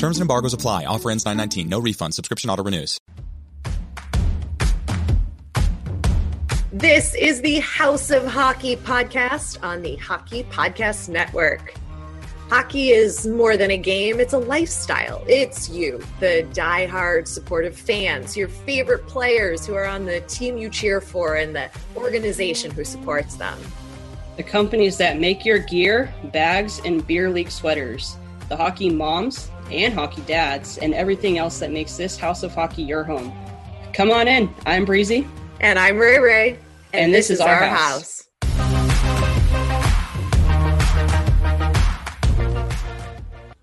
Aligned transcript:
Terms 0.00 0.16
and 0.16 0.22
embargoes 0.22 0.54
apply. 0.54 0.86
Offer 0.86 1.10
ends 1.10 1.26
919. 1.26 1.68
No 1.68 1.78
refund. 1.78 2.14
Subscription 2.14 2.48
auto 2.48 2.64
renews. 2.64 2.98
This 6.72 7.14
is 7.14 7.42
the 7.42 7.58
House 7.58 8.10
of 8.10 8.24
Hockey 8.26 8.76
podcast 8.76 9.62
on 9.62 9.82
the 9.82 9.96
Hockey 9.96 10.44
Podcast 10.44 11.10
Network. 11.10 11.74
Hockey 12.48 12.88
is 12.88 13.26
more 13.26 13.58
than 13.58 13.70
a 13.70 13.76
game, 13.76 14.20
it's 14.20 14.32
a 14.32 14.38
lifestyle. 14.38 15.22
It's 15.28 15.68
you, 15.68 16.02
the 16.18 16.48
die-hard 16.54 17.28
supportive 17.28 17.76
fans, 17.76 18.38
your 18.38 18.48
favorite 18.48 19.06
players 19.06 19.66
who 19.66 19.74
are 19.74 19.84
on 19.84 20.06
the 20.06 20.22
team 20.22 20.56
you 20.56 20.70
cheer 20.70 21.02
for, 21.02 21.34
and 21.34 21.54
the 21.54 21.70
organization 21.94 22.70
who 22.70 22.84
supports 22.84 23.34
them. 23.34 23.58
The 24.38 24.44
companies 24.44 24.96
that 24.96 25.20
make 25.20 25.44
your 25.44 25.58
gear, 25.58 26.12
bags, 26.32 26.80
and 26.86 27.06
beer 27.06 27.28
league 27.28 27.50
sweaters. 27.50 28.16
The 28.48 28.56
hockey 28.56 28.88
moms 28.88 29.50
and 29.72 29.94
hockey 29.94 30.22
dads, 30.22 30.78
and 30.78 30.94
everything 30.94 31.38
else 31.38 31.58
that 31.60 31.70
makes 31.72 31.96
this 31.96 32.16
House 32.16 32.42
of 32.42 32.54
Hockey 32.54 32.82
your 32.82 33.04
home. 33.04 33.32
Come 33.92 34.10
on 34.10 34.28
in. 34.28 34.52
I'm 34.66 34.84
Breezy. 34.84 35.26
And 35.60 35.78
I'm 35.78 35.98
Rae 35.98 36.18
Rae. 36.18 36.50
And, 36.92 37.06
and 37.06 37.14
this, 37.14 37.28
this, 37.28 37.38
is, 37.38 37.40
our, 37.40 37.54
our 37.54 37.68
house. 37.68 37.78
house. 37.78 38.26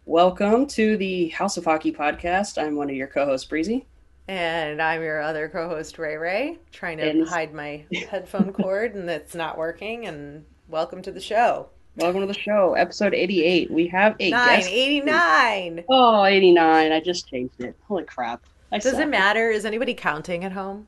Welcome 0.05 0.65
to 0.67 0.97
the 0.97 1.27
House 1.29 1.57
of 1.57 1.65
Hockey 1.65 1.91
podcast. 1.91 2.61
I'm 2.61 2.75
one 2.75 2.89
of 2.89 2.95
your 2.95 3.07
co-hosts, 3.07 3.47
Breezy. 3.47 3.85
And 4.29 4.81
I'm 4.81 5.01
your 5.01 5.21
other 5.21 5.47
co-host, 5.47 5.97
Rae 5.99 6.15
Rae, 6.15 6.57
trying 6.71 6.97
to 6.97 7.09
and... 7.09 7.27
hide 7.27 7.53
my 7.53 7.85
headphone 8.09 8.51
cord 8.51 8.95
and 8.95 9.09
it's 9.09 9.35
not 9.35 9.57
working. 9.57 10.07
And 10.07 10.45
welcome 10.67 11.01
to 11.03 11.11
the 11.11 11.21
show. 11.21 11.69
Welcome 11.97 12.21
to 12.21 12.27
the 12.27 12.33
show, 12.33 12.75
episode 12.75 13.15
88. 13.15 13.71
We 13.71 13.87
have 13.87 14.15
a 14.19 14.29
Nine, 14.29 14.59
guest. 14.59 14.69
89. 14.69 15.83
Oh, 15.89 16.23
89. 16.25 16.91
I 16.91 16.99
just 16.99 17.27
changed 17.27 17.59
it. 17.59 17.75
Holy 17.87 18.03
crap. 18.03 18.43
I 18.71 18.77
Does 18.77 18.91
suck. 18.91 19.01
it 19.01 19.09
matter? 19.09 19.49
Is 19.49 19.65
anybody 19.65 19.95
counting 19.95 20.43
at 20.43 20.51
home? 20.51 20.85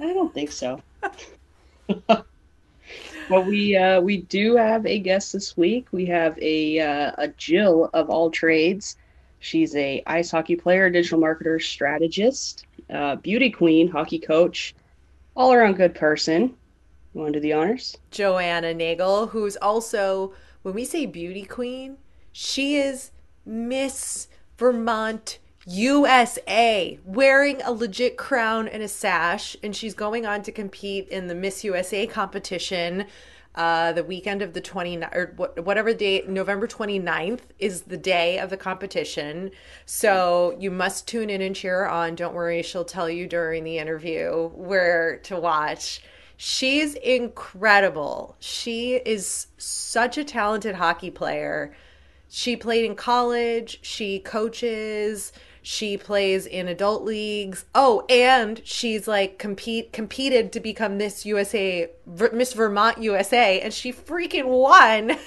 I 0.00 0.14
don't 0.14 0.32
think 0.32 0.50
so. 0.50 0.80
Well, 3.28 3.42
we 3.42 3.76
uh, 3.76 4.00
we 4.00 4.18
do 4.18 4.54
have 4.54 4.86
a 4.86 5.00
guest 5.00 5.32
this 5.32 5.56
week. 5.56 5.88
We 5.90 6.06
have 6.06 6.38
a 6.40 6.78
uh, 6.78 7.12
a 7.18 7.28
Jill 7.36 7.90
of 7.92 8.08
all 8.08 8.30
trades. 8.30 8.96
She's 9.40 9.74
a 9.74 10.00
ice 10.06 10.30
hockey 10.30 10.54
player, 10.54 10.88
digital 10.90 11.18
marketer, 11.18 11.60
strategist, 11.60 12.66
uh, 12.88 13.16
beauty 13.16 13.50
queen, 13.50 13.88
hockey 13.88 14.20
coach, 14.20 14.76
all 15.34 15.52
around 15.52 15.74
good 15.74 15.96
person. 15.96 16.54
You 17.14 17.20
want 17.20 17.32
to 17.32 17.40
do 17.40 17.42
the 17.42 17.52
honors? 17.52 17.96
Joanna 18.12 18.72
Nagle, 18.72 19.26
who's 19.26 19.56
also 19.56 20.32
when 20.66 20.74
we 20.74 20.84
say 20.84 21.06
beauty 21.06 21.44
queen, 21.44 21.96
she 22.32 22.74
is 22.74 23.12
Miss 23.44 24.26
Vermont 24.58 25.38
USA 25.64 26.98
wearing 27.04 27.62
a 27.62 27.70
legit 27.70 28.16
crown 28.16 28.66
and 28.66 28.82
a 28.82 28.88
sash, 28.88 29.56
and 29.62 29.76
she's 29.76 29.94
going 29.94 30.26
on 30.26 30.42
to 30.42 30.50
compete 30.50 31.06
in 31.06 31.28
the 31.28 31.36
Miss 31.36 31.62
USA 31.62 32.04
competition. 32.08 33.06
Uh, 33.54 33.92
the 33.92 34.02
weekend 34.02 34.42
of 34.42 34.54
the 34.54 34.60
29th 34.60 35.14
or 35.14 35.62
whatever 35.62 35.94
date 35.94 36.28
november 36.28 36.66
29th 36.66 37.40
is 37.58 37.82
the 37.82 37.96
day 37.96 38.38
of 38.38 38.50
the 38.50 38.56
competition 38.58 39.50
so 39.86 40.54
you 40.60 40.70
must 40.70 41.08
tune 41.08 41.30
in 41.30 41.40
and 41.40 41.56
cheer 41.56 41.86
on 41.86 42.14
don't 42.14 42.34
worry 42.34 42.62
she'll 42.62 42.84
tell 42.84 43.08
you 43.08 43.26
during 43.26 43.64
the 43.64 43.78
interview 43.78 44.48
where 44.48 45.16
to 45.20 45.40
watch 45.40 46.02
she's 46.36 46.94
incredible 46.94 48.36
she 48.38 48.96
is 48.96 49.46
such 49.56 50.18
a 50.18 50.24
talented 50.24 50.74
hockey 50.74 51.10
player 51.10 51.74
she 52.28 52.56
played 52.56 52.84
in 52.84 52.94
college 52.94 53.78
she 53.82 54.18
coaches 54.18 55.32
she 55.66 55.96
plays 55.96 56.46
in 56.46 56.68
adult 56.68 57.02
leagues. 57.02 57.64
Oh, 57.74 58.06
and 58.08 58.62
she's 58.64 59.08
like 59.08 59.36
compete 59.36 59.92
competed 59.92 60.52
to 60.52 60.60
become 60.60 60.96
Miss 60.96 61.26
USA, 61.26 61.90
Miss 62.32 62.52
Vermont 62.52 62.98
USA, 63.02 63.60
and 63.60 63.74
she 63.74 63.92
freaking 63.92 64.44
won. 64.44 65.18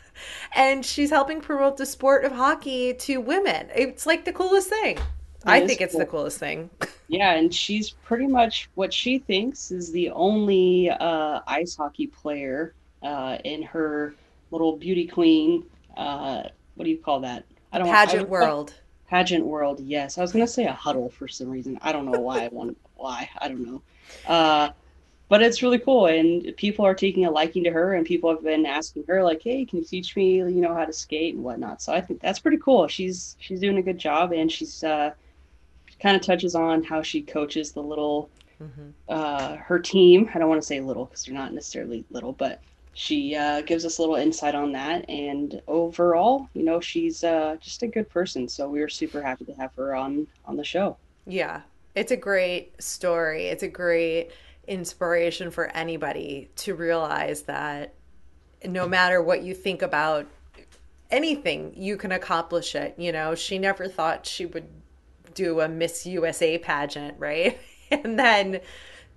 and 0.54 0.86
she's 0.86 1.10
helping 1.10 1.40
promote 1.40 1.78
the 1.78 1.84
sport 1.84 2.24
of 2.24 2.30
hockey 2.30 2.94
to 2.94 3.16
women. 3.16 3.70
It's 3.74 4.06
like 4.06 4.24
the 4.24 4.32
coolest 4.32 4.68
thing. 4.68 5.00
I 5.44 5.66
think 5.66 5.80
it's 5.80 5.92
cool. 5.92 6.00
the 6.00 6.06
coolest 6.06 6.38
thing. 6.38 6.70
Yeah, 7.10 7.32
and 7.32 7.54
she's 7.54 7.88
pretty 7.88 8.26
much 8.26 8.68
what 8.74 8.92
she 8.92 9.18
thinks 9.18 9.70
is 9.70 9.90
the 9.90 10.10
only 10.10 10.90
uh, 10.90 11.40
ice 11.46 11.74
hockey 11.74 12.06
player 12.06 12.74
uh, 13.02 13.38
in 13.44 13.62
her 13.62 14.12
little 14.50 14.76
beauty 14.76 15.06
queen. 15.06 15.64
Uh, 15.96 16.42
what 16.74 16.84
do 16.84 16.90
you 16.90 16.98
call 16.98 17.20
that? 17.20 17.46
I 17.72 17.78
don't 17.78 17.88
pageant 17.88 18.26
I, 18.26 18.30
world. 18.30 18.74
Pageant 19.08 19.46
world, 19.46 19.80
yes. 19.80 20.18
I 20.18 20.20
was 20.20 20.32
gonna 20.32 20.46
say 20.46 20.66
a 20.66 20.72
huddle 20.72 21.08
for 21.08 21.28
some 21.28 21.48
reason. 21.48 21.78
I 21.80 21.92
don't 21.92 22.04
know 22.04 22.20
why 22.20 22.44
I 22.44 22.48
want 22.48 22.76
why. 22.96 23.30
I 23.38 23.48
don't 23.48 23.66
know. 23.66 23.82
Uh, 24.26 24.70
but 25.30 25.42
it's 25.42 25.62
really 25.62 25.78
cool, 25.78 26.06
and 26.06 26.54
people 26.56 26.84
are 26.84 26.94
taking 26.94 27.24
a 27.24 27.30
liking 27.30 27.64
to 27.64 27.70
her, 27.70 27.94
and 27.94 28.04
people 28.04 28.30
have 28.30 28.42
been 28.42 28.66
asking 28.66 29.04
her 29.08 29.22
like, 29.22 29.42
"Hey, 29.42 29.64
can 29.64 29.78
you 29.78 29.84
teach 29.84 30.14
me, 30.14 30.36
you 30.36 30.60
know, 30.60 30.74
how 30.74 30.84
to 30.84 30.92
skate 30.92 31.34
and 31.34 31.44
whatnot?" 31.44 31.80
So 31.80 31.92
I 31.92 32.02
think 32.02 32.20
that's 32.20 32.38
pretty 32.38 32.58
cool. 32.58 32.86
She's 32.86 33.36
she's 33.38 33.60
doing 33.60 33.78
a 33.78 33.82
good 33.82 33.98
job, 33.98 34.32
and 34.32 34.50
she's 34.50 34.84
uh, 34.84 35.12
kind 36.00 36.16
of 36.16 36.22
touches 36.22 36.54
on 36.54 36.82
how 36.82 37.02
she 37.02 37.22
coaches 37.22 37.72
the 37.72 37.82
little 37.82 38.30
mm-hmm. 38.62 38.90
uh, 39.08 39.56
her 39.56 39.78
team. 39.78 40.30
I 40.34 40.38
don't 40.38 40.48
want 40.48 40.60
to 40.60 40.66
say 40.66 40.80
little 40.80 41.06
because 41.06 41.24
they're 41.24 41.34
not 41.34 41.52
necessarily 41.52 42.04
little, 42.10 42.32
but 42.32 42.60
she 42.94 43.36
uh, 43.36 43.60
gives 43.60 43.84
us 43.84 43.98
a 43.98 44.02
little 44.02 44.16
insight 44.16 44.54
on 44.54 44.72
that. 44.72 45.08
And 45.08 45.62
overall, 45.68 46.48
you 46.54 46.64
know, 46.64 46.80
she's 46.80 47.22
uh, 47.22 47.56
just 47.60 47.82
a 47.82 47.86
good 47.86 48.08
person. 48.10 48.48
So 48.48 48.68
we 48.68 48.80
were 48.80 48.88
super 48.88 49.22
happy 49.22 49.44
to 49.46 49.52
have 49.54 49.74
her 49.76 49.94
on 49.94 50.26
on 50.44 50.56
the 50.56 50.64
show. 50.64 50.96
Yeah, 51.26 51.62
it's 51.94 52.10
a 52.10 52.16
great 52.16 52.82
story. 52.82 53.46
It's 53.46 53.62
a 53.62 53.68
great 53.68 54.30
inspiration 54.66 55.50
for 55.50 55.66
anybody 55.68 56.50
to 56.56 56.74
realize 56.74 57.42
that 57.42 57.94
no 58.64 58.88
matter 58.88 59.22
what 59.22 59.42
you 59.42 59.54
think 59.54 59.82
about 59.82 60.26
anything, 61.10 61.72
you 61.76 61.96
can 61.96 62.12
accomplish 62.12 62.74
it. 62.74 62.94
You 62.98 63.12
know, 63.12 63.34
she 63.34 63.58
never 63.58 63.88
thought 63.88 64.26
she 64.26 64.46
would 64.46 64.68
do 65.38 65.60
a 65.60 65.68
Miss 65.68 66.04
USA 66.04 66.58
pageant, 66.58 67.14
right? 67.18 67.58
and 67.90 68.18
then 68.18 68.60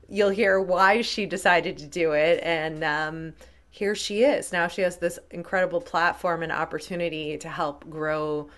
you'll 0.07 0.29
hear 0.29 0.61
why 0.61 1.01
she 1.01 1.25
decided 1.25 1.77
to 1.79 1.87
do 1.87 2.11
it 2.11 2.39
and 2.43 2.83
um, 2.83 3.33
here 3.69 3.95
she 3.95 4.23
is. 4.23 4.51
Now 4.51 4.67
she 4.67 4.81
has 4.81 4.97
this 4.97 5.17
incredible 5.31 5.81
platform 5.81 6.43
and 6.43 6.51
opportunity 6.51 7.37
to 7.37 7.49
help 7.49 7.89
grow 7.89 8.49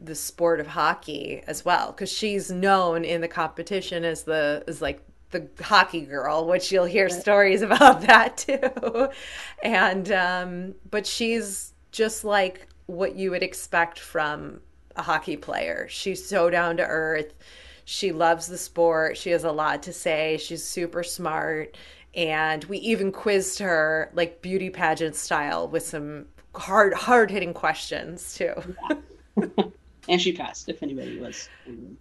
the 0.00 0.14
sport 0.14 0.60
of 0.60 0.66
hockey 0.66 1.42
as 1.46 1.64
well 1.64 1.92
because 1.92 2.10
she's 2.10 2.50
known 2.50 3.04
in 3.04 3.20
the 3.20 3.28
competition 3.28 4.04
as 4.04 4.22
the 4.24 4.64
as 4.66 4.80
like 4.80 5.02
the 5.30 5.48
hockey 5.60 6.00
girl 6.00 6.46
which 6.46 6.72
you'll 6.72 6.86
hear 6.86 7.08
stories 7.08 7.62
about 7.68 8.00
that 8.00 8.36
too 8.36 9.08
and 9.62 10.10
um 10.10 10.74
but 10.90 11.06
she's 11.06 11.72
just 11.92 12.24
like 12.24 12.66
what 12.86 13.14
you 13.14 13.30
would 13.30 13.42
expect 13.42 13.98
from 13.98 14.60
a 14.96 15.02
hockey 15.02 15.36
player. 15.36 15.86
She's 15.88 16.26
so 16.26 16.50
down 16.50 16.76
to 16.78 16.86
earth. 16.86 17.34
She 17.84 18.12
loves 18.12 18.46
the 18.46 18.58
sport. 18.58 19.16
She 19.16 19.30
has 19.30 19.44
a 19.44 19.52
lot 19.52 19.82
to 19.84 19.92
say. 19.92 20.38
She's 20.38 20.64
super 20.64 21.02
smart. 21.02 21.76
And 22.14 22.64
we 22.64 22.78
even 22.78 23.10
quizzed 23.10 23.58
her 23.60 24.10
like 24.14 24.42
beauty 24.42 24.70
pageant 24.70 25.16
style 25.16 25.68
with 25.68 25.82
some 25.82 26.26
hard 26.54 26.94
hard 26.94 27.30
hitting 27.30 27.54
questions 27.54 28.34
too. 28.34 28.52
Yeah. 28.90 29.46
and 30.08 30.20
she 30.20 30.32
passed 30.32 30.68
if 30.68 30.82
anybody 30.82 31.18
was 31.18 31.48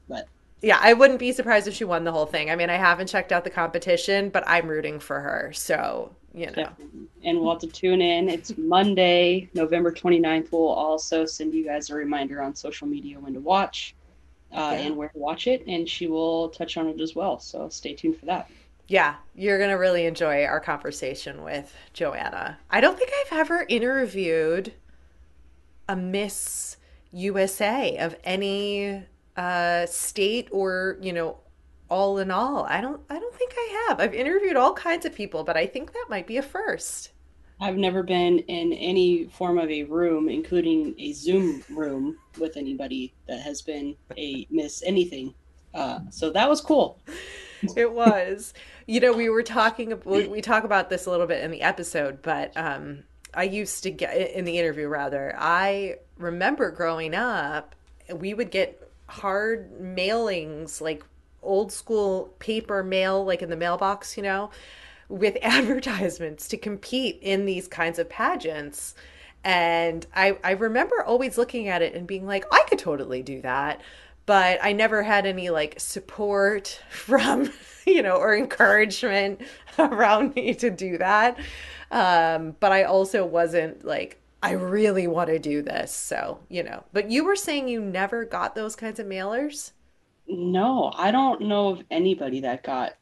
but 0.09 0.27
yeah 0.61 0.79
i 0.81 0.93
wouldn't 0.93 1.19
be 1.19 1.31
surprised 1.31 1.67
if 1.67 1.73
she 1.73 1.83
won 1.83 2.03
the 2.03 2.11
whole 2.11 2.25
thing. 2.25 2.49
I 2.49 2.55
mean 2.55 2.69
i 2.69 2.77
haven't 2.77 3.07
checked 3.07 3.31
out 3.31 3.43
the 3.43 3.49
competition 3.49 4.29
but 4.29 4.43
i'm 4.47 4.67
rooting 4.67 4.99
for 4.99 5.19
her. 5.19 5.51
So 5.53 6.15
you 6.33 6.45
know. 6.45 6.53
Definitely. 6.53 7.07
and 7.25 7.39
we'll 7.39 7.51
have 7.51 7.59
to 7.59 7.67
tune 7.67 8.01
in. 8.01 8.29
It's 8.29 8.57
monday 8.57 9.49
november 9.53 9.91
29th 9.91 10.51
we'll 10.51 10.69
also 10.69 11.25
send 11.25 11.53
you 11.53 11.65
guys 11.65 11.89
a 11.89 11.95
reminder 11.95 12.41
on 12.41 12.55
social 12.55 12.87
media 12.87 13.19
when 13.19 13.33
to 13.33 13.39
watch 13.39 13.95
uh, 14.53 14.71
yeah. 14.73 14.81
and 14.81 14.97
where 14.97 15.09
to 15.09 15.17
watch 15.17 15.47
it 15.47 15.63
and 15.67 15.87
she 15.87 16.07
will 16.07 16.49
touch 16.49 16.77
on 16.77 16.87
it 16.87 16.99
as 16.99 17.15
well. 17.15 17.39
So 17.39 17.69
stay 17.69 17.93
tuned 17.93 18.17
for 18.17 18.25
that. 18.25 18.49
Yeah, 18.87 19.15
you're 19.35 19.57
going 19.57 19.69
to 19.69 19.77
really 19.77 20.05
enjoy 20.05 20.43
our 20.43 20.59
conversation 20.59 21.43
with 21.43 21.73
Joanna. 21.93 22.59
I 22.69 22.81
don't 22.81 22.97
think 22.97 23.11
I've 23.21 23.39
ever 23.39 23.65
interviewed 23.69 24.73
a 25.87 25.95
Miss 25.95 26.75
USA 27.13 27.97
of 27.97 28.17
any 28.25 29.03
uh, 29.37 29.85
state 29.85 30.47
or, 30.51 30.97
you 31.01 31.13
know, 31.13 31.37
all 31.89 32.17
in 32.19 32.31
all. 32.31 32.65
I 32.65 32.79
don't 32.81 33.01
I 33.09 33.19
don't 33.19 33.35
think 33.35 33.53
I 33.55 33.85
have. 33.87 33.99
I've 33.99 34.13
interviewed 34.13 34.55
all 34.55 34.73
kinds 34.73 35.05
of 35.05 35.13
people, 35.13 35.43
but 35.43 35.57
I 35.57 35.67
think 35.67 35.91
that 35.91 36.05
might 36.09 36.25
be 36.25 36.37
a 36.37 36.41
first. 36.41 37.11
I've 37.59 37.77
never 37.77 38.01
been 38.01 38.39
in 38.39 38.73
any 38.73 39.25
form 39.25 39.59
of 39.59 39.69
a 39.69 39.83
room, 39.83 40.29
including 40.29 40.95
a 40.97 41.13
Zoom 41.13 41.63
room, 41.69 42.17
with 42.39 42.57
anybody 42.57 43.13
that 43.27 43.41
has 43.41 43.61
been 43.61 43.95
a 44.17 44.47
Miss 44.49 44.81
Anything. 44.81 45.35
Uh, 45.73 45.99
so 46.09 46.31
that 46.31 46.49
was 46.49 46.59
cool. 46.59 46.99
It 47.77 47.91
was. 47.93 48.55
you 48.87 48.99
know, 48.99 49.13
we 49.13 49.29
were 49.29 49.43
talking. 49.43 50.01
We, 50.03 50.41
talk 50.41 50.63
about 50.63 50.89
this 50.89 51.05
a 51.05 51.11
little 51.11 51.27
bit 51.27 51.43
in 51.43 51.51
the 51.51 51.61
episode, 51.61 52.23
but 52.23 52.51
um, 52.57 53.03
I 53.35 53.43
used 53.43 53.83
to 53.83 53.91
get 53.91 54.31
in 54.31 54.45
the 54.45 54.57
interview. 54.57 54.87
Rather, 54.87 55.35
I 55.37 55.97
remember 56.17 56.71
growing 56.71 57.13
up, 57.13 57.75
we 58.11 58.33
would 58.33 58.49
get 58.49 58.80
hard 59.11 59.79
mailings, 59.79 60.81
like 60.81 61.03
old 61.43 61.71
school 61.71 62.33
paper 62.39 62.83
mail, 62.83 63.23
like 63.23 63.41
in 63.41 63.49
the 63.49 63.55
mailbox, 63.55 64.17
you 64.17 64.23
know 64.23 64.49
with 65.11 65.37
advertisements 65.43 66.47
to 66.47 66.57
compete 66.57 67.19
in 67.21 67.45
these 67.45 67.67
kinds 67.67 67.99
of 67.99 68.09
pageants. 68.09 68.95
And 69.43 70.05
I, 70.15 70.37
I 70.43 70.51
remember 70.51 71.03
always 71.03 71.37
looking 71.37 71.67
at 71.67 71.81
it 71.81 71.93
and 71.93 72.07
being 72.07 72.25
like, 72.25 72.45
I 72.51 72.63
could 72.67 72.79
totally 72.79 73.21
do 73.21 73.41
that. 73.41 73.81
But 74.25 74.59
I 74.63 74.71
never 74.71 75.03
had 75.03 75.25
any 75.25 75.49
like 75.49 75.79
support 75.79 76.81
from, 76.89 77.51
you 77.85 78.01
know, 78.01 78.15
or 78.15 78.35
encouragement 78.35 79.41
around 79.79 80.35
me 80.35 80.53
to 80.55 80.69
do 80.69 80.97
that. 80.97 81.37
Um, 81.91 82.55
but 82.59 82.71
I 82.71 82.83
also 82.83 83.25
wasn't 83.25 83.83
like, 83.83 84.20
I 84.41 84.51
really 84.51 85.07
want 85.07 85.29
to 85.29 85.39
do 85.39 85.61
this. 85.61 85.91
So, 85.91 86.39
you 86.49 86.63
know, 86.63 86.83
but 86.93 87.11
you 87.11 87.23
were 87.23 87.35
saying 87.35 87.67
you 87.67 87.81
never 87.81 88.25
got 88.25 88.55
those 88.55 88.75
kinds 88.75 88.99
of 88.99 89.05
mailers? 89.05 89.71
No, 90.27 90.91
I 90.95 91.11
don't 91.11 91.41
know 91.41 91.69
of 91.69 91.83
anybody 91.91 92.41
that 92.41 92.63
got 92.63 92.93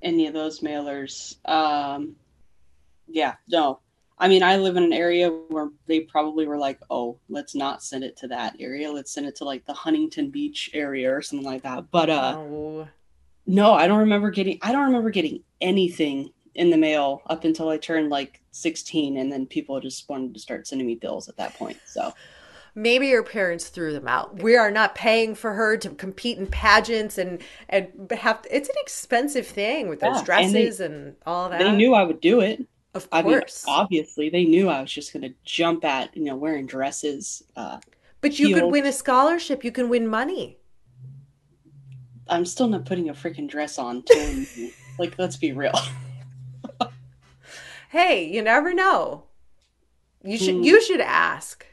any 0.00 0.26
of 0.26 0.32
those 0.32 0.60
mailers. 0.60 1.36
Um, 1.48 2.16
yeah, 3.08 3.34
no. 3.48 3.80
I 4.18 4.28
mean, 4.28 4.42
I 4.42 4.56
live 4.56 4.76
in 4.76 4.82
an 4.84 4.92
area 4.94 5.28
where 5.28 5.68
they 5.86 6.00
probably 6.00 6.46
were 6.46 6.56
like, 6.56 6.80
"Oh, 6.88 7.18
let's 7.28 7.54
not 7.54 7.82
send 7.82 8.02
it 8.02 8.16
to 8.18 8.28
that 8.28 8.56
area. 8.58 8.90
Let's 8.90 9.12
send 9.12 9.26
it 9.26 9.36
to 9.36 9.44
like 9.44 9.66
the 9.66 9.74
Huntington 9.74 10.30
Beach 10.30 10.70
area 10.72 11.14
or 11.14 11.20
something 11.20 11.46
like 11.46 11.62
that." 11.64 11.90
But 11.90 12.08
uh, 12.08 12.36
oh. 12.38 12.88
no, 13.46 13.74
I 13.74 13.86
don't 13.86 13.98
remember 13.98 14.30
getting. 14.30 14.58
I 14.62 14.72
don't 14.72 14.86
remember 14.86 15.10
getting 15.10 15.42
anything 15.60 16.30
in 16.54 16.70
the 16.70 16.78
mail 16.78 17.20
up 17.26 17.44
until 17.44 17.68
I 17.68 17.76
turned 17.76 18.08
like 18.08 18.40
16, 18.56 19.16
and 19.16 19.30
then 19.30 19.46
people 19.46 19.80
just 19.80 20.08
wanted 20.08 20.34
to 20.34 20.40
start 20.40 20.66
sending 20.66 20.86
me 20.86 20.94
bills 20.94 21.28
at 21.28 21.36
that 21.36 21.54
point. 21.54 21.78
So 21.84 22.12
maybe 22.74 23.10
her 23.10 23.22
parents 23.22 23.68
threw 23.68 23.92
them 23.92 24.06
out. 24.06 24.42
We 24.42 24.56
are 24.56 24.70
not 24.70 24.94
paying 24.94 25.34
for 25.34 25.54
her 25.54 25.76
to 25.78 25.90
compete 25.90 26.38
in 26.38 26.46
pageants 26.46 27.18
and 27.18 27.42
and 27.68 27.88
have 28.12 28.42
to, 28.42 28.56
it's 28.56 28.68
an 28.68 28.76
expensive 28.78 29.46
thing 29.46 29.88
with 29.88 30.00
those 30.00 30.18
yeah, 30.18 30.24
dresses 30.24 30.80
and, 30.80 30.94
they, 30.94 31.08
and, 31.08 31.16
all 31.26 31.48
that. 31.48 31.58
They 31.58 31.72
knew 31.72 31.94
I 31.94 32.04
would 32.04 32.20
do 32.20 32.40
it. 32.40 32.64
Of 32.94 33.10
course. 33.10 33.66
Mean, 33.66 33.76
obviously, 33.76 34.30
they 34.30 34.44
knew 34.44 34.68
I 34.68 34.80
was 34.80 34.90
just 34.90 35.12
going 35.12 35.22
to 35.22 35.34
jump 35.44 35.84
at, 35.84 36.16
you 36.16 36.24
know, 36.24 36.36
wearing 36.36 36.66
dresses. 36.66 37.42
Uh, 37.54 37.78
but 38.22 38.38
you 38.38 38.48
heels. 38.48 38.60
could 38.60 38.72
win 38.72 38.86
a 38.86 38.92
scholarship. 38.92 39.64
You 39.64 39.70
can 39.70 39.90
win 39.90 40.06
money. 40.06 40.56
I'm 42.28 42.46
still 42.46 42.68
not 42.68 42.86
putting 42.86 43.10
a 43.10 43.12
freaking 43.12 43.48
dress 43.48 43.78
on. 43.78 44.02
like, 44.98 45.18
let's 45.18 45.36
be 45.36 45.52
real. 45.52 45.74
Hey, 47.96 48.24
you 48.24 48.42
never 48.42 48.74
know. 48.74 49.24
You 50.22 50.38
should 50.38 50.56
mm. 50.56 50.64
you 50.64 50.82
should 50.82 51.00
ask. 51.00 51.66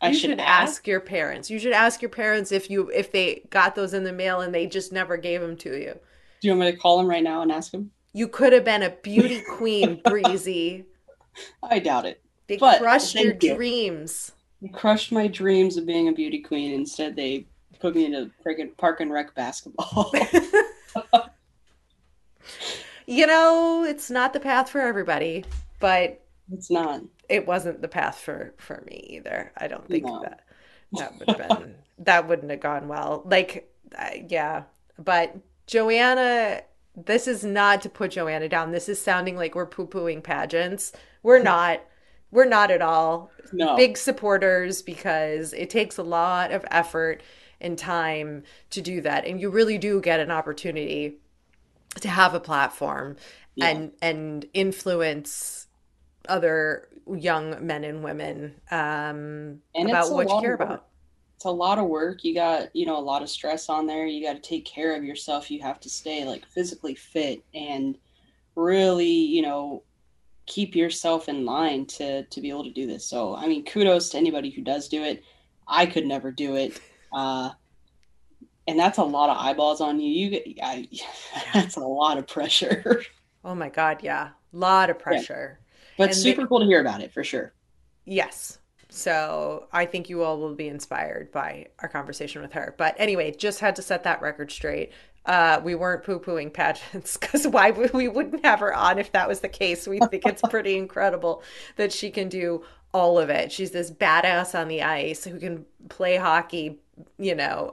I 0.00 0.08
you 0.08 0.14
should, 0.14 0.30
should 0.30 0.40
ask? 0.40 0.86
your 0.86 1.00
parents. 1.00 1.48
You 1.48 1.58
should 1.58 1.72
ask 1.72 2.02
your 2.02 2.08
parents 2.08 2.52
if 2.52 2.68
you 2.70 2.90
if 2.90 3.12
they 3.12 3.46
got 3.50 3.74
those 3.74 3.94
in 3.94 4.04
the 4.04 4.12
mail 4.12 4.40
and 4.40 4.54
they 4.54 4.66
just 4.66 4.92
never 4.92 5.16
gave 5.16 5.40
them 5.40 5.56
to 5.58 5.80
you. 5.80 5.98
Do 6.40 6.48
you 6.48 6.52
want 6.52 6.60
me 6.60 6.72
to 6.72 6.76
call 6.76 6.98
them 6.98 7.06
right 7.06 7.22
now 7.22 7.42
and 7.42 7.52
ask 7.52 7.70
them? 7.70 7.90
You 8.12 8.28
could 8.28 8.52
have 8.52 8.64
been 8.64 8.82
a 8.82 8.90
beauty 8.90 9.42
queen, 9.56 10.00
Breezy. 10.04 10.86
I 11.62 11.78
doubt 11.78 12.04
it. 12.04 12.20
They 12.48 12.58
but 12.58 12.80
crushed 12.80 13.14
your 13.14 13.34
you. 13.40 13.54
dreams. 13.54 14.32
They 14.60 14.68
crushed 14.68 15.12
my 15.12 15.28
dreams 15.28 15.76
of 15.76 15.86
being 15.86 16.08
a 16.08 16.12
beauty 16.12 16.40
queen. 16.40 16.74
Instead, 16.74 17.16
they 17.16 17.46
put 17.80 17.94
me 17.94 18.04
into 18.04 18.30
freaking 18.44 18.76
park 18.76 19.00
and 19.00 19.10
rec 19.10 19.34
basketball. 19.34 20.12
you 23.12 23.26
know, 23.26 23.84
it's 23.84 24.10
not 24.10 24.32
the 24.32 24.40
path 24.40 24.70
for 24.70 24.80
everybody, 24.80 25.44
but 25.80 26.24
it's 26.50 26.70
not 26.70 27.02
it 27.28 27.46
wasn't 27.46 27.82
the 27.82 27.88
path 27.88 28.18
for 28.18 28.54
for 28.56 28.82
me 28.86 29.06
either. 29.10 29.52
I 29.56 29.68
don't 29.68 29.86
think 29.86 30.04
no. 30.04 30.22
that 30.22 30.40
that 30.92 31.18
would 31.18 31.28
have 31.28 31.48
been 31.48 31.74
that 31.98 32.28
wouldn't 32.28 32.50
have 32.50 32.60
gone 32.60 32.88
well. 32.88 33.22
Like, 33.26 33.70
uh, 33.96 34.10
yeah, 34.28 34.62
but 34.98 35.36
Joanna, 35.66 36.62
this 36.96 37.28
is 37.28 37.44
not 37.44 37.82
to 37.82 37.88
put 37.88 38.12
Joanna 38.12 38.48
down. 38.48 38.72
This 38.72 38.88
is 38.88 39.00
sounding 39.00 39.36
like 39.36 39.54
we're 39.54 39.66
poo 39.66 39.86
pooing 39.86 40.22
pageants. 40.22 40.92
We're 41.22 41.42
not. 41.42 41.80
We're 42.30 42.46
not 42.46 42.70
at 42.70 42.80
all. 42.80 43.30
No. 43.52 43.76
Big 43.76 43.98
supporters 43.98 44.80
because 44.80 45.52
it 45.52 45.68
takes 45.68 45.98
a 45.98 46.02
lot 46.02 46.50
of 46.50 46.64
effort 46.70 47.22
and 47.60 47.76
time 47.76 48.44
to 48.70 48.80
do 48.80 49.02
that, 49.02 49.26
and 49.26 49.38
you 49.38 49.50
really 49.50 49.76
do 49.76 50.00
get 50.00 50.18
an 50.18 50.30
opportunity 50.30 51.18
to 52.00 52.08
have 52.08 52.34
a 52.34 52.40
platform 52.40 53.16
yeah. 53.54 53.68
and 53.68 53.92
and 54.00 54.46
influence 54.54 55.66
other 56.28 56.88
young 57.16 57.66
men 57.66 57.84
and 57.84 58.02
women 58.02 58.54
um, 58.70 59.60
and 59.74 59.90
about 59.90 60.12
what 60.12 60.28
you 60.28 60.40
care 60.40 60.54
about. 60.54 60.86
It's 61.36 61.44
a 61.44 61.50
lot 61.50 61.78
of 61.78 61.86
work. 61.86 62.22
You 62.22 62.34
got, 62.34 62.74
you 62.74 62.86
know, 62.86 62.96
a 62.96 63.02
lot 63.02 63.22
of 63.22 63.28
stress 63.28 63.68
on 63.68 63.86
there. 63.86 64.06
You 64.06 64.24
got 64.24 64.40
to 64.40 64.48
take 64.48 64.64
care 64.64 64.94
of 64.94 65.02
yourself. 65.02 65.50
You 65.50 65.60
have 65.62 65.80
to 65.80 65.88
stay 65.88 66.24
like 66.24 66.46
physically 66.46 66.94
fit 66.94 67.42
and 67.52 67.98
really, 68.54 69.10
you 69.10 69.42
know, 69.42 69.82
keep 70.46 70.76
yourself 70.76 71.28
in 71.28 71.44
line 71.44 71.86
to 71.86 72.22
to 72.24 72.40
be 72.40 72.48
able 72.48 72.64
to 72.64 72.70
do 72.70 72.86
this. 72.86 73.04
So, 73.04 73.34
I 73.34 73.48
mean, 73.48 73.64
kudos 73.64 74.10
to 74.10 74.18
anybody 74.18 74.50
who 74.50 74.62
does 74.62 74.88
do 74.88 75.02
it. 75.02 75.24
I 75.66 75.86
could 75.86 76.06
never 76.06 76.30
do 76.30 76.56
it. 76.56 76.80
Uh, 77.12 77.50
and 78.66 78.78
that's 78.78 78.98
a 78.98 79.04
lot 79.04 79.30
of 79.30 79.36
eyeballs 79.38 79.80
on 79.80 80.00
you. 80.00 80.10
You 80.12 80.30
get, 80.30 80.46
I, 80.62 80.88
that's 81.54 81.76
a 81.76 81.80
lot 81.80 82.18
of 82.18 82.26
pressure. 82.26 83.02
Oh 83.44 83.56
my 83.56 83.70
God, 83.70 84.04
yeah, 84.04 84.28
a 84.54 84.56
lot 84.56 84.88
of 84.88 85.00
pressure. 85.00 85.58
But 85.98 86.10
and 86.10 86.16
super 86.16 86.42
they, 86.42 86.46
cool 86.46 86.60
to 86.60 86.64
hear 86.64 86.80
about 86.80 87.00
it 87.00 87.12
for 87.12 87.24
sure. 87.24 87.52
Yes. 88.04 88.58
So 88.88 89.66
I 89.72 89.86
think 89.86 90.08
you 90.08 90.22
all 90.22 90.38
will 90.38 90.54
be 90.54 90.68
inspired 90.68 91.32
by 91.32 91.66
our 91.80 91.88
conversation 91.88 92.42
with 92.42 92.52
her. 92.52 92.74
But 92.78 92.94
anyway, 92.98 93.34
just 93.34 93.58
had 93.58 93.74
to 93.76 93.82
set 93.82 94.04
that 94.04 94.22
record 94.22 94.52
straight. 94.52 94.92
Uh, 95.24 95.60
we 95.64 95.74
weren't 95.74 96.04
poo 96.04 96.20
pooing 96.20 96.52
pageants 96.52 97.16
because 97.20 97.46
why 97.46 97.70
would 97.70 97.92
we 97.92 98.06
wouldn't 98.06 98.44
have 98.44 98.60
her 98.60 98.74
on 98.74 98.98
if 98.98 99.10
that 99.12 99.26
was 99.28 99.40
the 99.40 99.48
case? 99.48 99.86
We 99.86 99.98
think 99.98 100.26
it's 100.26 100.42
pretty 100.42 100.76
incredible 100.76 101.42
that 101.76 101.92
she 101.92 102.10
can 102.10 102.28
do 102.28 102.64
all 102.92 103.18
of 103.18 103.30
it. 103.30 103.50
She's 103.50 103.70
this 103.70 103.90
badass 103.90 104.58
on 104.58 104.68
the 104.68 104.82
ice 104.82 105.24
who 105.24 105.38
can 105.38 105.64
play 105.88 106.16
hockey, 106.16 106.78
you 107.18 107.34
know, 107.34 107.72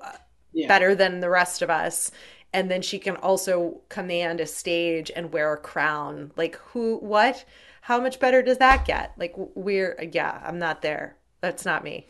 yeah. 0.54 0.68
better 0.68 0.96
than 0.96 1.20
the 1.20 1.30
rest 1.30 1.62
of 1.62 1.70
us. 1.70 2.12
And 2.52 2.72
then 2.72 2.82
she 2.82 2.98
can 2.98 3.16
also 3.18 3.82
command 3.90 4.42
a 4.42 4.46
stage 4.48 5.12
and 5.16 5.32
wear 5.32 5.54
a 5.54 5.58
crown. 5.58 6.32
Like, 6.36 6.56
who, 6.56 6.98
what? 6.98 7.46
how 7.90 8.00
much 8.00 8.20
better 8.20 8.44
does 8.44 8.60
that 8.60 8.86
get? 8.86 9.14
Like 9.18 9.34
we're 9.36 9.98
yeah, 10.12 10.40
I'm 10.46 10.60
not 10.60 10.84
there. 10.84 11.18
That's 11.42 11.66
not 11.66 11.84
me. 11.84 12.06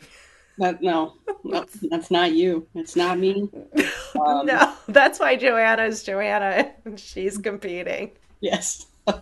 That 0.58 0.82
no, 0.82 1.14
that's, 1.50 1.78
that's 1.88 2.10
not 2.10 2.32
you. 2.32 2.66
It's 2.74 2.96
not 2.96 3.18
me. 3.18 3.48
Um, 4.20 4.44
no, 4.44 4.74
that's 4.88 5.20
why 5.20 5.36
Joanna 5.36 5.84
is 5.84 6.02
Joanna. 6.08 6.72
She's 6.96 7.38
competing. 7.38 8.10
Yes. 8.40 8.86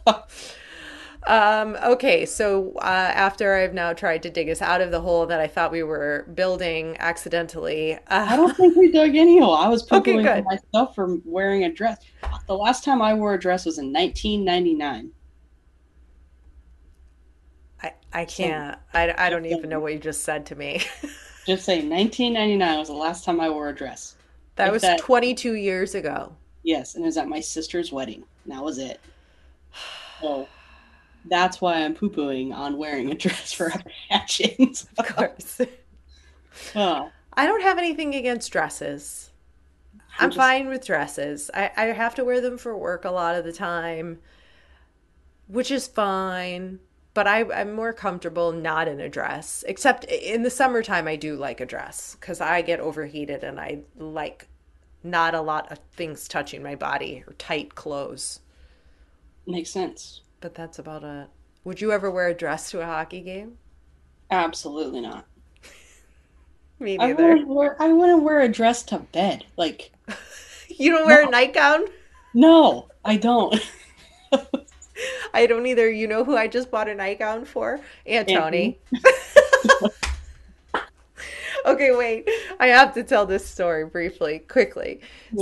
um, 1.27 1.77
okay, 1.85 2.25
so 2.25 2.73
uh, 2.77 3.13
after 3.15 3.55
I've 3.55 3.75
now 3.75 3.93
tried 3.93 4.23
to 4.23 4.31
dig 4.31 4.49
us 4.49 4.63
out 4.63 4.81
of 4.81 4.91
the 4.91 5.01
hole 5.01 5.27
that 5.27 5.41
I 5.41 5.47
thought 5.47 5.73
we 5.73 5.83
were 5.83 6.27
building 6.35 6.97
accidentally, 6.99 7.95
uh, 7.95 8.01
I 8.09 8.37
don't 8.37 8.57
think 8.57 8.77
we 8.77 8.93
dug 8.93 9.17
any 9.17 9.41
hole. 9.41 9.55
I 9.55 9.69
was 9.69 9.83
pooping 9.83 10.21
okay, 10.27 10.43
myself 10.43 10.95
for 10.95 11.17
wearing 11.25 11.65
a 11.65 11.73
dress. 11.73 11.99
The 12.47 12.57
last 12.57 12.85
time 12.85 13.03
I 13.03 13.15
wore 13.15 13.35
a 13.35 13.39
dress 13.39 13.67
was 13.67 13.79
in 13.79 13.93
1999. 13.93 15.11
I 17.83 17.93
I 18.13 18.25
can't. 18.25 18.79
I, 18.95 19.15
I 19.19 19.31
don't 19.31 19.47
even 19.47 19.69
know 19.69 19.81
what 19.81 19.93
you 19.93 19.99
just 19.99 20.25
said 20.25 20.47
to 20.47 20.55
me. 20.55 20.81
just 21.47 21.65
say 21.65 21.77
1999 21.87 22.79
was 22.79 22.89
the 22.89 22.95
last 22.95 23.25
time 23.25 23.41
I 23.41 23.51
wore 23.51 23.69
a 23.69 23.75
dress. 23.75 24.17
That 24.57 24.65
like 24.65 24.73
was 24.73 24.83
that, 24.83 24.99
22 24.99 25.55
years 25.55 25.95
ago. 25.95 26.35
Yes, 26.63 26.95
and 26.95 27.05
it 27.05 27.07
was 27.07 27.17
at 27.17 27.29
my 27.29 27.41
sister's 27.41 27.93
wedding. 27.93 28.25
That 28.47 28.63
was 28.63 28.79
it. 28.79 29.01
So 30.21 30.49
that's 31.29 31.61
why 31.61 31.85
I'm 31.85 31.95
poo 31.95 32.11
pooing 32.11 32.55
on 32.55 32.77
wearing 32.77 33.11
a 33.11 33.15
dress 33.15 33.53
for 33.53 33.69
a 33.69 33.83
pageant. 34.11 34.85
of 34.99 35.07
course. 35.07 35.61
oh. 36.75 37.11
I 37.33 37.47
don't 37.47 37.63
have 37.63 37.79
anything 37.79 38.15
against 38.15 38.51
dresses. 38.51 39.31
I'm, 39.95 40.25
I'm 40.25 40.31
just... 40.31 40.39
fine 40.39 40.69
with 40.69 40.87
dresses. 40.87 41.51
I, 41.55 41.71
I 41.77 41.85
have 41.87 42.15
to 42.17 42.25
wear 42.25 42.41
them 42.41 42.59
for 42.59 42.77
work 42.77 43.05
a 43.05 43.11
lot 43.11 43.37
of 43.37 43.45
the 43.45 43.53
time, 43.53 44.19
which 45.47 45.71
is 45.71 45.87
fine 45.87 46.81
but 47.19 47.27
I, 47.27 47.41
am 47.61 47.73
more 47.73 47.93
comfortable 47.93 48.53
not 48.53 48.87
in 48.87 49.01
a 49.01 49.09
dress. 49.09 49.65
Except 49.67 50.05
in 50.05 50.45
the 50.45 50.51
summertime, 50.51 51.09
I 51.09 51.17
do 51.17 51.35
like 51.35 51.61
a 51.61 51.67
dress 51.67 52.17
because 52.21 52.41
I 52.41 52.63
get 52.63 52.79
overheated 52.79 53.43
and 53.43 53.59
I 53.59 53.81
like 53.97 54.47
not 55.03 55.35
a 55.35 55.41
lot 55.41 55.73
of 55.73 55.81
things 55.97 56.29
touching 56.29 56.63
my 56.63 56.77
body 56.77 57.25
or 57.27 57.33
tight 57.33 57.75
clothes. 57.75 58.39
Makes 59.49 59.71
sense. 59.71 60.21
But 60.41 60.55
that's 60.55 60.79
about 60.79 61.05
it. 61.05 61.29
Would 61.65 61.81
you 61.81 61.93
ever 61.93 62.11
wear 62.11 62.29
a 62.29 62.35
dress 62.35 62.71
to 62.71 62.81
a 62.81 62.87
hockey 62.87 63.21
game? 63.21 63.59
Absolutely 64.31 65.01
not. 65.01 65.27
Me 66.81 66.97
I 66.99 67.13
wouldn't 67.13 67.49
wear 67.49 67.77
I 67.83 67.93
wouldn't 67.93 68.23
wear 68.23 68.41
a 68.41 68.49
dress 68.49 68.83
to 68.85 68.99
bed. 69.01 69.45
Like 69.57 69.91
You 70.69 70.93
don't 70.93 71.07
wear 71.07 71.23
No. 71.23 71.29
a 71.29 71.31
nightgown? 71.33 71.85
no, 72.35 72.89
I 73.05 73.17
don't. 73.17 73.55
I 75.35 75.47
don't 75.47 75.67
either. 75.67 75.91
You 75.91 76.07
know 76.07 76.25
who 76.25 76.37
I 76.37 76.47
just 76.49 76.71
bought 76.71 76.89
a 76.89 76.95
nightgown 76.95 77.45
for? 77.45 77.81
Aunt 78.07 78.29
Tony. 78.29 78.79
Okay, 81.73 81.95
wait. 81.95 82.29
I 82.59 82.69
have 82.69 82.95
to 82.95 83.03
tell 83.03 83.27
this 83.27 83.47
story 83.47 83.85
briefly, 83.87 84.41
quickly. 84.41 85.01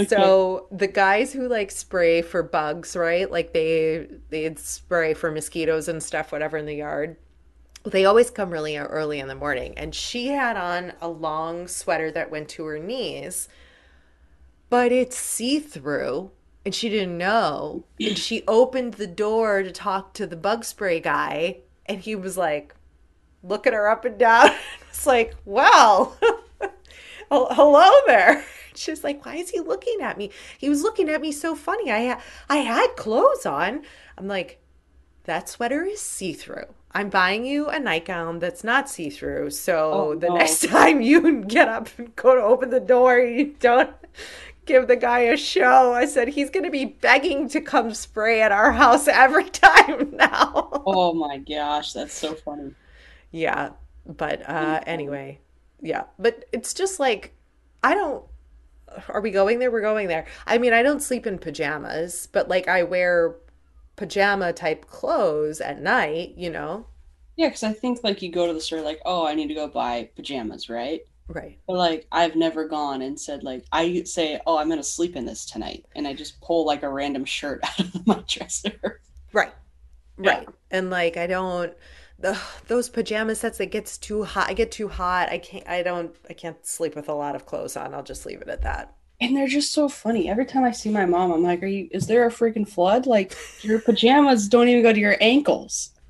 So 0.08 0.68
the 0.70 0.86
guys 0.86 1.32
who 1.32 1.48
like 1.48 1.70
spray 1.70 2.22
for 2.22 2.42
bugs, 2.42 2.96
right? 2.96 3.30
Like 3.30 3.52
they 3.52 4.08
they'd 4.30 4.58
spray 4.58 5.14
for 5.14 5.30
mosquitoes 5.30 5.88
and 5.88 6.02
stuff, 6.02 6.32
whatever 6.32 6.56
in 6.56 6.66
the 6.66 6.74
yard. 6.74 7.16
They 7.84 8.04
always 8.04 8.30
come 8.30 8.50
really 8.50 8.76
early 8.76 9.20
in 9.20 9.28
the 9.28 9.34
morning. 9.34 9.78
And 9.78 9.94
she 9.94 10.28
had 10.28 10.56
on 10.56 10.92
a 11.00 11.08
long 11.08 11.68
sweater 11.68 12.10
that 12.10 12.30
went 12.30 12.48
to 12.50 12.64
her 12.64 12.78
knees, 12.78 13.48
but 14.68 14.90
it's 14.90 15.16
see-through. 15.16 16.32
And 16.64 16.74
she 16.74 16.88
didn't 16.88 17.16
know. 17.16 17.84
And 18.00 18.18
she 18.18 18.42
opened 18.48 18.94
the 18.94 19.06
door 19.06 19.62
to 19.62 19.70
talk 19.70 20.14
to 20.14 20.26
the 20.26 20.34
bug 20.34 20.64
spray 20.64 20.98
guy. 20.98 21.58
And 21.86 22.00
he 22.00 22.16
was 22.16 22.36
like, 22.36 22.74
looking 23.46 23.72
her 23.72 23.88
up 23.88 24.04
and 24.04 24.18
down. 24.18 24.50
It's 24.90 25.06
like, 25.06 25.34
well, 25.44 26.16
hello 27.30 27.90
there. 28.06 28.44
She's 28.74 29.04
like, 29.04 29.24
why 29.24 29.36
is 29.36 29.50
he 29.50 29.60
looking 29.60 30.00
at 30.02 30.18
me? 30.18 30.30
He 30.58 30.68
was 30.68 30.82
looking 30.82 31.08
at 31.08 31.20
me 31.20 31.32
so 31.32 31.54
funny. 31.54 31.90
I 31.90 32.20
I 32.48 32.56
had 32.58 32.88
clothes 32.96 33.46
on. 33.46 33.82
I'm 34.18 34.28
like, 34.28 34.60
that 35.24 35.48
sweater 35.48 35.84
is 35.84 36.00
see 36.00 36.32
through. 36.34 36.66
I'm 36.92 37.10
buying 37.10 37.44
you 37.46 37.68
a 37.68 37.78
nightgown 37.78 38.38
that's 38.38 38.64
not 38.64 38.88
see 38.88 39.10
through. 39.10 39.50
So 39.50 40.10
Oh, 40.10 40.14
the 40.20 40.30
no. 40.30 40.30
next 40.30 40.68
time 40.68 41.00
you 41.02 41.44
get 41.44 41.68
up 41.68 41.88
and 41.98 42.14
go 42.16 42.34
to 42.34 42.42
open 42.42 42.70
the 42.70 42.80
door, 42.80 43.18
you 43.18 43.54
don't 43.60 43.90
give 44.66 44.88
the 44.88 44.96
guy 44.96 45.20
a 45.20 45.36
show. 45.36 45.92
I 45.92 46.06
said, 46.06 46.28
he's 46.28 46.50
going 46.50 46.64
to 46.64 46.70
be 46.70 46.84
begging 46.86 47.48
to 47.50 47.60
come 47.60 47.94
spray 47.94 48.42
at 48.42 48.52
our 48.52 48.72
house 48.72 49.08
every 49.08 49.48
time 49.50 50.10
now. 50.16 50.86
Oh 50.86 51.12
my 51.12 51.36
gosh, 51.38 51.92
that's 51.92 52.14
so 52.14 52.34
funny. 52.34 52.74
Yeah, 53.36 53.70
but 54.06 54.48
uh 54.48 54.80
anyway, 54.86 55.40
yeah, 55.82 56.04
but 56.18 56.46
it's 56.52 56.72
just 56.72 56.98
like 56.98 57.34
I 57.84 57.94
don't 57.94 58.24
are 59.08 59.20
we 59.20 59.30
going 59.30 59.58
there? 59.58 59.70
We're 59.70 59.82
going 59.82 60.08
there. 60.08 60.24
I 60.46 60.56
mean, 60.56 60.72
I 60.72 60.82
don't 60.82 61.02
sleep 61.02 61.26
in 61.26 61.38
pajamas, 61.38 62.28
but 62.32 62.48
like 62.48 62.66
I 62.66 62.82
wear 62.82 63.36
pajama 63.96 64.54
type 64.54 64.86
clothes 64.86 65.60
at 65.60 65.82
night, 65.82 66.32
you 66.38 66.48
know? 66.48 66.86
Yeah, 67.36 67.48
because 67.48 67.62
I 67.62 67.74
think 67.74 68.02
like 68.02 68.22
you 68.22 68.32
go 68.32 68.46
to 68.46 68.54
the 68.54 68.60
store 68.60 68.80
like, 68.80 69.00
oh, 69.04 69.26
I 69.26 69.34
need 69.34 69.48
to 69.48 69.54
go 69.54 69.68
buy 69.68 70.08
pajamas, 70.16 70.70
right? 70.70 71.02
Right. 71.28 71.58
But 71.66 71.76
like 71.76 72.06
I've 72.10 72.36
never 72.36 72.66
gone 72.66 73.02
and 73.02 73.20
said 73.20 73.42
like 73.42 73.66
I 73.70 74.04
say, 74.04 74.40
oh, 74.46 74.56
I'm 74.56 74.70
gonna 74.70 74.82
sleep 74.82 75.14
in 75.14 75.26
this 75.26 75.44
tonight, 75.44 75.84
and 75.94 76.08
I 76.08 76.14
just 76.14 76.40
pull 76.40 76.64
like 76.64 76.84
a 76.84 76.88
random 76.88 77.26
shirt 77.26 77.60
out 77.64 77.80
of 77.80 78.06
my 78.06 78.24
dresser. 78.26 79.02
Right. 79.34 79.52
Yeah. 80.18 80.38
Right. 80.38 80.48
And 80.70 80.88
like 80.88 81.18
I 81.18 81.26
don't 81.26 81.74
the 82.18 82.38
those 82.66 82.88
pajama 82.88 83.34
sets 83.34 83.58
that 83.58 83.66
gets 83.66 83.98
too 83.98 84.24
hot. 84.24 84.48
I 84.48 84.54
get 84.54 84.70
too 84.72 84.88
hot. 84.88 85.28
I 85.28 85.38
can't 85.38 85.68
I 85.68 85.82
don't 85.82 86.14
I 86.28 86.32
can't 86.32 86.64
sleep 86.66 86.96
with 86.96 87.08
a 87.08 87.14
lot 87.14 87.36
of 87.36 87.46
clothes 87.46 87.76
on. 87.76 87.94
I'll 87.94 88.02
just 88.02 88.26
leave 88.26 88.40
it 88.40 88.48
at 88.48 88.62
that. 88.62 88.94
And 89.20 89.36
they're 89.36 89.48
just 89.48 89.72
so 89.72 89.88
funny. 89.88 90.28
Every 90.28 90.44
time 90.44 90.64
I 90.64 90.72
see 90.72 90.90
my 90.90 91.06
mom, 91.06 91.32
I'm 91.32 91.42
like, 91.42 91.62
"Are 91.62 91.66
you? 91.66 91.88
Is 91.90 92.06
there 92.06 92.26
a 92.26 92.30
freaking 92.30 92.68
flood? 92.68 93.06
Like 93.06 93.34
your 93.62 93.80
pajamas 93.80 94.48
don't 94.48 94.68
even 94.68 94.82
go 94.82 94.92
to 94.92 95.00
your 95.00 95.16
ankles." 95.20 95.90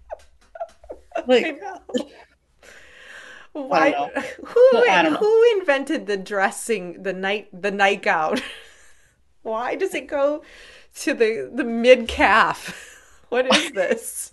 Like. 1.26 1.58
Why? 3.52 3.92
Who 4.44 4.84
I 4.86 5.02
don't 5.02 5.14
know. 5.14 5.18
who 5.18 5.58
invented 5.58 6.06
the 6.06 6.18
dressing 6.18 7.02
the 7.02 7.14
night 7.14 7.48
the 7.58 7.70
nightgown? 7.70 8.40
Why 9.42 9.76
does 9.76 9.94
it 9.94 10.08
go 10.08 10.42
to 10.96 11.14
the 11.14 11.50
the 11.52 11.64
mid 11.64 12.06
calf? 12.06 13.24
What 13.30 13.46
is 13.54 13.72
this? 13.72 14.32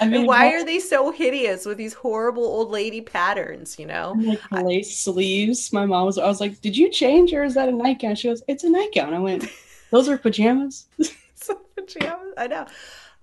I 0.00 0.06
mean, 0.06 0.26
why 0.26 0.46
what- 0.46 0.54
are 0.54 0.64
they 0.64 0.78
so 0.78 1.10
hideous 1.10 1.64
with 1.66 1.78
these 1.78 1.94
horrible 1.94 2.44
old 2.44 2.70
lady 2.70 3.00
patterns? 3.00 3.78
You 3.78 3.86
know, 3.86 4.14
like 4.18 4.40
lace 4.50 4.98
sleeves? 4.98 5.72
My 5.72 5.86
mom 5.86 6.06
was. 6.06 6.18
I 6.18 6.26
was 6.26 6.40
like, 6.40 6.60
"Did 6.60 6.76
you 6.76 6.90
change, 6.90 7.32
or 7.32 7.44
is 7.44 7.54
that 7.54 7.68
a 7.68 7.72
nightgown?" 7.72 8.14
She 8.16 8.28
goes, 8.28 8.42
"It's 8.48 8.64
a 8.64 8.70
nightgown." 8.70 9.14
I 9.14 9.18
went, 9.18 9.46
"Those 9.90 10.08
are 10.08 10.18
pajamas." 10.18 10.86
pajamas. 11.76 12.34
I 12.36 12.46
know. 12.46 12.66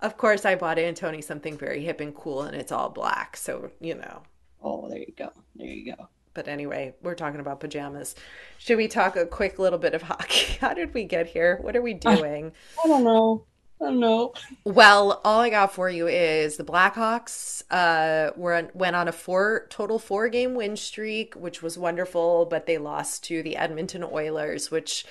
Of 0.00 0.16
course, 0.16 0.44
I 0.44 0.54
bought 0.54 0.78
Aunt 0.78 0.96
Tony 0.96 1.22
something 1.22 1.56
very 1.56 1.82
hip 1.82 2.00
and 2.00 2.14
cool, 2.14 2.42
and 2.42 2.56
it's 2.56 2.72
all 2.72 2.88
black. 2.88 3.36
So 3.36 3.70
you 3.80 3.94
know. 3.94 4.22
oh, 4.62 4.88
there 4.88 4.98
you 4.98 5.12
go. 5.16 5.30
There 5.56 5.66
you 5.66 5.94
go. 5.94 6.08
But 6.34 6.48
anyway, 6.48 6.94
we're 7.00 7.14
talking 7.14 7.38
about 7.38 7.60
pajamas. 7.60 8.16
Should 8.58 8.76
we 8.76 8.88
talk 8.88 9.14
a 9.16 9.24
quick 9.24 9.58
little 9.60 9.78
bit 9.78 9.94
of 9.94 10.02
hockey? 10.10 10.58
How 10.60 10.74
did 10.74 10.92
we 10.92 11.04
get 11.04 11.26
here? 11.28 11.58
What 11.60 11.76
are 11.76 11.82
we 11.82 11.94
doing? 11.94 12.52
I 12.84 12.88
don't 12.88 13.04
know. 13.04 13.44
I 13.80 13.86
don't 13.86 14.00
know. 14.00 14.32
Well, 14.64 15.20
all 15.24 15.40
I 15.40 15.50
got 15.50 15.74
for 15.74 15.90
you 15.90 16.06
is 16.06 16.56
the 16.56 16.64
Blackhawks 16.64 17.62
uh, 17.70 18.32
were 18.36 18.70
went 18.72 18.96
on 18.96 19.08
a 19.08 19.12
four 19.12 19.66
total 19.68 19.98
four 19.98 20.28
game 20.28 20.54
win 20.54 20.76
streak, 20.76 21.34
which 21.34 21.62
was 21.62 21.76
wonderful, 21.76 22.46
but 22.46 22.66
they 22.66 22.78
lost 22.78 23.24
to 23.24 23.42
the 23.42 23.56
Edmonton 23.56 24.04
Oilers, 24.04 24.70
which 24.70 25.04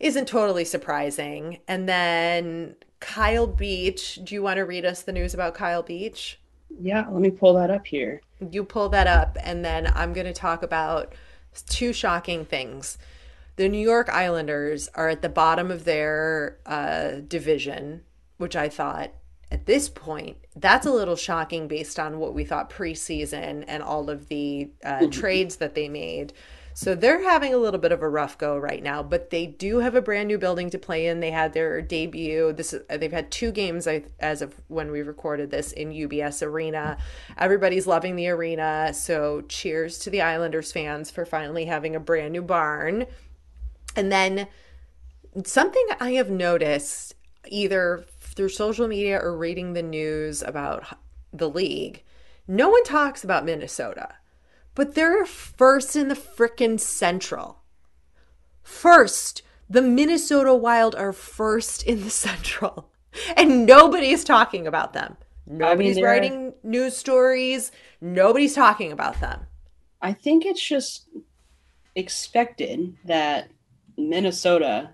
isn't 0.00 0.26
totally 0.26 0.64
surprising. 0.64 1.58
And 1.68 1.88
then 1.88 2.76
Kyle 3.00 3.46
Beach. 3.46 4.18
Do 4.22 4.34
you 4.34 4.42
want 4.42 4.58
to 4.58 4.62
read 4.62 4.84
us 4.84 5.02
the 5.02 5.12
news 5.12 5.34
about 5.34 5.54
Kyle 5.54 5.82
Beach? 5.82 6.38
Yeah, 6.80 7.06
let 7.10 7.20
me 7.20 7.30
pull 7.30 7.54
that 7.54 7.70
up 7.70 7.86
here. 7.86 8.22
You 8.50 8.64
pull 8.64 8.88
that 8.90 9.06
up, 9.06 9.36
and 9.42 9.64
then 9.64 9.90
I'm 9.94 10.12
going 10.12 10.26
to 10.26 10.32
talk 10.32 10.62
about 10.62 11.14
two 11.68 11.92
shocking 11.92 12.44
things. 12.44 12.96
The 13.56 13.68
New 13.68 13.78
York 13.78 14.08
Islanders 14.08 14.88
are 14.94 15.08
at 15.08 15.22
the 15.22 15.28
bottom 15.28 15.70
of 15.70 15.84
their 15.84 16.58
uh, 16.66 17.20
division, 17.26 18.02
which 18.38 18.56
I 18.56 18.68
thought 18.68 19.12
at 19.50 19.66
this 19.66 19.88
point, 19.88 20.36
that's 20.54 20.86
a 20.86 20.92
little 20.92 21.16
shocking 21.16 21.66
based 21.66 21.98
on 21.98 22.18
what 22.18 22.34
we 22.34 22.44
thought 22.44 22.70
preseason 22.70 23.64
and 23.66 23.82
all 23.82 24.08
of 24.08 24.28
the 24.28 24.70
uh, 24.84 25.06
trades 25.10 25.56
that 25.56 25.74
they 25.74 25.88
made. 25.88 26.32
So 26.72 26.94
they're 26.94 27.22
having 27.22 27.52
a 27.52 27.58
little 27.58 27.80
bit 27.80 27.90
of 27.90 28.00
a 28.00 28.08
rough 28.08 28.38
go 28.38 28.56
right 28.56 28.82
now, 28.82 29.02
but 29.02 29.30
they 29.30 29.46
do 29.46 29.78
have 29.78 29.96
a 29.96 30.00
brand 30.00 30.28
new 30.28 30.38
building 30.38 30.70
to 30.70 30.78
play 30.78 31.08
in. 31.08 31.18
They 31.18 31.32
had 31.32 31.52
their 31.52 31.82
debut. 31.82 32.52
This 32.52 32.72
is, 32.72 32.82
they've 32.88 33.10
had 33.10 33.32
two 33.32 33.50
games 33.50 33.88
as 34.20 34.40
of 34.40 34.54
when 34.68 34.92
we 34.92 35.02
recorded 35.02 35.50
this 35.50 35.72
in 35.72 35.90
UBS 35.90 36.46
Arena. 36.46 36.96
Everybody's 37.36 37.88
loving 37.88 38.14
the 38.14 38.28
arena. 38.28 38.94
So 38.94 39.42
cheers 39.42 39.98
to 39.98 40.10
the 40.10 40.22
Islanders 40.22 40.70
fans 40.70 41.10
for 41.10 41.26
finally 41.26 41.64
having 41.64 41.96
a 41.96 42.00
brand 42.00 42.32
new 42.32 42.42
barn. 42.42 43.06
And 43.96 44.10
then 44.10 44.46
something 45.44 45.86
I 46.00 46.12
have 46.12 46.30
noticed 46.30 47.14
either 47.48 48.04
through 48.20 48.50
social 48.50 48.86
media 48.88 49.18
or 49.18 49.36
reading 49.36 49.72
the 49.72 49.82
news 49.82 50.42
about 50.42 50.84
the 51.32 51.48
league, 51.48 52.02
no 52.46 52.68
one 52.68 52.84
talks 52.84 53.24
about 53.24 53.44
Minnesota, 53.44 54.14
but 54.74 54.94
they're 54.94 55.24
first 55.24 55.96
in 55.96 56.08
the 56.08 56.14
frickin' 56.14 56.78
Central. 56.80 57.62
First, 58.62 59.42
the 59.68 59.82
Minnesota 59.82 60.54
Wild 60.54 60.94
are 60.94 61.12
first 61.12 61.82
in 61.84 62.02
the 62.02 62.10
Central, 62.28 62.90
and 63.36 63.66
nobody's 63.66 64.24
talking 64.24 64.66
about 64.66 64.92
them. 64.92 65.16
Nobody's 65.46 65.96
they're- 65.96 66.04
writing 66.06 66.54
news 66.62 66.96
stories. 66.96 67.72
Nobody's 68.00 68.54
talking 68.54 68.92
about 68.92 69.20
them. 69.20 69.46
I 70.02 70.12
think 70.12 70.46
it's 70.46 70.62
just 70.66 71.08
expected 71.94 72.96
that 73.04 73.50
Minnesota 74.08 74.90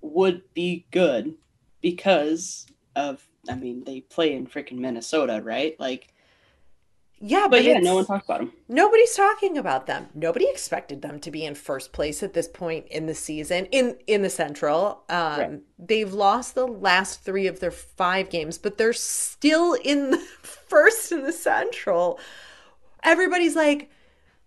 would 0.00 0.42
be 0.54 0.86
good 0.90 1.34
because 1.80 2.66
of 2.94 3.26
I 3.48 3.54
mean 3.54 3.84
they 3.84 4.00
play 4.00 4.32
in 4.34 4.46
freaking 4.46 4.78
Minnesota, 4.78 5.40
right? 5.42 5.78
Like 5.78 6.12
Yeah, 7.18 7.42
but, 7.42 7.50
but 7.50 7.64
yeah, 7.64 7.78
no 7.78 7.96
one 7.96 8.06
talks 8.06 8.24
about 8.24 8.40
them. 8.40 8.52
Nobody's 8.68 9.14
talking 9.14 9.56
about 9.58 9.86
them. 9.86 10.08
Nobody 10.14 10.46
expected 10.48 11.02
them 11.02 11.20
to 11.20 11.30
be 11.30 11.44
in 11.44 11.54
first 11.54 11.92
place 11.92 12.22
at 12.22 12.34
this 12.34 12.48
point 12.48 12.86
in 12.88 13.06
the 13.06 13.14
season 13.14 13.66
in 13.66 13.96
in 14.06 14.22
the 14.22 14.30
Central. 14.30 15.02
Um, 15.08 15.38
Right. 15.38 15.60
They've 15.78 16.12
lost 16.12 16.54
the 16.54 16.66
last 16.66 17.22
three 17.22 17.46
of 17.46 17.60
their 17.60 17.70
five 17.70 18.30
games, 18.30 18.58
but 18.58 18.78
they're 18.78 18.92
still 18.92 19.74
in 19.74 20.10
the 20.10 20.18
first 20.42 21.12
in 21.12 21.22
the 21.22 21.32
Central. 21.32 22.18
Everybody's 23.02 23.54
like, 23.54 23.90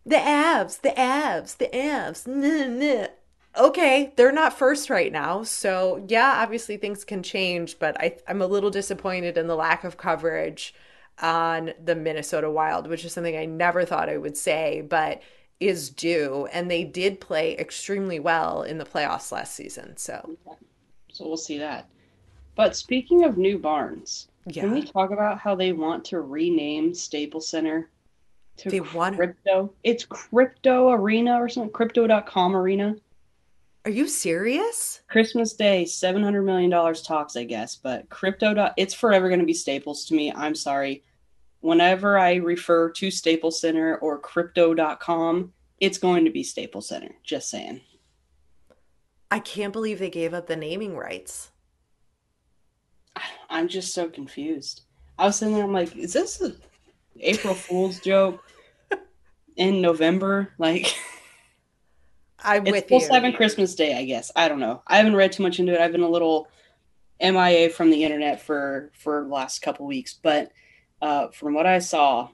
the 0.06 0.16
Avs, 0.16 0.82
the 0.82 0.90
Avs, 0.90 1.58
the 1.58 1.68
Avs. 1.68 2.28
Nah, 2.28 2.68
nah. 2.68 3.08
Okay, 3.58 4.14
they're 4.16 4.32
not 4.32 4.58
first 4.58 4.90
right 4.90 5.12
now, 5.12 5.44
so 5.44 6.06
yeah, 6.08 6.36
obviously 6.38 6.78
things 6.78 7.04
can 7.04 7.24
change, 7.24 7.80
but 7.80 8.00
I, 8.00 8.16
I'm 8.28 8.42
a 8.42 8.48
little 8.48 8.70
disappointed 8.70 9.38
in 9.38 9.48
the 9.48 9.56
lack 9.56 9.84
of 9.84 9.98
coverage 9.98 10.74
on 11.22 11.74
the 11.84 11.96
Minnesota 11.96 12.50
Wild, 12.50 12.88
which 12.88 13.04
is 13.04 13.12
something 13.12 13.36
I 13.36 13.46
never 13.46 13.86
thought 13.86 14.08
I 14.08 14.18
would 14.18 14.38
say, 14.38 14.82
but 14.88 15.22
is 15.60 15.90
due, 15.90 16.48
and 16.54 16.70
they 16.70 16.84
did 16.84 17.20
play 17.20 17.58
extremely 17.58 18.20
well 18.20 18.64
in 18.64 18.78
the 18.78 18.86
playoffs 18.86 19.32
last 19.32 19.56
season. 19.56 19.98
So, 19.98 20.38
So 21.12 21.28
we'll 21.28 21.36
see 21.38 21.58
that. 21.58 21.90
But 22.56 22.76
speaking 22.76 23.24
of 23.24 23.38
new 23.38 23.58
barns, 23.58 24.28
can 24.52 24.72
we 24.72 24.84
talk 24.84 25.12
about 25.12 25.40
how 25.40 25.56
they 25.56 25.74
want 25.74 26.06
to 26.06 26.22
rename 26.22 26.94
Staples 26.94 27.48
Center 27.48 27.90
to 28.58 28.70
they 28.70 28.80
want. 28.80 29.16
Crypto? 29.16 29.74
It's 29.84 30.06
Crypto 30.06 30.92
Arena 30.92 31.42
or 31.42 31.50
something, 31.50 31.72
Crypto.com 31.72 32.56
Arena. 32.56 32.96
Are 33.86 33.92
you 33.92 34.08
serious? 34.08 35.02
Christmas 35.08 35.54
Day, 35.54 35.86
seven 35.86 36.22
hundred 36.22 36.44
million 36.44 36.70
dollars 36.70 37.02
talks, 37.02 37.38
I 37.38 37.46
guess. 37.46 37.76
But 37.76 38.10
crypto, 38.10 38.72
it's 38.78 38.94
forever 38.94 39.30
going 39.30 39.40
to 39.40 39.46
be 39.46 39.54
Staples 39.54 40.06
to 40.06 40.16
me. 40.16 40.32
I'm 40.34 40.56
sorry. 40.56 41.04
Whenever 41.62 42.18
I 42.18 42.36
refer 42.36 42.90
to 42.92 43.12
Staples 43.12 43.60
Center 43.60 43.98
or 43.98 44.18
Crypto.com, 44.18 45.54
it's 45.80 45.98
going 45.98 46.26
to 46.26 46.32
be 46.32 46.44
Staples 46.44 46.88
Center. 46.90 47.16
Just 47.24 47.50
saying. 47.50 47.82
I 49.32 49.40
can't 49.40 49.74
believe 49.74 50.00
they 50.00 50.10
gave 50.10 50.34
up 50.34 50.48
the 50.48 50.56
naming 50.56 50.98
rights. 50.98 51.52
I'm 53.50 53.68
just 53.68 53.94
so 53.94 54.10
confused. 54.10 54.82
I 55.18 55.26
was 55.26 55.38
sitting 55.38 55.54
there, 55.54 55.64
I'm 55.64 55.74
like, 55.74 55.96
is 55.96 56.14
this 56.14 56.42
a 56.42 56.54
April 57.20 57.54
Fool's 57.54 58.00
joke 58.00 58.44
in 59.56 59.82
November? 59.82 60.54
Like, 60.58 60.96
I'm 62.44 62.66
it's 62.66 62.72
with 62.72 62.84
supposed 62.86 63.08
you. 63.08 63.14
happen 63.14 63.34
Christmas 63.34 63.76
Day, 63.76 63.98
I 63.98 64.06
guess. 64.06 64.32
I 64.36 64.48
don't 64.48 64.60
know. 64.60 64.82
I 64.88 64.98
haven't 64.98 65.16
read 65.16 65.32
too 65.32 65.44
much 65.44 65.60
into 65.60 65.74
it. 65.74 65.80
I've 65.80 65.92
been 65.92 66.02
a 66.02 66.10
little 66.10 66.48
MIA 67.22 67.70
from 67.70 67.90
the 67.90 68.04
internet 68.04 68.42
for 68.42 68.92
for 68.94 69.24
the 69.24 69.30
last 69.30 69.62
couple 69.62 69.86
weeks, 69.86 70.14
but 70.14 70.52
uh, 71.02 71.28
from 71.30 71.54
what 71.54 71.66
I 71.66 71.80
saw, 71.80 72.30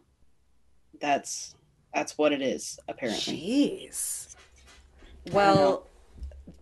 that's 1.00 1.56
that's 1.94 2.18
what 2.18 2.34
it 2.34 2.42
is 2.42 2.80
apparently. 2.88 3.36
Jeez. 3.36 4.36
Well, 5.32 5.88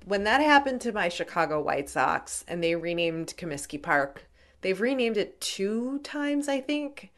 when 0.05 0.23
that 0.23 0.41
happened 0.41 0.81
to 0.81 0.91
my 0.91 1.09
Chicago 1.09 1.61
White 1.61 1.89
Sox 1.89 2.45
and 2.47 2.63
they 2.63 2.75
renamed 2.75 3.33
Comiskey 3.37 3.81
Park, 3.81 4.29
they've 4.61 4.79
renamed 4.79 5.17
it 5.17 5.39
two 5.41 5.99
times, 5.99 6.47
I 6.47 6.61
think, 6.61 7.11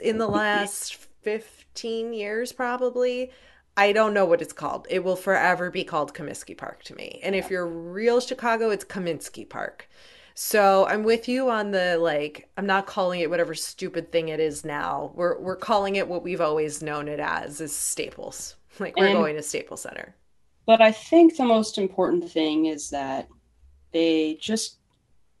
in 0.00 0.18
the 0.18 0.28
last 0.28 0.94
15 1.22 2.12
years, 2.12 2.52
probably. 2.52 3.32
I 3.76 3.92
don't 3.92 4.12
know 4.14 4.24
what 4.24 4.42
it's 4.42 4.52
called. 4.52 4.86
It 4.90 5.02
will 5.02 5.16
forever 5.16 5.70
be 5.70 5.84
called 5.84 6.14
Comiskey 6.14 6.56
Park 6.56 6.82
to 6.84 6.94
me. 6.94 7.20
And 7.22 7.34
if 7.34 7.50
you're 7.50 7.66
real 7.66 8.20
Chicago, 8.20 8.70
it's 8.70 8.84
Kaminsky 8.84 9.48
Park. 9.48 9.88
So 10.34 10.86
I'm 10.86 11.04
with 11.04 11.28
you 11.28 11.50
on 11.50 11.70
the 11.70 11.98
like 11.98 12.48
I'm 12.56 12.66
not 12.66 12.86
calling 12.86 13.20
it 13.20 13.30
whatever 13.30 13.54
stupid 13.54 14.12
thing 14.12 14.28
it 14.28 14.40
is 14.40 14.64
now. 14.64 15.12
We're 15.14 15.38
we're 15.38 15.56
calling 15.56 15.96
it 15.96 16.08
what 16.08 16.22
we've 16.22 16.40
always 16.40 16.82
known 16.82 17.08
it 17.08 17.20
as 17.20 17.60
is 17.60 17.74
Staples. 17.74 18.56
Like 18.78 18.96
we're 18.96 19.08
And- 19.08 19.18
going 19.18 19.36
to 19.36 19.42
Staples 19.42 19.82
Center. 19.82 20.16
But 20.64 20.80
I 20.80 20.92
think 20.92 21.36
the 21.36 21.44
most 21.44 21.76
important 21.76 22.30
thing 22.30 22.66
is 22.66 22.88
that 22.88 23.28
they 23.92 24.38
just 24.40 24.78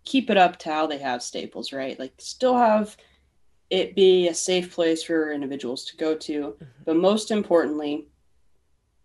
keep 0.04 0.28
it 0.28 0.36
up 0.36 0.58
to 0.58 0.68
how 0.68 0.86
they 0.86 0.98
have 0.98 1.22
Staples, 1.22 1.72
right? 1.72 1.98
Like 1.98 2.12
still 2.18 2.58
have 2.58 2.94
it 3.70 3.94
be 3.94 4.28
a 4.28 4.34
safe 4.34 4.74
place 4.74 5.02
for 5.02 5.32
individuals 5.32 5.86
to 5.86 5.96
go 5.96 6.14
to, 6.14 6.32
mm-hmm. 6.32 6.64
but 6.84 6.96
most 6.96 7.30
importantly, 7.30 8.08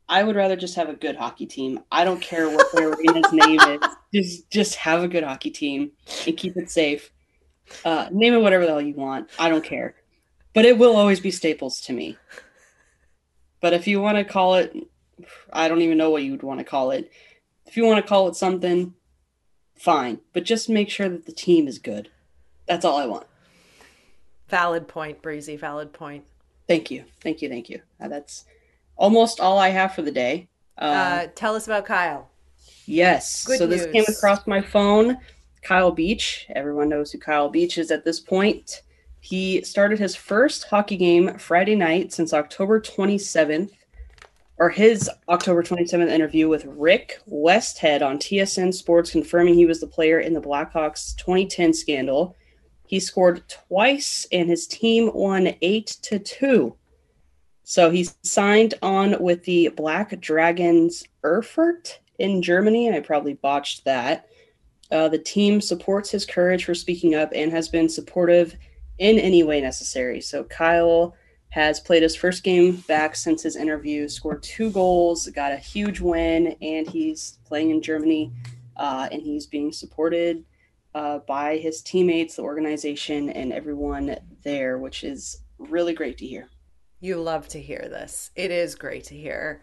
I 0.10 0.24
would 0.24 0.36
rather 0.36 0.56
just 0.56 0.76
have 0.76 0.90
a 0.90 0.94
good 0.94 1.16
hockey 1.16 1.46
team. 1.46 1.82
I 1.92 2.04
don't 2.04 2.22
care 2.22 2.50
what 2.50 2.68
their 2.74 2.94
arena's 2.94 3.32
name 3.32 3.60
is. 3.60 3.80
Just 4.14 4.50
just 4.50 4.76
have 4.76 5.04
a 5.04 5.08
good 5.10 5.26
hockey 5.26 5.52
team 5.52 5.92
and 6.26 6.38
keep 6.38 6.56
it 6.56 6.72
safe. 6.72 7.12
Uh, 7.84 8.08
name 8.10 8.34
it 8.34 8.38
whatever 8.38 8.64
the 8.64 8.72
hell 8.72 8.82
you 8.82 8.94
want. 8.94 9.30
I 9.38 9.50
don't 9.50 9.66
care. 9.66 9.96
But 10.54 10.64
it 10.64 10.78
will 10.78 10.96
always 10.96 11.20
be 11.20 11.30
Staples 11.30 11.82
to 11.82 11.94
me. 11.94 12.18
But 13.60 13.74
if 13.74 13.86
you 13.86 14.02
want 14.02 14.18
to 14.18 14.24
call 14.24 14.56
it 14.56 14.74
I 15.52 15.68
don't 15.68 15.82
even 15.82 15.98
know 15.98 16.10
what 16.10 16.24
you 16.24 16.32
would 16.32 16.44
want 16.44 16.60
to 16.60 16.64
call 16.64 16.92
it. 16.92 17.12
If 17.66 17.78
you 17.78 17.86
want 17.86 18.04
to 18.04 18.08
call 18.08 18.28
it 18.28 18.36
something, 18.36 18.94
fine. 19.76 20.20
But 20.34 20.44
just 20.44 20.70
make 20.70 20.90
sure 20.90 21.10
that 21.10 21.26
the 21.26 21.32
team 21.32 21.68
is 21.68 21.80
good. 21.80 22.10
That's 22.68 22.86
all 22.86 22.98
I 22.98 23.06
want. 23.06 23.26
Valid 24.50 24.88
point, 24.88 25.22
Breezy, 25.22 25.58
valid 25.58 25.94
point. 25.94 26.26
Thank 26.68 26.92
you. 26.92 27.06
Thank 27.22 27.42
you. 27.42 27.50
Thank 27.50 27.70
you. 27.70 27.82
Uh, 28.00 28.08
that's 28.08 28.46
almost 28.98 29.40
all 29.40 29.58
I 29.58 29.70
have 29.70 29.94
for 29.96 30.02
the 30.02 30.12
day. 30.12 30.50
Uh, 30.78 30.82
Uh, 30.86 31.28
tell 31.36 31.56
us 31.56 31.66
about 31.68 31.86
Kyle. 31.86 32.30
yes. 32.86 33.46
good 33.46 33.58
so 33.58 33.68
this 33.68 33.86
came 33.88 34.06
across 34.08 34.46
my 34.48 34.62
phone. 34.62 35.18
Kyle 35.64 35.92
Beach. 35.92 36.46
Everyone 36.56 36.90
knows 36.90 37.12
who 37.12 37.18
Kyle 37.20 37.50
Beach 37.50 37.78
is 37.78 37.92
at 37.92 38.06
this 38.06 38.20
point. 38.20 38.82
He 39.20 39.62
started 39.64 40.00
his 40.00 40.16
first 40.16 40.66
hockey 40.66 40.96
game 40.96 41.38
Friday 41.38 41.76
night 41.76 42.14
since 42.14 42.34
October 42.34 42.80
27th, 42.80 43.72
or 44.58 44.70
his 44.70 45.10
October 45.28 45.62
27th 45.64 46.10
interview 46.10 46.48
with 46.48 46.64
Rick 46.66 47.20
Westhead 47.30 48.02
on 48.02 48.20
TSN 48.20 48.74
Sports, 48.74 49.12
confirming 49.12 49.56
he 49.56 49.66
was 49.66 49.82
the 49.82 49.88
player 49.88 50.20
in 50.20 50.34
the 50.34 50.40
Blackhawks 50.42 51.16
2010 51.18 51.74
scandal. 51.74 52.36
He 52.86 53.00
scored 53.02 53.44
twice, 53.50 54.26
and 54.32 54.48
his 54.48 54.66
team 54.68 55.12
won 55.14 55.56
eight 55.62 55.98
to 56.04 56.20
two. 56.20 56.76
So 57.70 57.90
he 57.90 58.08
signed 58.24 58.76
on 58.82 59.22
with 59.22 59.44
the 59.44 59.68
Black 59.68 60.18
Dragons 60.22 61.04
Erfurt 61.26 62.00
in 62.18 62.42
Germany. 62.42 62.94
I 62.94 63.02
probably 63.02 63.34
botched 63.34 63.84
that. 63.84 64.30
Uh, 64.90 65.10
the 65.10 65.20
team 65.20 65.60
supports 65.60 66.10
his 66.10 66.26
courage 66.26 66.64
for 66.64 66.74
speaking 66.74 67.14
up 67.14 67.34
and 67.36 67.52
has 67.52 67.68
been 67.68 67.90
supportive 67.90 68.56
in 69.00 69.20
any 69.20 69.44
way 69.44 69.60
necessary. 69.60 70.22
So 70.22 70.46
Kyle 70.46 71.14
has 71.50 71.82
played 71.82 72.04
his 72.04 72.16
first 72.16 72.42
game 72.42 72.78
back 72.88 73.18
since 73.18 73.44
his 73.44 73.58
interview, 73.58 74.08
scored 74.08 74.44
two 74.44 74.72
goals, 74.72 75.28
got 75.36 75.52
a 75.52 75.58
huge 75.58 76.00
win, 76.00 76.56
and 76.62 76.88
he's 76.88 77.38
playing 77.44 77.72
in 77.72 77.82
Germany. 77.82 78.32
Uh, 78.78 79.10
and 79.12 79.22
he's 79.22 79.46
being 79.46 79.74
supported 79.74 80.46
uh, 80.96 81.18
by 81.28 81.58
his 81.58 81.82
teammates, 81.82 82.38
the 82.38 82.44
organization, 82.44 83.30
and 83.30 83.52
everyone 83.52 84.16
there, 84.46 84.78
which 84.78 85.04
is 85.04 85.42
really 85.60 85.94
great 85.94 86.18
to 86.20 86.26
hear. 86.26 86.48
You 87.00 87.22
love 87.22 87.48
to 87.50 87.62
hear 87.62 87.88
this. 87.90 88.32
It 88.36 88.52
is 88.52 88.76
great 88.76 89.06
to 89.06 89.16
hear. 89.16 89.62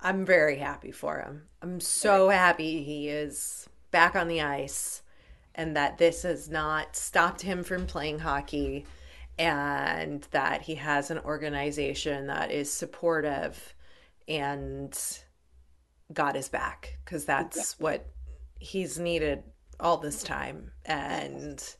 I'm 0.00 0.26
very 0.26 0.58
happy 0.58 0.90
for 0.90 1.20
him. 1.20 1.48
I'm 1.62 1.80
so 1.80 2.28
happy 2.28 2.82
he 2.82 3.08
is 3.08 3.68
back 3.90 4.16
on 4.16 4.28
the 4.28 4.40
ice 4.40 5.02
and 5.54 5.76
that 5.76 5.98
this 5.98 6.22
has 6.22 6.48
not 6.48 6.96
stopped 6.96 7.42
him 7.42 7.62
from 7.62 7.86
playing 7.86 8.18
hockey 8.18 8.84
and 9.38 10.26
that 10.30 10.62
he 10.62 10.74
has 10.74 11.10
an 11.10 11.18
organization 11.20 12.26
that 12.26 12.50
is 12.50 12.72
supportive 12.72 13.74
and 14.28 14.98
got 16.12 16.34
his 16.34 16.48
back 16.48 16.98
because 17.04 17.24
that's 17.24 17.78
what 17.78 18.06
he's 18.58 18.98
needed 18.98 19.42
all 19.80 19.96
this 19.96 20.22
time 20.22 20.70
and 20.84 21.76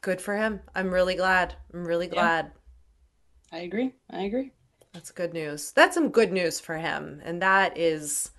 good 0.00 0.20
for 0.20 0.36
him. 0.36 0.60
I'm 0.74 0.92
really 0.92 1.14
glad. 1.14 1.54
I'm 1.72 1.86
really 1.86 2.06
glad. 2.06 2.52
I 3.54 3.58
agree. 3.60 3.92
I 4.10 4.22
agree. 4.22 4.50
That's 4.92 5.12
good 5.12 5.32
news. 5.32 5.70
That's 5.70 5.94
some 5.94 6.08
good 6.08 6.32
news 6.32 6.58
for 6.58 6.76
him. 6.76 7.22
And 7.24 7.40
that 7.40 7.78
is 7.78 8.32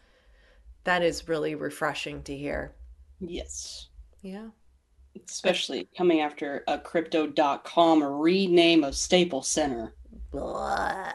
that 0.84 1.01
is 1.01 1.30
really 1.30 1.56
refreshing 1.56 2.21
to 2.23 2.36
hear. 2.36 2.73
Yes. 3.21 3.88
Yeah. 4.21 4.47
Especially 5.25 5.88
coming 5.97 6.19
after 6.19 6.65
a 6.67 6.78
crypto.com 6.78 8.04
rename 8.04 8.84
of 8.84 8.93
Staples 8.93 9.47
Center. 9.47 9.93
Blah. 10.32 11.13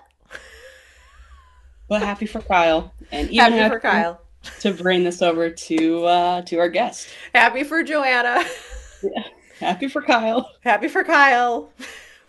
But 1.86 2.00
happy 2.00 2.24
for 2.24 2.40
Kyle. 2.40 2.94
And 3.12 3.28
even 3.28 3.52
Happy 3.52 3.74
for 3.74 3.80
Kyle. 3.80 4.22
to 4.60 4.72
bring 4.72 5.04
this 5.04 5.20
over 5.20 5.50
to 5.50 6.04
uh 6.06 6.42
to 6.42 6.56
our 6.58 6.70
guest. 6.70 7.08
Happy 7.34 7.64
for 7.64 7.82
Joanna. 7.82 8.44
yeah. 9.02 9.24
Happy 9.60 9.88
for 9.88 10.00
Kyle. 10.00 10.50
Happy 10.62 10.88
for 10.88 11.04
Kyle. 11.04 11.70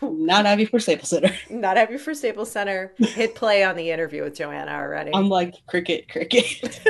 Not 0.12 0.46
happy 0.46 0.66
for 0.66 0.80
Staples 0.80 1.10
Center. 1.10 1.32
Not 1.50 1.78
happy 1.78 1.98
for 1.98 2.16
Staples 2.16 2.52
Center. 2.52 2.94
Hit 2.98 3.36
play 3.36 3.64
on 3.64 3.76
the 3.76 3.92
interview 3.92 4.24
with 4.24 4.36
Joanna 4.36 4.72
already. 4.72 5.12
I'm 5.14 5.30
like 5.30 5.56
cricket, 5.68 6.10
cricket. 6.10 6.82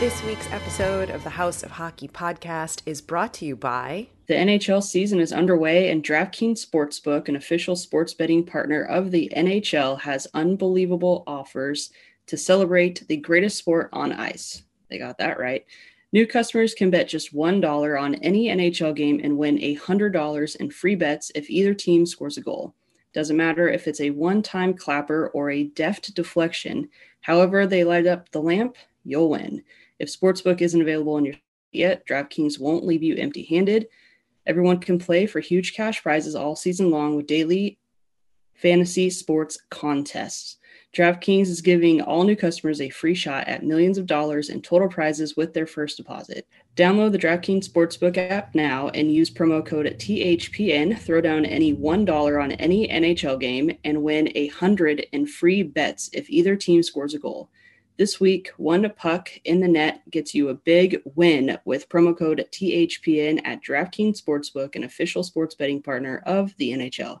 this 0.00 0.20
week's 0.24 0.50
episode 0.50 1.10
of 1.10 1.22
the 1.22 1.30
House 1.30 1.62
of 1.62 1.70
Hockey 1.70 2.08
podcast 2.08 2.82
is 2.86 3.00
brought 3.00 3.34
to 3.34 3.44
you 3.44 3.54
by 3.54 4.08
The 4.26 4.34
NHL 4.34 4.82
season 4.82 5.20
is 5.20 5.32
underway, 5.32 5.90
and 5.90 6.02
DraftKings 6.02 6.66
Sportsbook, 6.66 7.28
an 7.28 7.36
official 7.36 7.76
sports 7.76 8.14
betting 8.14 8.44
partner 8.44 8.82
of 8.82 9.12
the 9.12 9.32
NHL, 9.36 10.00
has 10.00 10.26
unbelievable 10.34 11.22
offers 11.28 11.92
to 12.26 12.36
celebrate 12.36 13.06
the 13.06 13.16
greatest 13.16 13.58
sport 13.58 13.90
on 13.92 14.10
ice. 14.10 14.64
They 14.90 14.98
got 14.98 15.18
that 15.18 15.38
right. 15.38 15.64
New 16.14 16.28
customers 16.28 16.74
can 16.74 16.90
bet 16.90 17.08
just 17.08 17.34
$1 17.34 18.00
on 18.00 18.14
any 18.14 18.46
NHL 18.46 18.94
game 18.94 19.20
and 19.24 19.36
win 19.36 19.58
$100 19.58 20.56
in 20.56 20.70
free 20.70 20.94
bets 20.94 21.32
if 21.34 21.50
either 21.50 21.74
team 21.74 22.06
scores 22.06 22.38
a 22.38 22.40
goal. 22.40 22.72
Doesn't 23.12 23.36
matter 23.36 23.68
if 23.68 23.88
it's 23.88 24.00
a 24.00 24.10
one 24.10 24.40
time 24.40 24.74
clapper 24.74 25.32
or 25.34 25.50
a 25.50 25.64
deft 25.64 26.14
deflection, 26.14 26.88
however, 27.20 27.66
they 27.66 27.82
light 27.82 28.06
up 28.06 28.30
the 28.30 28.40
lamp, 28.40 28.76
you'll 29.02 29.28
win. 29.28 29.64
If 29.98 30.08
Sportsbook 30.08 30.60
isn't 30.60 30.80
available 30.80 31.18
in 31.18 31.24
your 31.24 31.34
yet, 31.72 32.06
DraftKings 32.06 32.60
won't 32.60 32.86
leave 32.86 33.02
you 33.02 33.16
empty 33.16 33.42
handed. 33.42 33.88
Everyone 34.46 34.78
can 34.78 35.00
play 35.00 35.26
for 35.26 35.40
huge 35.40 35.74
cash 35.74 36.00
prizes 36.00 36.36
all 36.36 36.54
season 36.54 36.92
long 36.92 37.16
with 37.16 37.26
daily 37.26 37.76
fantasy 38.54 39.10
sports 39.10 39.58
contests. 39.68 40.58
DraftKings 40.94 41.48
is 41.48 41.60
giving 41.60 42.00
all 42.00 42.22
new 42.22 42.36
customers 42.36 42.80
a 42.80 42.88
free 42.88 43.16
shot 43.16 43.48
at 43.48 43.64
millions 43.64 43.98
of 43.98 44.06
dollars 44.06 44.48
in 44.48 44.62
total 44.62 44.88
prizes 44.88 45.36
with 45.36 45.52
their 45.52 45.66
first 45.66 45.96
deposit. 45.96 46.46
Download 46.76 47.10
the 47.10 47.18
DraftKings 47.18 47.68
Sportsbook 47.68 48.16
app 48.16 48.54
now 48.54 48.90
and 48.90 49.12
use 49.12 49.28
promo 49.28 49.64
code 49.66 49.86
THPN. 49.86 50.96
Throw 50.96 51.20
down 51.20 51.44
any 51.46 51.74
$1 51.74 52.42
on 52.42 52.52
any 52.52 52.86
NHL 52.86 53.40
game 53.40 53.76
and 53.82 54.04
win 54.04 54.30
a 54.36 54.46
hundred 54.48 55.06
in 55.10 55.26
free 55.26 55.64
bets 55.64 56.10
if 56.12 56.30
either 56.30 56.54
team 56.54 56.80
scores 56.80 57.14
a 57.14 57.18
goal. 57.18 57.50
This 57.96 58.20
week, 58.20 58.50
one 58.56 58.88
puck 58.96 59.30
in 59.44 59.58
the 59.60 59.68
net 59.68 60.08
gets 60.10 60.32
you 60.32 60.48
a 60.48 60.54
big 60.54 61.02
win 61.16 61.58
with 61.64 61.88
promo 61.88 62.16
code 62.16 62.46
THPN 62.52 63.40
at 63.44 63.62
DraftKings 63.64 64.22
Sportsbook, 64.22 64.76
an 64.76 64.84
official 64.84 65.24
sports 65.24 65.56
betting 65.56 65.82
partner 65.82 66.22
of 66.24 66.56
the 66.56 66.70
NHL. 66.70 67.20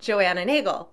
Joanna 0.00 0.44
Nagle. 0.44 0.90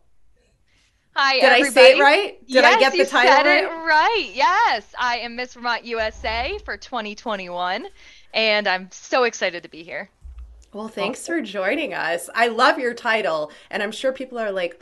Hi, 1.14 1.34
Did 1.36 1.44
everybody. 1.44 1.68
I 1.68 1.70
say 1.70 1.98
it 1.98 2.02
right? 2.02 2.48
Did 2.48 2.54
yes, 2.54 2.76
I 2.76 2.80
get 2.80 2.92
the 2.94 3.06
title 3.06 3.34
said 3.34 3.46
right? 3.46 3.64
it 3.66 3.68
right. 3.68 4.32
Yes, 4.34 4.96
I 4.98 5.18
am 5.18 5.36
Miss 5.36 5.54
Vermont 5.54 5.84
USA 5.84 6.58
for 6.64 6.78
2021, 6.78 7.88
and 8.34 8.68
I'm 8.68 8.90
so 8.92 9.24
excited 9.26 9.64
to 9.64 9.70
be 9.70 9.84
here. 9.84 10.10
Well, 10.74 10.88
thanks 10.88 11.28
for 11.28 11.42
joining 11.42 11.94
us. 11.94 12.30
I 12.34 12.48
love 12.48 12.80
your 12.80 12.94
title, 12.94 13.52
and 13.70 13.84
I'm 13.84 13.92
sure 13.92 14.14
people 14.14 14.40
are 14.40 14.52
like, 14.52 14.82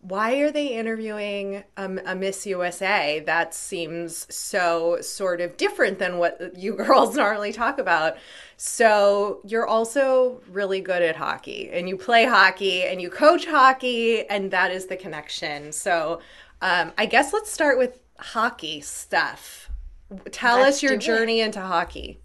why 0.00 0.36
are 0.36 0.50
they 0.50 0.68
interviewing 0.68 1.64
um, 1.76 2.00
a 2.06 2.14
Miss 2.14 2.46
USA? 2.46 3.22
That 3.26 3.54
seems 3.54 4.32
so 4.34 5.00
sort 5.00 5.40
of 5.40 5.56
different 5.56 5.98
than 5.98 6.18
what 6.18 6.40
you 6.56 6.74
girls 6.74 7.16
normally 7.16 7.52
talk 7.52 7.78
about. 7.78 8.16
So, 8.56 9.40
you're 9.44 9.66
also 9.66 10.40
really 10.50 10.80
good 10.80 11.02
at 11.02 11.16
hockey, 11.16 11.70
and 11.70 11.88
you 11.88 11.96
play 11.96 12.24
hockey, 12.24 12.84
and 12.84 13.00
you 13.02 13.10
coach 13.10 13.46
hockey, 13.46 14.26
and 14.28 14.50
that 14.50 14.70
is 14.70 14.86
the 14.86 14.96
connection. 14.96 15.72
So, 15.72 16.20
um, 16.62 16.92
I 16.96 17.06
guess 17.06 17.32
let's 17.32 17.50
start 17.50 17.76
with 17.78 17.98
hockey 18.18 18.80
stuff. 18.80 19.70
Tell 20.30 20.58
Let's 20.58 20.76
us 20.76 20.82
your 20.82 20.92
do 20.92 20.96
it. 20.96 21.00
journey 21.00 21.40
into 21.40 21.60
hockey. 21.60 22.20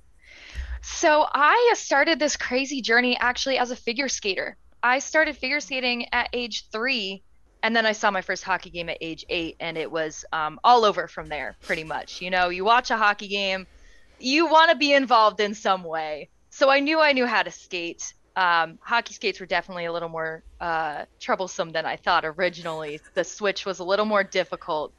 So 0.82 1.28
I 1.32 1.74
started 1.76 2.20
this 2.20 2.38
crazy 2.38 2.82
journey 2.82 3.18
actually 3.18 3.58
as 3.58 3.72
a 3.72 3.76
figure 3.76 4.08
skater. 4.08 4.58
I 4.84 5.00
started 5.00 5.38
figure 5.38 5.60
skating 5.60 6.08
at 6.14 6.30
age 6.34 6.70
three, 6.72 7.24
and 7.64 7.76
then 7.76 7.86
I 7.86 7.92
saw 7.92 8.12
my 8.12 8.22
first 8.22 8.44
hockey 8.44 8.70
game 8.70 8.90
at 8.90 8.98
age 9.02 9.26
eight, 9.30 9.56
and 9.60 9.78
it 9.78 9.92
was 9.92 10.26
um, 10.34 10.60
all 10.64 10.86
over 10.86 11.08
from 11.08 11.28
there, 11.28 11.56
pretty 11.62 11.84
much. 11.84 12.22
You 12.22 12.30
know, 12.30 12.50
you 12.50 12.66
watch 12.66 12.92
a 12.92 12.98
hockey 12.98 13.28
game, 13.28 13.68
you 14.20 14.48
want 14.48 14.72
to 14.72 14.78
be 14.78 14.94
involved 14.94 15.40
in 15.40 15.54
some 15.54 15.84
way. 15.84 16.30
So 16.50 16.70
I 16.70 16.80
knew 16.80 17.00
I 17.00 17.14
knew 17.14 17.26
how 17.26 17.44
to 17.44 17.52
skate. 17.52 18.14
Um, 18.36 18.80
hockey 18.82 19.14
skates 19.14 19.40
were 19.40 19.46
definitely 19.46 19.86
a 19.86 19.94
little 19.94 20.10
more 20.10 20.44
uh, 20.60 21.06
troublesome 21.20 21.72
than 21.72 21.86
I 21.86 21.98
thought 21.98 22.26
originally. 22.26 23.00
The 23.14 23.24
switch 23.24 23.66
was 23.66 23.80
a 23.80 23.84
little 23.84 24.06
more 24.06 24.24
difficult. 24.24 24.94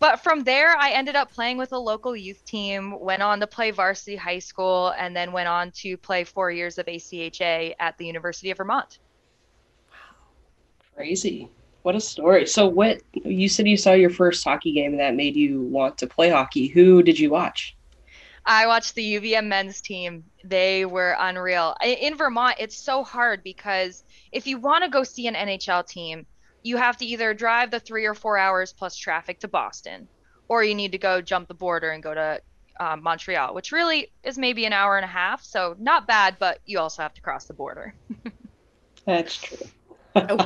But 0.00 0.22
from 0.22 0.44
there, 0.44 0.76
I 0.76 0.90
ended 0.90 1.14
up 1.14 1.32
playing 1.32 1.56
with 1.56 1.72
a 1.72 1.78
local 1.78 2.16
youth 2.16 2.44
team, 2.44 2.98
went 2.98 3.22
on 3.22 3.40
to 3.40 3.46
play 3.46 3.70
varsity 3.70 4.16
high 4.16 4.40
school, 4.40 4.92
and 4.98 5.14
then 5.14 5.32
went 5.32 5.48
on 5.48 5.70
to 5.76 5.96
play 5.96 6.24
four 6.24 6.50
years 6.50 6.78
of 6.78 6.86
ACHA 6.86 7.74
at 7.78 7.96
the 7.96 8.06
University 8.06 8.50
of 8.50 8.58
Vermont. 8.58 8.98
Wow. 9.90 9.96
Crazy. 10.96 11.48
What 11.84 11.94
a 11.94 12.00
story. 12.00 12.46
So 12.46 12.66
what 12.66 13.02
you 13.12 13.46
said 13.46 13.68
you 13.68 13.76
saw 13.76 13.92
your 13.92 14.08
first 14.08 14.42
hockey 14.42 14.72
game 14.72 14.96
that 14.96 15.14
made 15.14 15.36
you 15.36 15.60
want 15.60 15.98
to 15.98 16.06
play 16.06 16.30
hockey. 16.30 16.66
Who 16.66 17.02
did 17.02 17.18
you 17.18 17.28
watch? 17.28 17.76
I 18.46 18.66
watched 18.66 18.94
the 18.94 19.16
UVM 19.16 19.48
men's 19.48 19.82
team. 19.82 20.24
They 20.42 20.86
were 20.86 21.14
unreal. 21.18 21.76
In 21.84 22.16
Vermont, 22.16 22.56
it's 22.58 22.74
so 22.74 23.04
hard 23.04 23.44
because 23.44 24.02
if 24.32 24.46
you 24.46 24.56
want 24.56 24.82
to 24.82 24.88
go 24.88 25.02
see 25.02 25.26
an 25.26 25.34
NHL 25.34 25.86
team, 25.86 26.24
you 26.62 26.78
have 26.78 26.96
to 26.96 27.04
either 27.04 27.34
drive 27.34 27.70
the 27.70 27.80
three 27.80 28.06
or 28.06 28.14
four 28.14 28.38
hours 28.38 28.72
plus 28.72 28.96
traffic 28.96 29.40
to 29.40 29.48
Boston, 29.48 30.08
or 30.48 30.64
you 30.64 30.74
need 30.74 30.92
to 30.92 30.98
go 30.98 31.20
jump 31.20 31.48
the 31.48 31.54
border 31.54 31.90
and 31.90 32.02
go 32.02 32.14
to 32.14 32.40
um, 32.80 33.02
Montreal, 33.02 33.52
which 33.52 33.72
really 33.72 34.10
is 34.22 34.38
maybe 34.38 34.64
an 34.64 34.72
hour 34.72 34.96
and 34.96 35.04
a 35.04 35.08
half. 35.08 35.44
So 35.44 35.76
not 35.78 36.06
bad, 36.06 36.36
but 36.38 36.60
you 36.64 36.78
also 36.78 37.02
have 37.02 37.12
to 37.12 37.20
cross 37.20 37.44
the 37.44 37.52
border. 37.52 37.94
That's 39.04 39.36
true. 39.36 39.66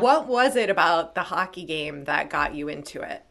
What 0.01 0.27
was 0.27 0.57
it 0.57 0.71
about 0.71 1.15
the 1.15 1.23
hockey 1.23 1.65
game 1.65 2.05
that 2.05 2.31
got 2.31 2.55
you 2.55 2.69
into 2.69 3.01
it? 3.01 3.25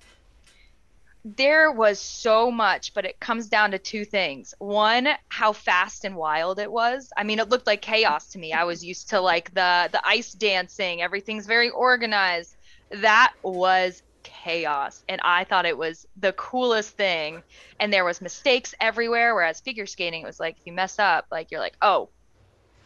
there 1.36 1.71
was 1.71 2.00
so 2.00 2.50
much, 2.50 2.93
but 2.93 3.06
it 3.06 3.19
comes 3.19 3.47
down 3.47 3.71
to 3.71 3.80
two 3.80 4.06
things. 4.06 4.54
One, 4.60 5.10
how 5.30 5.52
fast 5.52 6.06
and 6.06 6.15
wild 6.15 6.60
it 6.60 6.71
was. 6.71 7.12
I 7.17 7.23
mean, 7.23 7.39
it 7.39 7.50
looked 7.50 7.67
like 7.67 7.82
chaos 7.82 8.28
to 8.30 8.39
me. 8.39 8.54
I 8.54 8.63
was 8.63 8.86
used 8.86 9.10
to 9.10 9.19
like 9.19 9.54
the 9.54 9.89
the 9.91 10.02
ice 10.06 10.34
dancing, 10.34 11.02
everything's 11.02 11.45
very 11.45 11.69
organized. 11.69 12.56
That 12.89 13.34
was 13.43 14.04
chaos, 14.23 15.04
and 15.10 15.19
I 15.23 15.43
thought 15.43 15.65
it 15.65 15.78
was 15.78 16.08
the 16.17 16.34
coolest 16.34 16.91
thing. 16.91 17.43
And 17.80 17.91
there 17.91 18.06
was 18.06 18.21
mistakes 18.21 18.73
everywhere 18.80 19.36
whereas 19.36 19.60
figure 19.60 19.86
skating 19.86 20.23
it 20.23 20.26
was 20.26 20.39
like 20.39 20.58
if 20.60 20.65
you 20.65 20.73
mess 20.73 21.00
up, 21.00 21.26
like 21.32 21.52
you're 21.52 21.62
like, 21.62 21.78
"Oh, 21.82 22.10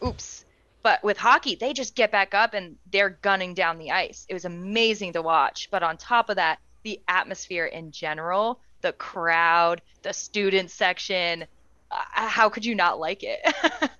oops." 0.04 0.44
But 0.82 1.02
with 1.04 1.16
hockey, 1.16 1.54
they 1.54 1.72
just 1.72 1.94
get 1.94 2.10
back 2.10 2.34
up 2.34 2.54
and 2.54 2.76
they're 2.90 3.10
gunning 3.22 3.54
down 3.54 3.78
the 3.78 3.90
ice. 3.90 4.26
It 4.28 4.34
was 4.34 4.44
amazing 4.44 5.12
to 5.14 5.22
watch. 5.22 5.68
But 5.70 5.82
on 5.82 5.96
top 5.96 6.28
of 6.28 6.36
that, 6.36 6.58
the 6.82 7.00
atmosphere 7.08 7.66
in 7.66 7.92
general, 7.92 8.60
the 8.80 8.92
crowd, 8.92 9.80
the 10.02 10.12
student 10.12 10.70
section, 10.70 11.44
uh, 11.90 11.96
how 12.10 12.48
could 12.48 12.64
you 12.64 12.74
not 12.74 12.98
like 12.98 13.22
it? 13.22 13.40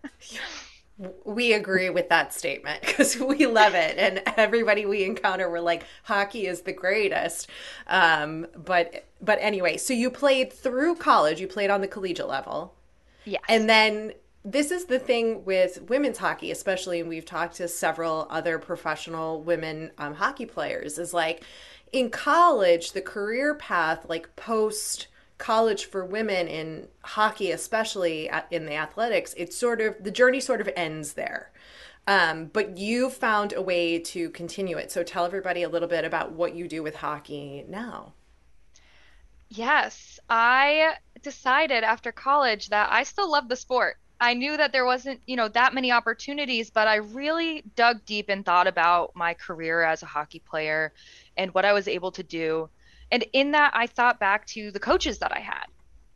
We 1.25 1.55
agree 1.55 1.91
with 1.91 2.11
that 2.11 2.33
statement 2.33 2.83
because 2.83 3.19
we 3.19 3.47
love 3.47 3.75
it, 3.75 3.99
and 3.99 4.23
everybody 4.37 4.87
we 4.87 5.03
encounter, 5.03 5.51
we're 5.51 5.59
like, 5.59 5.85
hockey 6.05 6.47
is 6.47 6.61
the 6.61 6.73
greatest. 6.73 7.49
Um, 7.89 8.47
but 8.55 9.07
but 9.21 9.39
anyway, 9.41 9.79
so 9.79 9.95
you 9.95 10.11
played 10.11 10.53
through 10.53 10.97
college. 10.97 11.41
You 11.41 11.49
played 11.49 11.71
on 11.71 11.81
the 11.81 11.89
collegiate 11.89 12.29
level, 12.29 12.75
yeah 13.25 13.39
and 13.49 13.69
then 13.69 14.13
this 14.45 14.71
is 14.71 14.87
the 14.87 14.99
thing 14.99 15.45
with 15.45 15.83
women's 15.89 16.19
hockey, 16.19 16.51
especially, 16.51 17.01
and 17.01 17.09
we've 17.09 17.25
talked 17.25 17.57
to 17.57 17.69
several 17.69 18.27
other 18.29 18.59
professional 18.59 19.43
women 19.43 19.93
um, 19.99 20.15
hockey 20.15 20.47
players. 20.47 20.99
Is 20.99 21.15
like 21.15 21.45
in 21.93 22.11
college, 22.11 22.93
the 22.93 23.03
career 23.03 23.55
path, 23.55 24.07
like 24.09 24.35
post 24.37 25.09
college 25.43 25.87
for 25.87 26.05
women 26.05 26.47
in 26.47 26.87
hockey, 27.03 27.51
especially 27.51 28.31
in 28.53 28.65
the 28.65 28.75
athletics, 28.75 29.35
it's 29.37 29.57
sort 29.57 29.81
of 29.81 29.97
the 30.03 30.11
journey 30.11 30.39
sort 30.39 30.61
of 30.61 30.71
ends 30.77 31.15
there. 31.15 31.51
Um, 32.07 32.47
but 32.47 32.79
you 32.79 33.11
found 33.11 33.53
a 33.53 33.63
way 33.63 33.99
to 33.99 34.31
continue 34.31 34.77
it. 34.77 34.93
So 34.93 35.03
tell 35.03 35.25
everybody 35.25 35.65
a 35.65 35.69
little 35.69 35.89
bit 35.89 36.05
about 36.05 36.33
what 36.33 36.55
you 36.55 36.69
do 36.69 36.83
with 36.83 36.97
hockey 36.97 37.65
now. 37.69 38.13
Yes, 39.49 40.19
I 40.31 40.95
decided 41.23 41.85
after 41.85 42.13
college 42.13 42.69
that 42.69 42.91
I 42.91 43.03
still 43.03 43.31
love 43.31 43.49
the 43.49 43.57
sport. 43.57 43.99
I 44.23 44.35
knew 44.35 44.57
that 44.57 44.71
there 44.71 44.85
wasn't, 44.85 45.21
you 45.27 45.35
know, 45.35 45.49
that 45.49 45.75
many 45.75 45.91
opportunities, 45.91 46.71
but 46.71 46.87
I 46.87 46.97
really 46.97 47.65
dug 47.75 48.05
deep 48.05 48.29
and 48.29 48.47
thought 48.47 48.69
about 48.69 49.17
my 49.17 49.35
career 49.35 49.83
as 49.83 50.05
a 50.05 50.07
hockey 50.07 50.39
player 50.39 50.93
and 51.37 51.53
what 51.53 51.65
I 51.65 51.73
was 51.73 51.89
able 51.89 52.13
to 52.13 52.23
do. 52.23 52.71
And 53.11 53.25
in 53.33 53.51
that, 53.51 53.73
I 53.75 53.89
thought 53.89 54.21
back 54.21 54.47
to 54.47 54.71
the 54.71 54.79
coaches 54.79 55.19
that 55.19 55.37
I 55.37 55.41
had. 55.41 55.65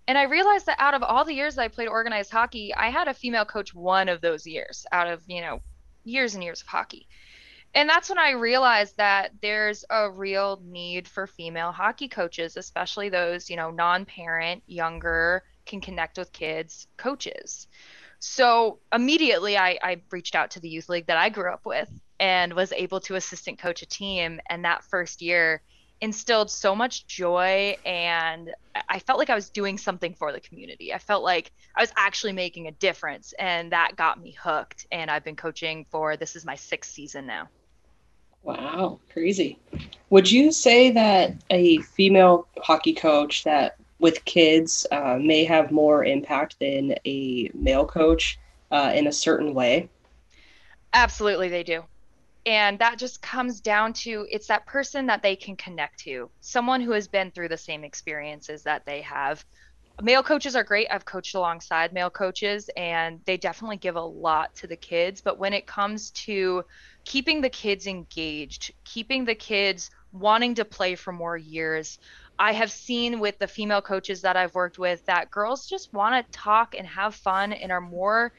And 0.07 0.17
I 0.17 0.23
realized 0.23 0.67
that 0.67 0.79
out 0.79 0.95
of 0.95 1.03
all 1.03 1.25
the 1.25 1.35
years 1.35 1.57
that 1.57 1.63
I 1.63 1.69
played 1.69 1.89
organized 1.89 2.31
hockey, 2.31 2.73
I 2.73 2.91
had 2.91 3.09
a 3.09 3.13
female 3.13 3.45
coach 3.45 3.75
one 3.75 4.09
of 4.09 4.21
those 4.21 4.47
years 4.47 4.87
out 4.93 5.09
of, 5.09 5.25
you 5.27 5.41
know, 5.41 5.61
years 6.05 6.37
and 6.37 6.45
years 6.45 6.61
of 6.61 6.69
hockey. 6.69 7.09
And 7.75 7.89
that's 7.89 8.09
when 8.09 8.21
I 8.21 8.31
realized 8.31 8.99
that 8.99 9.33
there's 9.43 9.85
a 9.91 10.09
real 10.09 10.63
need 10.65 11.09
for 11.09 11.27
female 11.27 11.73
hockey 11.73 12.07
coaches, 12.07 12.57
especially 12.57 13.09
those, 13.09 13.51
you 13.51 13.57
know, 13.57 13.73
non 13.73 14.05
parent, 14.05 14.63
younger, 14.69 15.43
can 15.67 15.81
connect 15.81 16.17
with 16.17 16.33
kids 16.33 16.87
coaches. 16.97 17.67
So 18.19 18.79
immediately 18.93 19.57
I, 19.57 19.79
I 19.83 20.01
reached 20.11 20.35
out 20.35 20.53
to 20.53 20.61
the 20.61 20.69
youth 20.69 20.89
league 20.89 21.07
that 21.07 21.17
I 21.17 21.29
grew 21.29 21.51
up 21.51 21.67
with 21.67 21.91
and 22.19 22.53
was 22.55 22.73
able 22.73 23.01
to 23.01 23.15
assistant 23.15 23.59
coach 23.59 23.83
a 23.83 23.87
team. 23.87 24.41
And 24.49 24.65
that 24.65 24.85
first 24.85 25.23
year, 25.23 25.63
instilled 26.01 26.51
so 26.51 26.75
much 26.75 27.07
joy 27.07 27.77
and 27.87 28.51
I 28.89 28.99
felt 28.99 29.19
like 29.19 29.31
I 29.31 29.35
was 29.35 29.49
doing 29.49 29.79
something 29.79 30.15
for 30.15 30.31
the 30.33 30.41
community. 30.41 30.93
I 30.93 30.99
felt 30.99 31.25
like 31.25 31.53
I 31.75 31.83
was 31.83 31.93
actually 31.97 32.33
making 32.33 32.67
a 32.67 32.73
difference 32.73 33.33
and 33.39 33.73
that 33.73 33.97
got 33.97 34.21
me 34.21 34.37
hooked 34.39 34.87
and 34.93 35.11
I've 35.11 35.25
been 35.25 35.37
coaching 35.37 35.87
for 35.91 36.17
this 36.17 36.37
is 36.37 36.45
my 36.45 36.55
6th 36.55 36.85
season 36.87 37.27
now. 37.27 37.49
Wow, 38.43 39.01
crazy. 39.13 39.59
Would 40.11 40.31
you 40.31 40.53
say 40.53 40.91
that 40.91 41.35
a 41.51 41.79
female 41.79 42.47
hockey 42.59 42.93
coach 42.93 43.45
that 43.45 43.77
with 43.99 44.25
kids 44.25 44.87
uh, 44.91 45.19
may 45.21 45.45
have 45.45 45.71
more 45.71 46.05
impact 46.05 46.57
than 46.61 46.95
a 47.07 47.51
male 47.55 47.87
coach 47.87 48.39
uh, 48.71 48.93
in 48.95 49.07
a 49.07 49.13
certain 49.13 49.55
way? 49.55 49.89
Absolutely, 50.93 51.49
they 51.49 51.63
do. 51.63 51.83
And 52.45 52.79
that 52.79 52.99
just 52.99 53.21
comes 53.23 53.61
down 53.61 53.93
to 54.05 54.27
it's 54.31 54.47
that 54.49 54.67
person 54.67 55.07
that 55.07 55.23
they 55.23 55.37
can 55.37 55.57
connect 55.57 56.01
to. 56.01 56.31
Someone 56.41 56.81
who 56.81 56.93
has 56.93 57.09
been 57.09 57.33
through 57.33 57.49
the 57.49 57.57
same 57.57 57.85
experiences 57.85 58.63
that 58.65 58.83
they 58.87 59.03
have. 59.03 59.45
Male 60.01 60.23
coaches 60.23 60.55
are 60.55 60.63
great. 60.63 60.89
I've 60.91 61.05
coached 61.05 61.35
alongside 61.35 61.93
male 61.93 62.11
coaches 62.11 62.69
and 62.77 63.21
they 63.27 63.37
definitely 63.37 63.79
give 63.79 63.97
a 63.97 64.01
lot 64.01 64.55
to 64.57 64.67
the 64.67 64.77
kids. 64.77 65.23
But 65.23 65.39
when 65.39 65.55
it 65.55 65.67
comes 65.67 66.11
to 66.13 66.63
keeping 67.07 67.41
the 67.41 67.49
kids 67.51 67.87
engaged 67.87 68.73
keeping 68.85 69.25
the 69.25 69.35
kids 69.35 69.91
wanting 70.13 70.55
to 70.57 70.65
play 70.65 70.95
for 70.95 71.13
more 71.13 71.37
years 71.37 71.99
I 72.39 72.53
have 72.53 72.71
seen 72.71 73.21
with 73.21 73.39
the 73.39 73.47
female 73.47 73.83
coaches 73.83 74.23
that 74.23 74.37
I've 74.37 74.55
worked 74.55 74.79
with 74.79 75.05
that 75.07 75.31
girls 75.31 75.67
just 75.67 75.93
want 75.93 76.15
to 76.15 76.39
talk 76.39 76.75
and 76.77 76.87
have 76.87 77.15
fun 77.15 77.53
and 77.53 77.73
are 77.73 77.81
more 77.81 78.33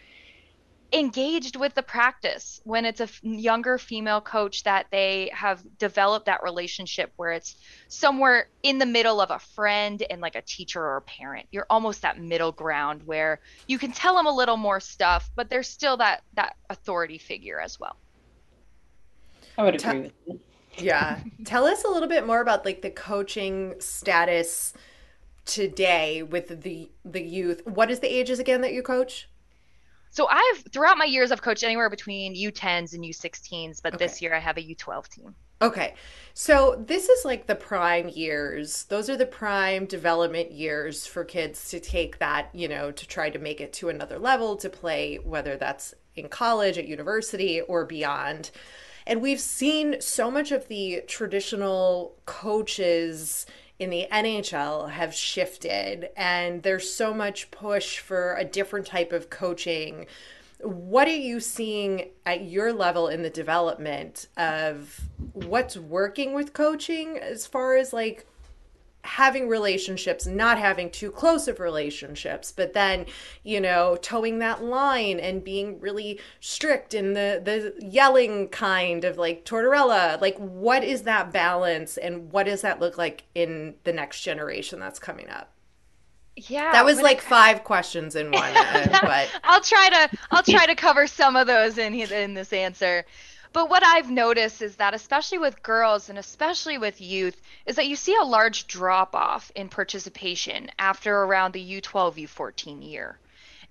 engaged 0.93 1.55
with 1.55 1.73
the 1.73 1.83
practice. 1.83 2.61
When 2.63 2.85
it's 2.85 2.99
a 2.99 3.05
f- 3.05 3.19
younger 3.23 3.77
female 3.77 4.21
coach 4.21 4.63
that 4.63 4.85
they 4.91 5.31
have 5.33 5.61
developed 5.77 6.27
that 6.27 6.43
relationship 6.43 7.11
where 7.17 7.31
it's 7.31 7.55
somewhere 7.89 8.47
in 8.63 8.77
the 8.77 8.85
middle 8.85 9.19
of 9.19 9.31
a 9.31 9.39
friend 9.39 10.01
and 10.09 10.21
like 10.21 10.35
a 10.35 10.41
teacher 10.41 10.81
or 10.81 10.97
a 10.97 11.01
parent. 11.01 11.47
You're 11.51 11.65
almost 11.69 12.03
that 12.03 12.19
middle 12.19 12.51
ground 12.51 13.01
where 13.03 13.41
you 13.67 13.79
can 13.79 13.91
tell 13.91 14.15
them 14.15 14.27
a 14.27 14.35
little 14.35 14.57
more 14.57 14.79
stuff 14.79 15.29
but 15.35 15.49
there's 15.49 15.67
still 15.67 15.97
that 15.97 16.21
that 16.35 16.55
authority 16.69 17.17
figure 17.17 17.59
as 17.59 17.79
well. 17.79 17.97
I 19.57 19.63
would 19.63 19.75
agree 19.75 20.01
with 20.01 20.13
you 20.27 20.39
yeah 20.77 21.19
tell 21.45 21.65
us 21.65 21.83
a 21.83 21.89
little 21.89 22.09
bit 22.09 22.25
more 22.25 22.41
about 22.41 22.65
like 22.65 22.81
the 22.81 22.89
coaching 22.89 23.73
status 23.79 24.73
today 25.45 26.23
with 26.23 26.61
the 26.61 26.89
the 27.05 27.21
youth 27.21 27.65
what 27.65 27.89
is 27.89 27.99
the 27.99 28.07
ages 28.07 28.39
again 28.39 28.61
that 28.61 28.73
you 28.73 28.81
coach 28.81 29.27
so 30.17 30.27
I've 30.27 30.63
throughout 30.71 30.97
my 30.97 31.05
years 31.05 31.31
I've 31.31 31.43
coached 31.43 31.63
anywhere 31.63 31.91
between 31.91 32.35
U10s 32.35 32.93
and 32.93 33.03
U16s, 33.03 33.83
but 33.83 33.93
okay. 33.93 34.05
this 34.05 34.19
year 34.19 34.33
I 34.33 34.39
have 34.39 34.57
a 34.57 34.61
U12 34.61 35.07
team. 35.09 35.35
Okay. 35.61 35.95
So 36.33 36.83
this 36.87 37.09
is 37.09 37.25
like 37.25 37.47
the 37.47 37.55
prime 37.55 38.09
years. 38.09 38.85
Those 38.85 39.09
are 39.09 39.17
the 39.17 39.25
prime 39.25 39.85
development 39.85 40.51
years 40.51 41.05
for 41.07 41.23
kids 41.23 41.69
to 41.69 41.79
take 41.79 42.19
that, 42.19 42.49
you 42.53 42.67
know, 42.67 42.91
to 42.91 43.07
try 43.07 43.29
to 43.29 43.39
make 43.39 43.59
it 43.59 43.73
to 43.73 43.89
another 43.89 44.19
level 44.19 44.55
to 44.57 44.69
play 44.69 45.17
whether 45.23 45.55
that's 45.55 45.93
in 46.15 46.29
college, 46.29 46.77
at 46.77 46.87
university 46.87 47.61
or 47.61 47.85
beyond. 47.85 48.51
And 49.07 49.21
we've 49.21 49.39
seen 49.39 50.01
so 50.01 50.29
much 50.29 50.51
of 50.51 50.67
the 50.67 51.01
traditional 51.07 52.13
coaches 52.25 53.45
in 53.79 53.89
the 53.89 54.05
NHL 54.11 54.89
have 54.89 55.13
shifted 55.13 56.09
and 56.17 56.61
there's 56.61 56.91
so 56.91 57.13
much 57.13 57.49
push 57.49 57.99
for 57.99 58.35
a 58.35 58.43
different 58.43 58.85
type 58.85 59.13
of 59.13 59.29
coaching. 59.29 60.07
What 60.59 61.07
are 61.07 61.11
you 61.11 61.39
seeing 61.39 62.09
at 62.25 62.43
your 62.43 62.73
level 62.73 63.07
in 63.07 63.21
the 63.21 63.29
development 63.29 64.27
of 64.35 64.99
what's 65.31 65.77
working 65.77 66.33
with 66.33 66.51
coaching 66.51 67.17
as 67.17 67.47
far 67.47 67.77
as 67.77 67.93
like 67.93 68.27
having 69.07 69.47
relationships, 69.47 70.27
not 70.27 70.59
having 70.59 70.89
too 70.89 71.09
close 71.09 71.47
of 71.47 71.59
relationships, 71.59 72.51
but 72.51 72.73
then, 72.73 73.05
you 73.43 73.61
know, 73.61 73.97
towing 74.01 74.39
that 74.39 74.63
line 74.63 75.19
and 75.19 75.43
being 75.43 75.79
really 75.79 76.19
strict 76.41 76.93
in 76.93 77.13
the 77.13 77.41
the 77.43 77.73
yelling 77.85 78.49
kind 78.49 79.05
of 79.05 79.17
like 79.17 79.45
Tortorella. 79.45 80.19
Like 80.19 80.37
what 80.37 80.83
is 80.83 81.03
that 81.03 81.31
balance 81.31 81.97
and 81.97 82.31
what 82.31 82.45
does 82.45 82.61
that 82.61 82.79
look 82.79 82.97
like 82.97 83.23
in 83.33 83.75
the 83.85 83.93
next 83.93 84.21
generation 84.21 84.79
that's 84.79 84.99
coming 84.99 85.29
up? 85.29 85.53
Yeah. 86.35 86.71
That 86.71 86.85
was 86.85 87.01
like 87.01 87.21
five 87.21 87.63
questions 87.63 88.15
in 88.15 88.31
one, 88.31 88.53
but 89.01 89.31
I'll 89.43 89.61
try 89.61 89.89
to 89.89 90.17
I'll 90.31 90.43
try 90.43 90.65
to 90.67 90.75
cover 90.75 91.07
some 91.07 91.35
of 91.35 91.47
those 91.47 91.77
in 91.77 91.93
in 91.93 92.33
this 92.33 92.53
answer. 92.53 93.05
But 93.53 93.69
what 93.69 93.83
I've 93.83 94.11
noticed 94.11 94.61
is 94.61 94.75
that, 94.75 94.93
especially 94.93 95.37
with 95.37 95.63
girls 95.63 96.09
and 96.09 96.17
especially 96.17 96.77
with 96.77 97.01
youth, 97.01 97.41
is 97.65 97.75
that 97.77 97.87
you 97.87 97.95
see 97.95 98.15
a 98.15 98.23
large 98.23 98.67
drop 98.67 99.15
off 99.15 99.51
in 99.55 99.69
participation 99.69 100.69
after 100.77 101.23
around 101.23 101.53
the 101.53 101.81
U12, 101.81 102.27
U14 102.27 102.87
year. 102.87 103.19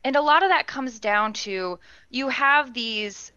And 0.05 0.17
a 0.17 0.23
lot 0.23 0.43
of 0.43 0.51
that 0.51 0.67
comes 0.67 0.99
down 0.99 1.33
to 1.33 1.79
you 2.11 2.29
have 2.29 2.73
these, 2.73 3.33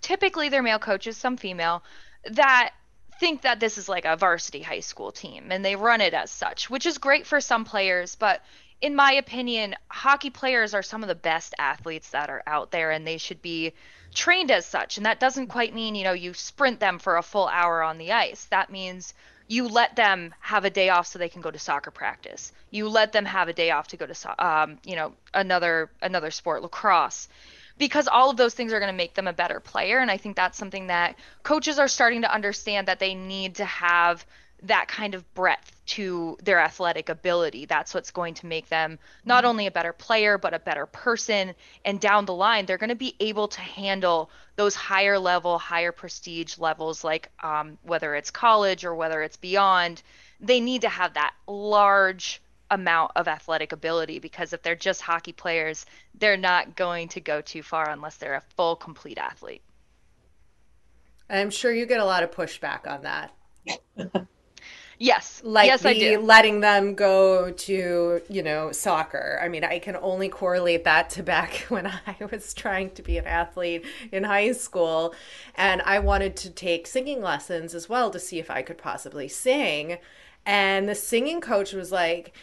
typically 0.00 0.48
they're 0.48 0.62
male 0.62 0.78
coaches, 0.78 1.16
some 1.16 1.36
female, 1.36 1.82
that 2.30 2.72
think 3.20 3.42
that 3.42 3.60
this 3.60 3.78
is 3.78 3.88
like 3.88 4.04
a 4.04 4.16
varsity 4.16 4.60
high 4.60 4.80
school 4.80 5.12
team 5.12 5.52
and 5.52 5.64
they 5.64 5.76
run 5.76 6.00
it 6.00 6.14
as 6.14 6.30
such, 6.30 6.68
which 6.68 6.84
is 6.84 6.98
great 6.98 7.26
for 7.26 7.40
some 7.40 7.64
players. 7.64 8.16
But 8.16 8.42
in 8.80 8.94
my 8.94 9.12
opinion, 9.12 9.76
hockey 9.88 10.30
players 10.30 10.74
are 10.74 10.82
some 10.82 11.02
of 11.02 11.08
the 11.08 11.14
best 11.14 11.54
athletes 11.58 12.10
that 12.10 12.28
are 12.28 12.42
out 12.46 12.70
there 12.70 12.90
and 12.90 13.06
they 13.06 13.18
should 13.18 13.40
be 13.40 13.72
trained 14.14 14.50
as 14.50 14.64
such. 14.66 14.96
And 14.96 15.06
that 15.06 15.20
doesn't 15.20 15.48
quite 15.48 15.74
mean, 15.74 15.94
you 15.94 16.04
know, 16.04 16.12
you 16.12 16.34
sprint 16.34 16.80
them 16.80 16.98
for 16.98 17.16
a 17.16 17.22
full 17.22 17.48
hour 17.48 17.82
on 17.82 17.98
the 17.98 18.12
ice. 18.12 18.46
That 18.46 18.70
means 18.70 19.14
you 19.46 19.68
let 19.68 19.96
them 19.96 20.34
have 20.40 20.64
a 20.64 20.70
day 20.70 20.88
off 20.88 21.06
so 21.06 21.18
they 21.18 21.28
can 21.28 21.42
go 21.42 21.50
to 21.50 21.58
soccer 21.58 21.90
practice. 21.90 22.52
You 22.70 22.88
let 22.88 23.12
them 23.12 23.24
have 23.26 23.48
a 23.48 23.52
day 23.52 23.70
off 23.70 23.88
to 23.88 23.96
go 23.96 24.06
to, 24.06 24.44
um, 24.44 24.78
you 24.84 24.96
know, 24.96 25.12
another 25.34 25.90
another 26.00 26.30
sport, 26.30 26.62
lacrosse, 26.62 27.28
because 27.76 28.08
all 28.08 28.30
of 28.30 28.36
those 28.36 28.54
things 28.54 28.72
are 28.72 28.80
going 28.80 28.92
to 28.92 28.96
make 28.96 29.14
them 29.14 29.26
a 29.26 29.32
better 29.32 29.60
player. 29.60 29.98
And 29.98 30.10
I 30.10 30.16
think 30.16 30.36
that's 30.36 30.56
something 30.56 30.86
that 30.86 31.16
coaches 31.42 31.78
are 31.78 31.88
starting 31.88 32.22
to 32.22 32.32
understand 32.32 32.88
that 32.88 33.00
they 33.00 33.14
need 33.14 33.56
to 33.56 33.64
have 33.64 34.24
that 34.64 34.88
kind 34.88 35.14
of 35.14 35.34
breadth 35.34 35.70
to 35.86 36.38
their 36.42 36.58
athletic 36.58 37.08
ability. 37.08 37.66
That's 37.66 37.92
what's 37.92 38.10
going 38.10 38.34
to 38.34 38.46
make 38.46 38.68
them 38.68 38.98
not 39.24 39.44
only 39.44 39.66
a 39.66 39.70
better 39.70 39.92
player, 39.92 40.38
but 40.38 40.54
a 40.54 40.58
better 40.58 40.86
person. 40.86 41.54
And 41.84 42.00
down 42.00 42.24
the 42.24 42.34
line, 42.34 42.66
they're 42.66 42.78
going 42.78 42.88
to 42.88 42.96
be 42.96 43.14
able 43.20 43.48
to 43.48 43.60
handle 43.60 44.30
those 44.56 44.74
higher 44.74 45.18
level, 45.18 45.58
higher 45.58 45.92
prestige 45.92 46.58
levels, 46.58 47.04
like 47.04 47.30
um, 47.42 47.78
whether 47.82 48.14
it's 48.14 48.30
college 48.30 48.84
or 48.84 48.94
whether 48.94 49.22
it's 49.22 49.36
beyond. 49.36 50.02
They 50.40 50.60
need 50.60 50.82
to 50.82 50.88
have 50.88 51.14
that 51.14 51.34
large 51.46 52.40
amount 52.70 53.12
of 53.14 53.28
athletic 53.28 53.72
ability 53.72 54.18
because 54.18 54.52
if 54.52 54.62
they're 54.62 54.74
just 54.74 55.02
hockey 55.02 55.32
players, 55.32 55.84
they're 56.18 56.36
not 56.38 56.76
going 56.76 57.08
to 57.08 57.20
go 57.20 57.42
too 57.42 57.62
far 57.62 57.90
unless 57.90 58.16
they're 58.16 58.34
a 58.34 58.42
full, 58.56 58.74
complete 58.74 59.18
athlete. 59.18 59.62
I'm 61.28 61.50
sure 61.50 61.72
you 61.72 61.86
get 61.86 62.00
a 62.00 62.04
lot 62.04 62.22
of 62.22 62.30
pushback 62.30 62.86
on 62.86 63.02
that. 63.02 63.34
Yes. 64.98 65.40
Like 65.44 65.66
yes, 65.66 65.84
I 65.84 65.94
do. 65.94 66.20
letting 66.20 66.60
them 66.60 66.94
go 66.94 67.50
to, 67.50 68.22
you 68.28 68.42
know, 68.42 68.72
soccer. 68.72 69.40
I 69.42 69.48
mean, 69.48 69.64
I 69.64 69.78
can 69.78 69.96
only 69.96 70.28
correlate 70.28 70.84
that 70.84 71.10
to 71.10 71.22
back 71.22 71.54
when 71.68 71.86
I 71.86 72.16
was 72.30 72.54
trying 72.54 72.90
to 72.90 73.02
be 73.02 73.18
an 73.18 73.26
athlete 73.26 73.84
in 74.12 74.24
high 74.24 74.52
school 74.52 75.14
and 75.56 75.82
I 75.82 75.98
wanted 75.98 76.36
to 76.36 76.50
take 76.50 76.86
singing 76.86 77.22
lessons 77.22 77.74
as 77.74 77.88
well 77.88 78.10
to 78.10 78.18
see 78.18 78.38
if 78.38 78.50
I 78.50 78.62
could 78.62 78.78
possibly 78.78 79.28
sing. 79.28 79.98
And 80.46 80.88
the 80.88 80.94
singing 80.94 81.40
coach 81.40 81.72
was 81.72 81.90
like, 81.90 82.34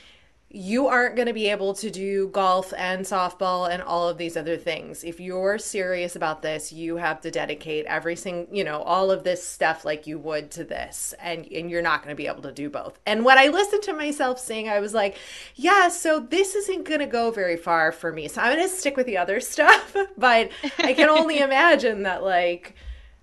you 0.54 0.88
aren't 0.88 1.16
going 1.16 1.28
to 1.28 1.34
be 1.34 1.50
able 1.50 1.74
to 1.74 1.90
do 1.90 2.28
golf 2.28 2.74
and 2.78 3.06
softball 3.06 3.70
and 3.70 3.82
all 3.82 4.10
of 4.10 4.18
these 4.18 4.36
other 4.36 4.58
things. 4.58 5.04
If 5.04 5.20
you're 5.20 5.58
serious 5.58 6.16
about 6.16 6.42
this, 6.42 6.74
you 6.74 6.98
have 6.98 7.22
to 7.22 7.32
dedicate 7.32 7.86
every 7.86 8.18
single, 8.18 8.54
you 8.54 8.64
know, 8.64 8.82
all 8.82 9.12
of 9.12 9.24
this 9.24 9.48
stuff 9.48 9.86
like 9.86 10.08
you 10.08 10.20
would 10.20 10.52
to 10.52 10.64
this 10.64 11.14
and 11.20 11.48
and 11.52 11.70
you're 11.70 11.82
not 11.82 12.04
going 12.04 12.16
to 12.16 12.22
be 12.22 12.28
able 12.28 12.42
to 12.42 12.52
do 12.52 12.70
both. 12.70 13.00
And 13.06 13.24
when 13.24 13.38
I 13.38 13.48
listened 13.48 13.84
to 13.84 13.94
myself 13.94 14.40
sing, 14.40 14.68
I 14.68 14.80
was 14.80 14.94
like, 14.94 15.18
yeah, 15.56 15.88
so 15.88 16.20
this 16.20 16.54
isn't 16.56 16.84
going 16.84 17.00
to 17.00 17.06
go 17.06 17.32
very 17.32 17.58
far 17.58 17.92
for 17.92 18.12
me. 18.12 18.28
So 18.28 18.42
I'm 18.42 18.56
going 18.56 18.68
to 18.68 18.74
stick 18.74 18.98
with 18.98 19.06
the 19.06 19.18
other 19.18 19.40
stuff, 19.40 19.96
but 20.18 20.52
I 20.80 20.94
can 20.94 21.10
only 21.10 21.40
imagine 21.40 22.04
that 22.04 22.24
like 22.24 22.76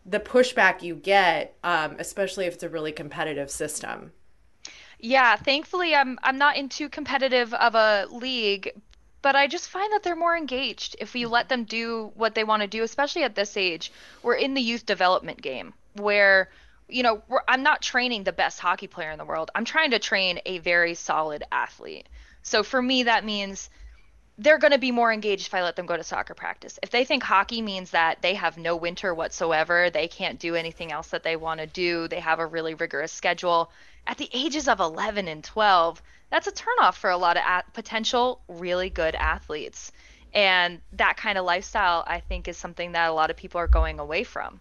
the 0.07 0.21
pushback 0.21 0.81
you 0.81 0.95
get 0.95 1.59
um, 1.63 1.97
especially 1.99 2.47
if 2.47 2.55
it's 2.55 2.63
a 2.63 2.69
really 2.69 2.93
competitive 2.93 3.51
system. 3.51 4.13
Yeah, 5.01 5.37
thankfully 5.37 5.95
I'm 5.95 6.19
I'm 6.23 6.39
not 6.39 6.57
in 6.57 6.69
too 6.69 6.89
competitive 6.89 7.53
of 7.55 7.75
a 7.75 8.07
league, 8.11 8.73
but 9.23 9.35
I 9.37 9.47
just 9.47 9.69
find 9.69 9.93
that 9.93 10.03
they're 10.03 10.17
more 10.17 10.37
engaged 10.37 10.97
if 11.01 11.15
we 11.15 11.27
let 11.27 11.49
them 11.49 11.65
do 11.65 12.13
what 12.15 12.35
they 12.35 12.45
want 12.45 12.63
to 12.63 12.69
do, 12.69 12.83
especially 12.83 13.23
at 13.25 13.35
this 13.35 13.57
age. 13.57 13.93
We're 14.23 14.35
in 14.35 14.55
the 14.55 14.61
youth 14.61 14.87
development 14.87 15.43
game 15.43 15.75
where 15.95 16.51
you 16.91 17.03
know, 17.03 17.23
I'm 17.47 17.63
not 17.63 17.83
training 17.83 18.25
the 18.25 18.33
best 18.33 18.61
hockey 18.61 18.87
player 18.87 19.11
in 19.11 19.19
the 19.19 19.25
world. 19.27 19.51
I'm 19.55 19.67
trying 19.67 19.91
to 19.91 19.99
train 19.99 20.41
a 20.47 20.59
very 20.59 20.95
solid 20.95 21.45
athlete. 21.53 22.09
So 22.43 22.63
for 22.63 22.81
me 22.81 23.03
that 23.05 23.25
means 23.25 23.69
they're 24.39 24.59
going 24.59 24.73
to 24.73 24.79
be 24.79 24.93
more 24.93 25.13
engaged 25.13 25.49
if 25.49 25.55
I 25.55 25.63
let 25.63 25.75
them 25.75 25.87
go 25.87 25.97
to 25.97 26.05
soccer 26.05 26.35
practice. 26.35 26.79
If 26.83 26.91
they 26.91 27.05
think 27.05 27.25
hockey 27.25 27.61
means 27.61 27.91
that 27.91 28.23
they 28.23 28.35
have 28.35 28.57
no 28.57 28.77
winter 28.77 29.13
whatsoever, 29.13 29.91
they 29.91 30.07
can't 30.07 30.39
do 30.39 30.55
anything 30.55 30.93
else 30.93 31.09
that 31.09 31.25
they 31.25 31.37
want 31.37 31.61
to 31.61 31.67
do, 31.67 32.07
they 32.07 32.21
have 32.21 32.39
a 32.39 32.47
really 32.47 32.75
rigorous 32.75 33.13
schedule, 33.13 33.73
at 34.07 34.17
the 34.17 34.31
ages 34.33 34.69
of 34.69 34.81
11 34.81 35.29
and 35.29 35.45
12, 35.45 36.01
that's 36.31 36.47
a 36.47 36.53
turnoff 36.53 36.95
for 36.95 37.11
a 37.11 37.17
lot 37.17 37.37
of 37.37 37.43
potential 37.75 38.41
really 38.49 38.91
good 38.91 39.15
athletes. 39.15 39.93
And 40.33 40.81
that 40.93 41.17
kind 41.17 41.37
of 41.37 41.45
lifestyle, 41.45 42.05
I 42.07 42.21
think, 42.21 42.49
is 42.49 42.57
something 42.57 42.93
that 42.93 43.09
a 43.09 43.13
lot 43.13 43.31
of 43.31 43.37
people 43.37 43.61
are 43.61 43.67
going 43.67 43.99
away 43.99 44.25
from. 44.25 44.61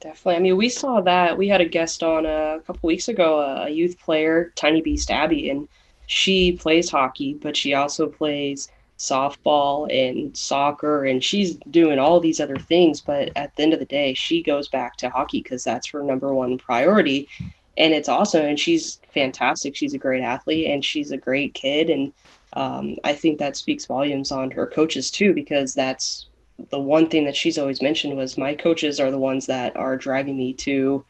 Definitely. 0.00 0.36
I 0.36 0.38
mean, 0.40 0.56
we 0.56 0.68
saw 0.68 1.00
that. 1.00 1.36
We 1.36 1.48
had 1.48 1.60
a 1.60 1.64
guest 1.64 2.02
on 2.02 2.26
a 2.26 2.60
couple 2.66 2.86
weeks 2.86 3.08
ago, 3.08 3.40
a 3.40 3.68
youth 3.68 3.98
player, 3.98 4.52
Tiny 4.54 4.82
Beast 4.82 5.10
Abby, 5.10 5.50
and 5.50 5.66
she 6.06 6.52
plays 6.52 6.90
hockey, 6.90 7.34
but 7.34 7.56
she 7.56 7.74
also 7.74 8.06
plays 8.06 8.68
softball 8.98 9.90
and 9.92 10.36
soccer, 10.36 11.04
and 11.04 11.22
she's 11.22 11.56
doing 11.70 11.98
all 11.98 12.20
these 12.20 12.40
other 12.40 12.56
things. 12.56 13.00
But 13.00 13.30
at 13.36 13.54
the 13.56 13.62
end 13.62 13.72
of 13.72 13.78
the 13.78 13.84
day, 13.84 14.14
she 14.14 14.42
goes 14.42 14.68
back 14.68 14.96
to 14.98 15.10
hockey 15.10 15.42
because 15.42 15.64
that's 15.64 15.88
her 15.88 16.02
number 16.02 16.34
one 16.34 16.58
priority. 16.58 17.28
And 17.76 17.92
it's 17.92 18.08
awesome. 18.08 18.44
And 18.44 18.58
she's 18.58 19.00
fantastic. 19.12 19.74
She's 19.74 19.94
a 19.94 19.98
great 19.98 20.22
athlete 20.22 20.68
and 20.68 20.84
she's 20.84 21.10
a 21.10 21.16
great 21.16 21.54
kid. 21.54 21.90
And 21.90 22.12
um, 22.52 22.96
I 23.02 23.14
think 23.14 23.38
that 23.38 23.56
speaks 23.56 23.86
volumes 23.86 24.30
on 24.30 24.52
her 24.52 24.66
coaches 24.66 25.10
too, 25.10 25.34
because 25.34 25.74
that's 25.74 26.26
the 26.70 26.78
one 26.78 27.08
thing 27.08 27.24
that 27.24 27.34
she's 27.34 27.58
always 27.58 27.82
mentioned 27.82 28.16
was 28.16 28.38
my 28.38 28.54
coaches 28.54 29.00
are 29.00 29.10
the 29.10 29.18
ones 29.18 29.46
that 29.46 29.76
are 29.76 29.96
driving 29.96 30.36
me 30.36 30.52
to 30.52 31.04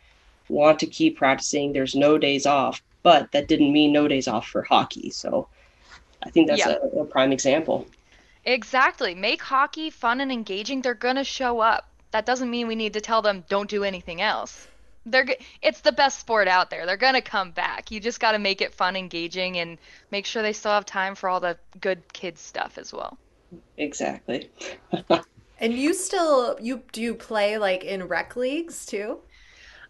want 0.49 0.79
to 0.79 0.87
keep 0.87 1.19
practicing. 1.19 1.73
There's 1.73 1.95
no 1.95 2.17
days 2.17 2.47
off 2.47 2.83
but 3.05 3.31
that 3.31 3.47
didn't 3.47 3.73
mean 3.73 3.93
no 3.93 4.09
days 4.09 4.27
off 4.27 4.49
for 4.49 4.63
hockey. 4.63 5.11
So 5.11 5.47
I 6.25 6.31
think 6.31 6.49
that's 6.49 6.67
yeah. 6.67 6.79
a, 6.83 7.03
a 7.03 7.05
prime 7.05 7.31
example. 7.31 7.87
Exactly. 8.45 9.15
Make 9.15 9.43
hockey 9.43 9.91
fun 9.91 10.21
and 10.21 10.33
engaging. 10.33 10.83
They're 10.83 10.95
going 10.95 11.17
to 11.17 11.25
show 11.25 11.61
up. 11.61 11.89
That 12.11 12.27
doesn't 12.27 12.51
mean 12.51 12.67
we 12.67 12.75
need 12.75 12.95
to 12.95 13.01
tell 13.01 13.23
them 13.23 13.45
don't 13.49 13.71
do 13.71 13.85
anything 13.85 14.21
else. 14.21 14.67
They're 15.07 15.27
it's 15.61 15.81
the 15.81 15.93
best 15.93 16.19
sport 16.19 16.49
out 16.49 16.71
there. 16.71 16.87
They're 16.87 16.97
going 16.97 17.15
to 17.15 17.21
come 17.21 17.51
back. 17.51 17.91
You 17.91 18.01
just 18.01 18.21
got 18.21 18.33
to 18.33 18.39
make 18.39 18.63
it 18.63 18.75
fun, 18.75 18.97
engaging 18.97 19.59
and 19.59 19.77
make 20.11 20.25
sure 20.25 20.43
they 20.43 20.55
still 20.55 20.73
have 20.73 20.87
time 20.87 21.15
for 21.15 21.29
all 21.29 21.41
the 21.41 21.59
good 21.81 22.11
kids 22.15 22.41
stuff 22.41 22.79
as 22.79 22.93
well. 22.93 23.19
Exactly. 23.77 24.51
and 25.61 25.75
you 25.75 25.93
still 25.93 26.57
you 26.59 26.83
do 26.93 27.03
you 27.03 27.15
play 27.15 27.59
like 27.59 27.85
in 27.85 28.09
rec 28.09 28.35
leagues 28.35 28.87
too? 28.87 29.19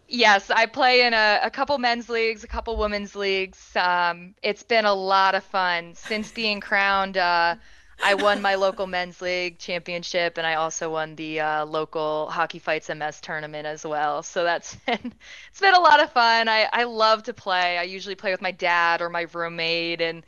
Yes, 0.07 0.51
I 0.51 0.67
play 0.67 1.01
in 1.05 1.13
a, 1.15 1.39
a 1.43 1.49
couple 1.49 1.77
men's 1.79 2.09
leagues, 2.09 2.43
a 2.43 2.47
couple 2.47 2.77
women's 2.77 3.15
leagues. 3.15 3.75
Um, 3.75 4.35
it's 4.43 4.61
been 4.63 4.85
a 4.85 4.93
lot 4.93 5.33
of 5.33 5.43
fun 5.43 5.95
since 5.95 6.31
being 6.31 6.59
crowned. 6.61 7.17
Uh, 7.17 7.55
I 8.03 8.13
won 8.13 8.41
my 8.41 8.55
local 8.55 8.85
men's 8.85 9.19
league 9.21 9.57
championship, 9.57 10.37
and 10.37 10.45
I 10.45 10.55
also 10.55 10.91
won 10.91 11.15
the 11.15 11.39
uh, 11.39 11.65
local 11.65 12.29
Hockey 12.29 12.59
Fights 12.59 12.89
MS 12.89 13.19
tournament 13.19 13.65
as 13.65 13.83
well. 13.85 14.21
So 14.21 14.43
that's 14.43 14.75
been 14.85 15.13
it's 15.49 15.59
been 15.59 15.73
a 15.73 15.79
lot 15.79 16.01
of 16.03 16.11
fun. 16.11 16.49
I 16.49 16.69
I 16.71 16.83
love 16.83 17.23
to 17.23 17.33
play. 17.33 17.77
I 17.79 17.83
usually 17.83 18.15
play 18.15 18.31
with 18.31 18.41
my 18.41 18.51
dad 18.51 19.01
or 19.01 19.09
my 19.09 19.25
roommate, 19.33 20.01
and 20.01 20.23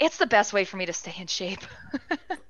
it's 0.00 0.18
the 0.18 0.26
best 0.26 0.52
way 0.52 0.64
for 0.64 0.76
me 0.76 0.86
to 0.86 0.92
stay 0.92 1.14
in 1.18 1.26
shape. 1.26 1.60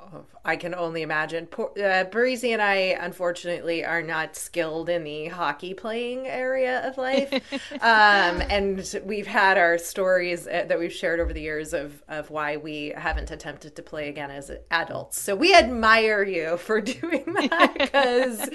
I 0.45 0.57
can 0.57 0.75
only 0.75 1.03
imagine. 1.03 1.47
Poor, 1.47 1.71
uh, 1.81 2.05
Breezy 2.05 2.53
and 2.53 2.61
I, 2.61 2.97
unfortunately, 3.01 3.85
are 3.85 4.03
not 4.03 4.35
skilled 4.35 4.89
in 4.89 5.05
the 5.05 5.29
hockey 5.29 5.73
playing 5.73 6.27
area 6.27 6.87
of 6.87 6.99
life. 6.99 7.33
um, 7.75 8.43
and 8.51 9.01
we've 9.05 9.27
had 9.27 9.57
our 9.57 9.79
stories 9.79 10.49
uh, 10.49 10.65
that 10.67 10.79
we've 10.79 10.93
shared 10.93 11.21
over 11.21 11.33
the 11.33 11.41
years 11.41 11.73
of, 11.73 12.03
of 12.09 12.31
why 12.31 12.57
we 12.57 12.93
haven't 12.97 13.31
attempted 13.31 13.77
to 13.77 13.83
play 13.83 14.09
again 14.09 14.31
as 14.31 14.51
adults. 14.71 15.21
So 15.21 15.37
we 15.37 15.55
admire 15.55 16.25
you 16.25 16.57
for 16.57 16.81
doing 16.81 17.25
that 17.35 17.75
because 17.79 18.51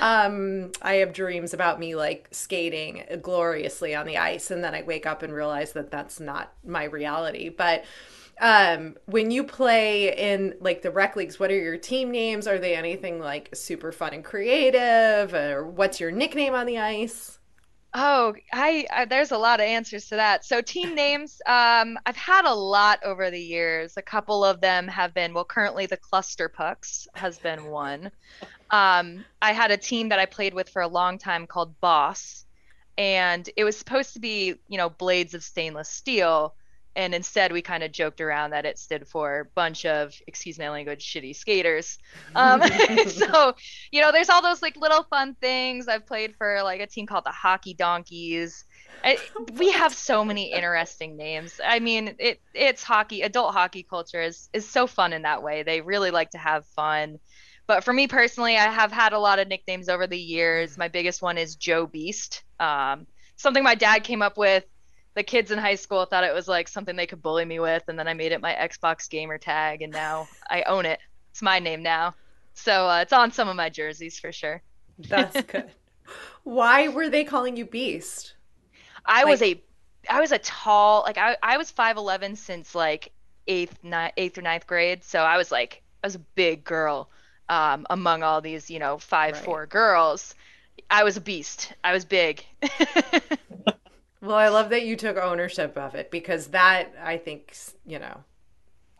um, 0.00 0.70
I 0.82 0.94
have 0.94 1.12
dreams 1.12 1.52
about 1.52 1.80
me 1.80 1.96
like 1.96 2.28
skating 2.30 3.04
gloriously 3.22 3.94
on 3.94 4.06
the 4.06 4.18
ice. 4.18 4.52
And 4.52 4.62
then 4.62 4.74
I 4.74 4.82
wake 4.82 5.04
up 5.04 5.22
and 5.22 5.32
realize 5.32 5.72
that 5.72 5.90
that's 5.90 6.20
not 6.20 6.52
my 6.64 6.84
reality. 6.84 7.48
But 7.48 7.84
um, 8.40 8.96
when 9.06 9.30
you 9.30 9.44
play 9.44 10.16
in 10.16 10.54
like 10.60 10.82
the 10.82 10.90
rec 10.90 11.16
leagues, 11.16 11.38
what 11.38 11.50
are 11.50 11.58
your 11.58 11.76
team 11.76 12.10
names? 12.10 12.46
Are 12.46 12.58
they 12.58 12.74
anything 12.74 13.18
like 13.20 13.50
super 13.54 13.92
fun 13.92 14.14
and 14.14 14.24
creative? 14.24 15.34
Or 15.34 15.66
what's 15.66 16.00
your 16.00 16.10
nickname 16.10 16.54
on 16.54 16.66
the 16.66 16.78
ice? 16.78 17.38
Oh, 17.96 18.34
I, 18.52 18.86
I, 18.92 19.04
there's 19.04 19.30
a 19.30 19.38
lot 19.38 19.60
of 19.60 19.66
answers 19.66 20.08
to 20.08 20.16
that. 20.16 20.44
So 20.44 20.60
team 20.60 20.94
names, 20.96 21.40
um, 21.46 21.96
I've 22.06 22.16
had 22.16 22.44
a 22.44 22.54
lot 22.54 22.98
over 23.04 23.30
the 23.30 23.40
years. 23.40 23.96
A 23.96 24.02
couple 24.02 24.44
of 24.44 24.60
them 24.60 24.88
have 24.88 25.14
been 25.14 25.32
well, 25.32 25.44
currently 25.44 25.86
the 25.86 25.96
Cluster 25.96 26.48
Pucks 26.48 27.06
has 27.14 27.38
been 27.38 27.66
one. 27.66 28.10
Um, 28.70 29.24
I 29.40 29.52
had 29.52 29.70
a 29.70 29.76
team 29.76 30.08
that 30.08 30.18
I 30.18 30.26
played 30.26 30.54
with 30.54 30.68
for 30.68 30.82
a 30.82 30.88
long 30.88 31.18
time 31.18 31.46
called 31.46 31.80
Boss, 31.80 32.44
and 32.98 33.48
it 33.56 33.62
was 33.62 33.76
supposed 33.76 34.14
to 34.14 34.20
be 34.20 34.54
you 34.66 34.78
know 34.78 34.90
blades 34.90 35.34
of 35.34 35.44
stainless 35.44 35.88
steel, 35.88 36.54
and 36.96 37.14
instead 37.14 37.52
we 37.52 37.62
kind 37.62 37.82
of 37.82 37.92
joked 37.92 38.20
around 38.20 38.50
that 38.50 38.64
it 38.64 38.78
stood 38.78 39.06
for 39.06 39.50
bunch 39.54 39.84
of 39.84 40.14
excuse 40.26 40.58
my 40.58 40.70
language 40.70 41.04
shitty 41.04 41.34
skaters. 41.34 41.98
Um, 42.34 42.62
so 43.08 43.54
you 43.90 44.00
know 44.00 44.12
there's 44.12 44.28
all 44.28 44.42
those 44.42 44.62
like 44.62 44.76
little 44.76 45.02
fun 45.04 45.34
things. 45.40 45.88
I've 45.88 46.06
played 46.06 46.34
for 46.36 46.62
like 46.62 46.80
a 46.80 46.86
team 46.86 47.06
called 47.06 47.24
the 47.24 47.30
hockey 47.30 47.74
donkeys. 47.74 48.64
I, 49.02 49.18
we 49.54 49.72
have 49.72 49.94
so 49.94 50.24
many 50.24 50.52
interesting 50.52 51.16
names. 51.16 51.60
I 51.64 51.80
mean 51.80 52.14
it 52.18 52.40
it's 52.52 52.82
hockey 52.82 53.22
adult 53.22 53.54
hockey 53.54 53.82
culture 53.82 54.22
is 54.22 54.48
is 54.52 54.68
so 54.68 54.86
fun 54.86 55.12
in 55.12 55.22
that 55.22 55.42
way. 55.42 55.62
They 55.62 55.80
really 55.80 56.10
like 56.10 56.30
to 56.30 56.38
have 56.38 56.66
fun. 56.66 57.18
But 57.66 57.82
for 57.82 57.94
me 57.94 58.06
personally 58.08 58.56
i 58.56 58.70
have 58.70 58.92
had 58.92 59.14
a 59.14 59.18
lot 59.18 59.38
of 59.38 59.48
nicknames 59.48 59.88
over 59.88 60.06
the 60.06 60.18
years. 60.18 60.78
My 60.78 60.88
biggest 60.88 61.22
one 61.22 61.38
is 61.38 61.56
joe 61.56 61.86
beast. 61.86 62.44
Um, 62.60 63.06
something 63.36 63.64
my 63.64 63.74
dad 63.74 64.04
came 64.04 64.22
up 64.22 64.36
with 64.38 64.64
the 65.14 65.22
kids 65.22 65.50
in 65.50 65.58
high 65.58 65.76
school 65.76 66.04
thought 66.04 66.24
it 66.24 66.34
was 66.34 66.48
like 66.48 66.68
something 66.68 66.96
they 66.96 67.06
could 67.06 67.22
bully 67.22 67.44
me 67.44 67.60
with, 67.60 67.84
and 67.88 67.98
then 67.98 68.08
I 68.08 68.14
made 68.14 68.32
it 68.32 68.40
my 68.40 68.52
Xbox 68.52 69.08
gamer 69.08 69.38
tag, 69.38 69.82
and 69.82 69.92
now 69.92 70.28
I 70.50 70.62
own 70.62 70.86
it. 70.86 70.98
It's 71.30 71.42
my 71.42 71.58
name 71.58 71.82
now, 71.82 72.14
so 72.54 72.88
uh, 72.88 73.02
it's 73.02 73.12
on 73.12 73.32
some 73.32 73.48
of 73.48 73.56
my 73.56 73.68
jerseys 73.68 74.18
for 74.18 74.32
sure. 74.32 74.62
That's 74.98 75.40
good. 75.46 75.70
Why 76.42 76.88
were 76.88 77.08
they 77.08 77.24
calling 77.24 77.56
you 77.56 77.64
Beast? 77.64 78.34
I 79.06 79.22
like... 79.22 79.30
was 79.30 79.42
a, 79.42 79.62
I 80.08 80.20
was 80.20 80.32
a 80.32 80.38
tall, 80.38 81.02
like 81.02 81.18
I, 81.18 81.36
I 81.42 81.56
was 81.56 81.70
five 81.70 81.96
eleven 81.96 82.36
since 82.36 82.74
like 82.74 83.12
eighth, 83.46 83.78
ni- 83.82 84.12
eighth 84.16 84.36
or 84.38 84.42
ninth 84.42 84.66
grade, 84.66 85.04
so 85.04 85.20
I 85.20 85.36
was 85.36 85.52
like, 85.52 85.82
I 86.02 86.08
was 86.08 86.16
a 86.16 86.20
big 86.34 86.64
girl, 86.64 87.08
um, 87.48 87.86
among 87.88 88.22
all 88.22 88.40
these, 88.40 88.68
you 88.68 88.80
know, 88.80 88.98
five 88.98 89.34
right. 89.34 89.44
four 89.44 89.66
girls. 89.66 90.34
I 90.90 91.04
was 91.04 91.16
a 91.16 91.20
beast. 91.20 91.72
I 91.84 91.92
was 91.92 92.04
big. 92.04 92.44
Well, 94.24 94.36
I 94.36 94.48
love 94.48 94.70
that 94.70 94.86
you 94.86 94.96
took 94.96 95.18
ownership 95.18 95.76
of 95.76 95.94
it 95.94 96.10
because 96.10 96.48
that 96.48 96.94
I 97.02 97.18
think 97.18 97.54
you 97.84 97.98
know. 97.98 98.24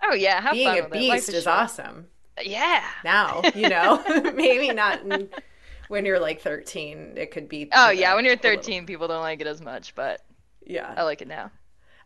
Oh 0.03 0.15
yeah, 0.15 0.41
have 0.41 0.53
being 0.53 0.79
a 0.79 0.89
beast 0.89 1.31
is 1.31 1.47
awesome. 1.47 2.09
Yeah. 2.43 2.85
Now 3.05 3.43
you 3.55 3.69
know, 3.69 4.03
maybe 4.35 4.73
not 4.73 5.01
in, 5.01 5.31
when 5.89 6.05
you're 6.05 6.21
like 6.21 6.43
13. 6.43 7.15
It 7.17 7.31
could 7.31 7.49
be. 7.49 7.71
Oh 7.73 7.91
yeah, 7.91 8.15
when 8.15 8.25
you're 8.27 8.37
13, 8.37 8.85
people 8.85 9.09
don't 9.09 9.23
like 9.23 9.41
it 9.41 9.47
as 9.47 9.63
much, 9.63 9.95
but 9.95 10.21
yeah, 10.67 10.93
I 10.95 11.05
like 11.05 11.23
it 11.23 11.29
now. 11.29 11.51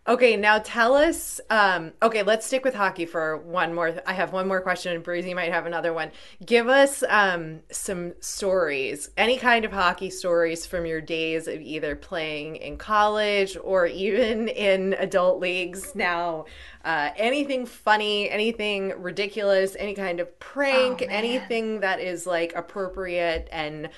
Okay, 0.06 0.36
now 0.36 0.58
tell 0.58 0.94
us. 0.94 1.38
Um, 1.50 1.92
okay, 2.02 2.22
let's 2.22 2.46
stick 2.46 2.64
with 2.64 2.74
hockey 2.74 3.04
for 3.04 3.36
one 3.36 3.74
more. 3.74 4.00
I 4.06 4.14
have 4.14 4.32
one 4.32 4.48
more 4.48 4.62
question, 4.62 4.94
and 4.94 5.04
Breezy 5.04 5.34
might 5.34 5.52
have 5.52 5.66
another 5.66 5.92
one. 5.92 6.12
Give 6.46 6.66
us 6.68 7.04
um, 7.10 7.60
some 7.70 8.14
stories, 8.20 9.10
any 9.18 9.36
kind 9.36 9.66
of 9.66 9.72
hockey 9.72 10.08
stories 10.08 10.64
from 10.64 10.86
your 10.86 11.02
days 11.02 11.46
of 11.46 11.60
either 11.60 11.94
playing 11.94 12.56
in 12.56 12.78
college 12.78 13.58
or 13.62 13.86
even 14.08 14.48
in 14.48 14.94
adult 14.94 15.40
leagues 15.40 15.94
now. 15.94 16.46
Uh, 16.86 17.10
anything 17.16 17.66
funny, 17.66 18.30
anything 18.30 18.94
ridiculous, 19.02 19.76
any 19.78 19.92
kind 19.92 20.20
of 20.20 20.40
prank, 20.40 21.02
oh, 21.02 21.06
anything 21.10 21.80
that 21.80 22.00
is 22.00 22.26
like 22.26 22.54
appropriate 22.56 23.46
and 23.52 23.90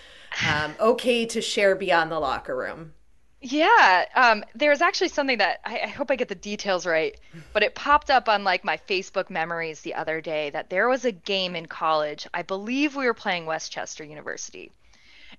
um, 0.48 0.74
okay 0.80 1.24
to 1.26 1.40
share 1.40 1.76
beyond 1.76 2.10
the 2.10 2.18
locker 2.18 2.56
room. 2.56 2.94
Yeah, 3.42 4.05
um, 4.14 4.44
there's 4.55 4.83
actually 4.83 5.09
something 5.09 5.38
that 5.38 5.61
I, 5.64 5.81
I, 5.85 5.87
hope 5.87 6.11
I 6.11 6.16
get 6.16 6.29
the 6.29 6.35
details 6.35 6.85
right, 6.85 7.18
but 7.55 7.62
it 7.62 7.74
popped 7.74 8.11
up 8.11 8.29
on 8.29 8.44
like 8.44 8.64
my 8.64 8.76
Facebook 8.76 9.31
memories 9.31 9.81
the 9.81 9.94
other 9.94 10.20
day 10.20 10.50
that 10.50 10.68
there 10.68 10.88
was 10.88 11.07
a 11.07 11.12
game 11.12 11.57
in 11.57 11.64
college. 11.64 12.26
I 12.35 12.42
believe 12.42 12.94
we 12.94 13.07
were 13.07 13.14
playing 13.14 13.46
West 13.46 13.72
Chester 13.72 14.05
University, 14.05 14.70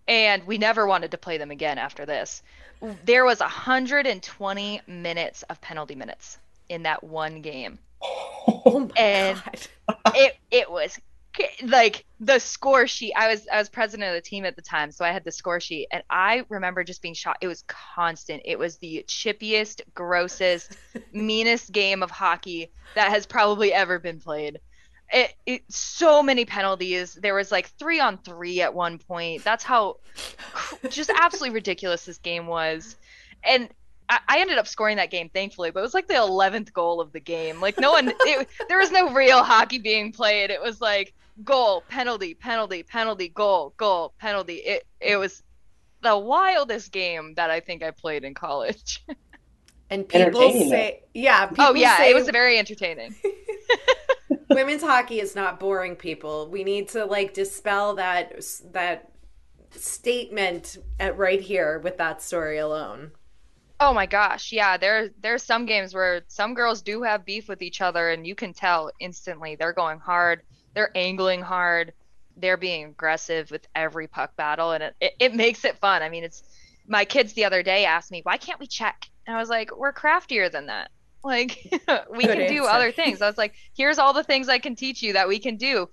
and 0.08 0.48
we 0.48 0.58
never 0.58 0.88
wanted 0.88 1.12
to 1.12 1.20
play 1.20 1.38
them 1.38 1.52
again 1.52 1.78
after 1.78 2.08
this. 2.08 2.42
There 3.06 3.24
was 3.24 3.40
120 3.40 4.82
minutes 4.88 5.44
of 5.44 5.62
penalty 5.62 5.94
minutes 5.94 6.40
in 6.70 6.84
that 6.84 7.04
one 7.04 7.42
game, 7.42 7.78
oh 8.02 8.90
and 8.98 9.40
God. 9.88 10.16
it 10.16 10.38
it 10.50 10.72
was 10.72 11.00
like 11.64 12.06
the 12.20 12.40
score 12.40 12.86
sheet 12.86 13.14
i 13.16 13.28
was 13.30 13.48
i 13.52 13.58
was 13.58 13.70
president 13.70 14.10
of 14.10 14.16
the 14.16 14.22
team 14.22 14.46
at 14.46 14.56
the 14.56 14.62
time 14.62 14.92
so 14.92 15.06
i 15.06 15.12
had 15.12 15.24
the 15.24 15.32
score 15.32 15.60
sheet 15.60 15.88
and 15.92 16.04
i 16.10 16.44
remember 16.50 16.84
just 16.84 17.02
being 17.02 17.14
shocked. 17.14 17.44
It 17.44 17.48
was 17.48 17.64
constant. 17.68 18.42
It 18.46 18.60
was 18.60 18.78
the 18.78 19.06
chippiest 19.08 19.82
grossest 19.94 20.78
meanest 21.14 21.72
game 21.72 22.04
of 22.04 22.12
hockey 22.12 22.72
that 22.96 23.10
has 23.10 23.26
probably 23.26 23.74
ever 23.74 24.00
been 24.00 24.20
played. 24.20 24.60
It, 25.14 25.34
it 25.46 25.64
so 25.70 26.24
many 26.24 26.46
penalties. 26.46 27.14
There 27.14 27.34
was 27.34 27.52
like 27.52 27.68
three 27.78 28.00
on 28.00 28.18
three 28.20 28.62
at 28.62 28.74
one 28.74 28.98
point. 28.98 29.44
That's 29.44 29.64
how 29.64 29.98
just 30.90 31.10
absolutely 31.10 31.56
ridiculous 31.56 32.06
this 32.06 32.18
game 32.18 32.48
was. 32.48 32.96
And 33.44 33.70
I, 34.28 34.40
ended 34.40 34.58
up 34.58 34.68
scoring 34.68 34.98
that 34.98 35.12
game, 35.12 35.30
thankfully, 35.30 35.72
but 35.72 35.80
it 35.80 35.84
was 35.84 35.94
like 35.94 36.08
the 36.08 36.16
11th 36.16 36.74
goal 36.74 37.00
of 37.00 37.12
the 37.12 37.20
game. 37.20 37.62
Like, 37.62 37.80
no 37.80 37.92
one, 37.92 38.14
it, 38.22 38.48
there 38.68 38.78
was 38.78 38.92
no 38.92 39.14
real 39.14 39.44
hockey 39.44 39.80
being 39.80 40.12
played. 40.12 40.50
It 40.50 40.62
was 40.62 40.82
like 40.82 41.14
goal, 41.44 41.84
penalty, 41.88 42.34
penalty, 42.34 42.84
penalty, 42.84 43.30
goal, 43.30 43.74
goal, 43.78 44.14
penalty. 44.20 44.56
It, 44.56 44.86
it 45.00 45.18
was 45.18 45.44
the 46.02 46.18
wildest 46.18 46.92
game 46.92 47.36
that 47.36 47.50
I 47.50 47.60
think 47.60 47.84
I 47.84 47.92
played 47.92 48.24
in 48.24 48.34
college. 48.34 49.04
And 49.92 50.08
people 50.08 50.50
say, 50.54 51.04
yeah. 51.14 51.44
Oh, 51.44 51.48
people 51.50 51.66
oh, 51.66 51.74
yeah, 51.74 51.98
say, 51.98 52.12
it 52.12 52.14
was 52.14 52.30
very 52.30 52.58
entertaining. 52.58 53.14
women's 54.50 54.82
hockey 54.82 55.20
is 55.20 55.36
not 55.36 55.60
boring, 55.60 55.98
people. 55.98 56.48
We 56.50 56.64
need 56.64 56.88
to 56.90 57.04
like 57.04 57.34
dispel 57.34 57.96
that 57.96 58.42
that 58.72 59.12
statement 59.72 60.78
at 60.98 61.18
right 61.18 61.42
here 61.42 61.80
with 61.80 61.98
that 61.98 62.22
story 62.22 62.58
alone. 62.58 63.12
Oh 63.84 63.94
my 63.94 64.06
gosh, 64.06 64.52
yeah. 64.52 64.78
There 64.78 65.10
there's 65.22 65.42
some 65.42 65.66
games 65.66 65.96
where 65.96 66.22
some 66.28 66.54
girls 66.54 66.84
do 66.84 67.02
have 67.02 67.26
beef 67.26 67.50
with 67.50 67.64
each 67.64 67.82
other, 67.82 68.12
and 68.12 68.28
you 68.28 68.36
can 68.36 68.54
tell 68.54 68.92
instantly 69.00 69.56
they're 69.56 69.74
going 69.74 69.98
hard, 69.98 70.44
they're 70.76 70.96
angling 70.96 71.42
hard, 71.42 71.92
they're 72.38 72.58
being 72.58 72.86
aggressive 72.86 73.50
with 73.50 73.68
every 73.74 74.06
puck 74.08 74.36
battle, 74.36 74.72
and 74.74 74.84
it, 74.84 74.96
it, 75.02 75.14
it 75.20 75.34
makes 75.34 75.66
it 75.66 75.80
fun. 75.80 76.04
I 76.04 76.10
mean, 76.10 76.24
it's 76.24 76.44
my 76.88 77.06
kids 77.06 77.34
the 77.34 77.46
other 77.46 77.64
day 77.64 77.86
asked 77.86 78.12
me, 78.12 78.22
why 78.24 78.38
can't 78.38 78.60
we 78.60 78.68
check? 78.68 79.10
And 79.26 79.36
I 79.36 79.40
was 79.40 79.50
like, 79.50 79.76
we're 79.76 79.94
craftier 79.94 80.48
than 80.48 80.68
that. 80.68 80.92
Like 81.24 81.60
we 82.12 82.26
Good 82.26 82.34
can 82.34 82.42
answer. 82.42 82.56
do 82.56 82.66
other 82.66 82.92
things. 82.92 83.22
I 83.22 83.28
was 83.30 83.38
like, 83.38 83.54
here's 83.76 84.00
all 84.00 84.12
the 84.12 84.24
things 84.24 84.50
I 84.50 84.58
can 84.58 84.76
teach 84.76 85.04
you 85.04 85.14
that 85.14 85.28
we 85.28 85.38
can 85.38 85.56
do. 85.56 85.88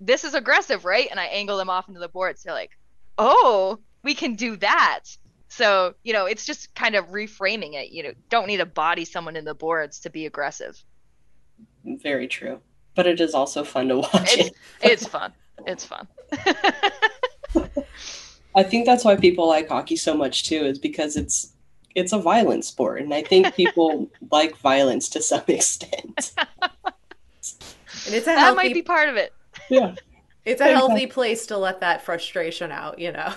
This 0.00 0.24
is 0.24 0.34
aggressive, 0.34 0.84
right? 0.84 1.06
And 1.08 1.20
I 1.20 1.26
angle 1.26 1.56
them 1.56 1.70
off 1.70 1.86
into 1.86 2.00
the 2.00 2.08
boards. 2.08 2.42
They're 2.42 2.52
like, 2.52 2.72
oh, 3.16 3.78
we 4.02 4.12
can 4.14 4.34
do 4.34 4.56
that. 4.56 5.04
So, 5.52 5.94
you 6.02 6.14
know, 6.14 6.24
it's 6.24 6.46
just 6.46 6.74
kind 6.74 6.94
of 6.94 7.08
reframing 7.08 7.74
it. 7.74 7.92
You 7.92 8.04
know, 8.04 8.12
don't 8.30 8.46
need 8.46 8.56
to 8.56 8.64
body 8.64 9.04
someone 9.04 9.36
in 9.36 9.44
the 9.44 9.52
boards 9.52 10.00
to 10.00 10.08
be 10.08 10.24
aggressive. 10.24 10.82
Very 11.84 12.26
true. 12.26 12.60
But 12.94 13.06
it 13.06 13.20
is 13.20 13.34
also 13.34 13.62
fun 13.62 13.88
to 13.88 13.98
watch 13.98 14.10
it's, 14.14 14.48
it. 14.48 14.54
it's 14.82 15.06
fun. 15.06 15.34
It's 15.66 15.84
fun. 15.84 16.08
I 18.56 18.62
think 18.62 18.86
that's 18.86 19.04
why 19.04 19.14
people 19.16 19.46
like 19.46 19.68
hockey 19.68 19.96
so 19.96 20.16
much 20.16 20.44
too, 20.44 20.64
is 20.64 20.78
because 20.78 21.16
it's 21.16 21.52
it's 21.94 22.14
a 22.14 22.18
violent 22.18 22.64
sport. 22.64 23.02
And 23.02 23.12
I 23.12 23.20
think 23.20 23.54
people 23.54 24.08
like 24.30 24.56
violence 24.56 25.10
to 25.10 25.20
some 25.20 25.44
extent. 25.48 26.32
and 26.38 26.54
it's 28.06 28.22
a 28.22 28.24
that 28.24 28.38
healthy... 28.38 28.56
might 28.56 28.72
be 28.72 28.80
part 28.80 29.10
of 29.10 29.16
it. 29.16 29.34
Yeah. 29.68 29.96
It's 30.46 30.62
a 30.62 30.72
healthy 30.72 31.06
place 31.06 31.44
to 31.48 31.58
let 31.58 31.80
that 31.80 32.02
frustration 32.06 32.72
out, 32.72 32.98
you 32.98 33.12
know. 33.12 33.34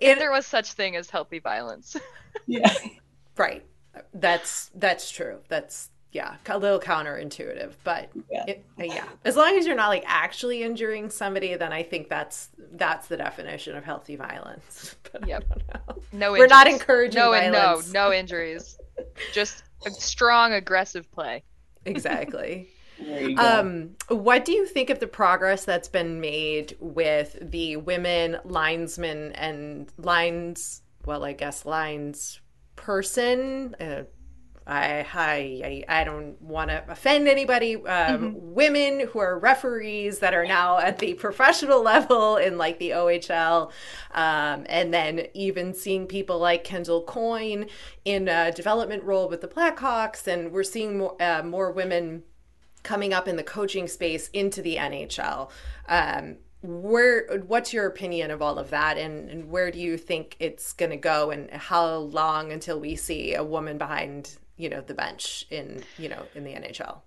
If 0.00 0.18
there 0.18 0.30
was 0.30 0.46
such 0.46 0.72
thing 0.72 0.96
as 0.96 1.10
healthy 1.10 1.38
violence. 1.38 1.96
yeah. 2.46 2.74
Right. 3.36 3.64
That's 4.14 4.70
that's 4.74 5.10
true. 5.10 5.38
That's 5.48 5.90
yeah, 6.12 6.36
a 6.46 6.58
little 6.58 6.80
counterintuitive, 6.80 7.72
but 7.84 8.10
yeah. 8.30 8.44
It, 8.46 8.64
yeah. 8.78 9.04
As 9.24 9.36
long 9.36 9.56
as 9.56 9.66
you're 9.66 9.76
not 9.76 9.88
like 9.88 10.02
actually 10.06 10.62
injuring 10.62 11.08
somebody, 11.08 11.54
then 11.54 11.72
I 11.72 11.84
think 11.84 12.08
that's 12.08 12.48
that's 12.72 13.06
the 13.06 13.16
definition 13.16 13.76
of 13.76 13.84
healthy 13.84 14.16
violence. 14.16 14.96
But 15.12 15.26
yep. 15.26 15.44
No, 16.12 16.30
we're 16.30 16.46
not 16.46 16.68
encouraging 16.68 17.18
no, 17.18 17.32
violence. 17.32 17.92
No, 17.92 18.10
no 18.10 18.12
injuries. 18.14 18.78
Just 19.32 19.64
a 19.84 19.90
strong, 19.90 20.52
aggressive 20.52 21.10
play. 21.10 21.42
Exactly. 21.84 22.68
Um, 23.38 23.96
what 24.08 24.44
do 24.44 24.52
you 24.52 24.66
think 24.66 24.90
of 24.90 24.98
the 24.98 25.06
progress 25.06 25.64
that's 25.64 25.88
been 25.88 26.20
made 26.20 26.76
with 26.80 27.36
the 27.40 27.76
women 27.76 28.38
linesmen 28.44 29.32
and 29.32 29.92
lines? 29.98 30.82
Well, 31.04 31.24
I 31.24 31.32
guess 31.32 31.64
lines 31.64 32.40
person. 32.76 33.74
Uh, 33.80 34.02
I, 34.66 35.04
I 35.12 35.84
I 36.00 36.04
don't 36.04 36.40
want 36.40 36.70
to 36.70 36.84
offend 36.88 37.26
anybody. 37.26 37.74
Um, 37.74 37.82
mm-hmm. 37.82 38.54
Women 38.54 39.08
who 39.08 39.18
are 39.18 39.38
referees 39.38 40.20
that 40.20 40.32
are 40.32 40.46
now 40.46 40.78
at 40.78 40.98
the 40.98 41.14
professional 41.14 41.82
level 41.94 42.36
in 42.36 42.56
like 42.56 42.78
the 42.78 42.90
OHL, 42.90 43.72
um, 44.12 44.66
and 44.68 44.94
then 44.94 45.26
even 45.34 45.74
seeing 45.74 46.06
people 46.06 46.38
like 46.38 46.62
Kendall 46.62 47.02
Coyne 47.02 47.66
in 48.04 48.28
a 48.28 48.52
development 48.52 49.02
role 49.02 49.28
with 49.28 49.40
the 49.40 49.48
Blackhawks, 49.48 50.26
and 50.26 50.52
we're 50.52 50.62
seeing 50.62 50.98
more 50.98 51.20
uh, 51.20 51.42
more 51.42 51.72
women 51.72 52.22
coming 52.82 53.12
up 53.12 53.28
in 53.28 53.36
the 53.36 53.42
coaching 53.42 53.88
space 53.88 54.28
into 54.32 54.62
the 54.62 54.76
NHL. 54.76 55.50
Um, 55.88 56.36
where 56.62 57.38
what's 57.46 57.72
your 57.72 57.86
opinion 57.86 58.30
of 58.30 58.42
all 58.42 58.58
of 58.58 58.70
that? 58.70 58.98
And, 58.98 59.30
and 59.30 59.50
where 59.50 59.70
do 59.70 59.78
you 59.78 59.96
think 59.96 60.36
it's 60.40 60.72
going 60.74 60.90
to 60.90 60.96
go? 60.96 61.30
And 61.30 61.50
how 61.50 61.94
long 61.94 62.52
until 62.52 62.78
we 62.78 62.96
see 62.96 63.34
a 63.34 63.42
woman 63.42 63.78
behind 63.78 64.36
you 64.60 64.68
know 64.68 64.82
the 64.82 64.94
bench 64.94 65.46
in 65.50 65.82
you 65.98 66.08
know 66.08 66.22
in 66.34 66.44
the 66.44 66.52
NHL 66.52 67.00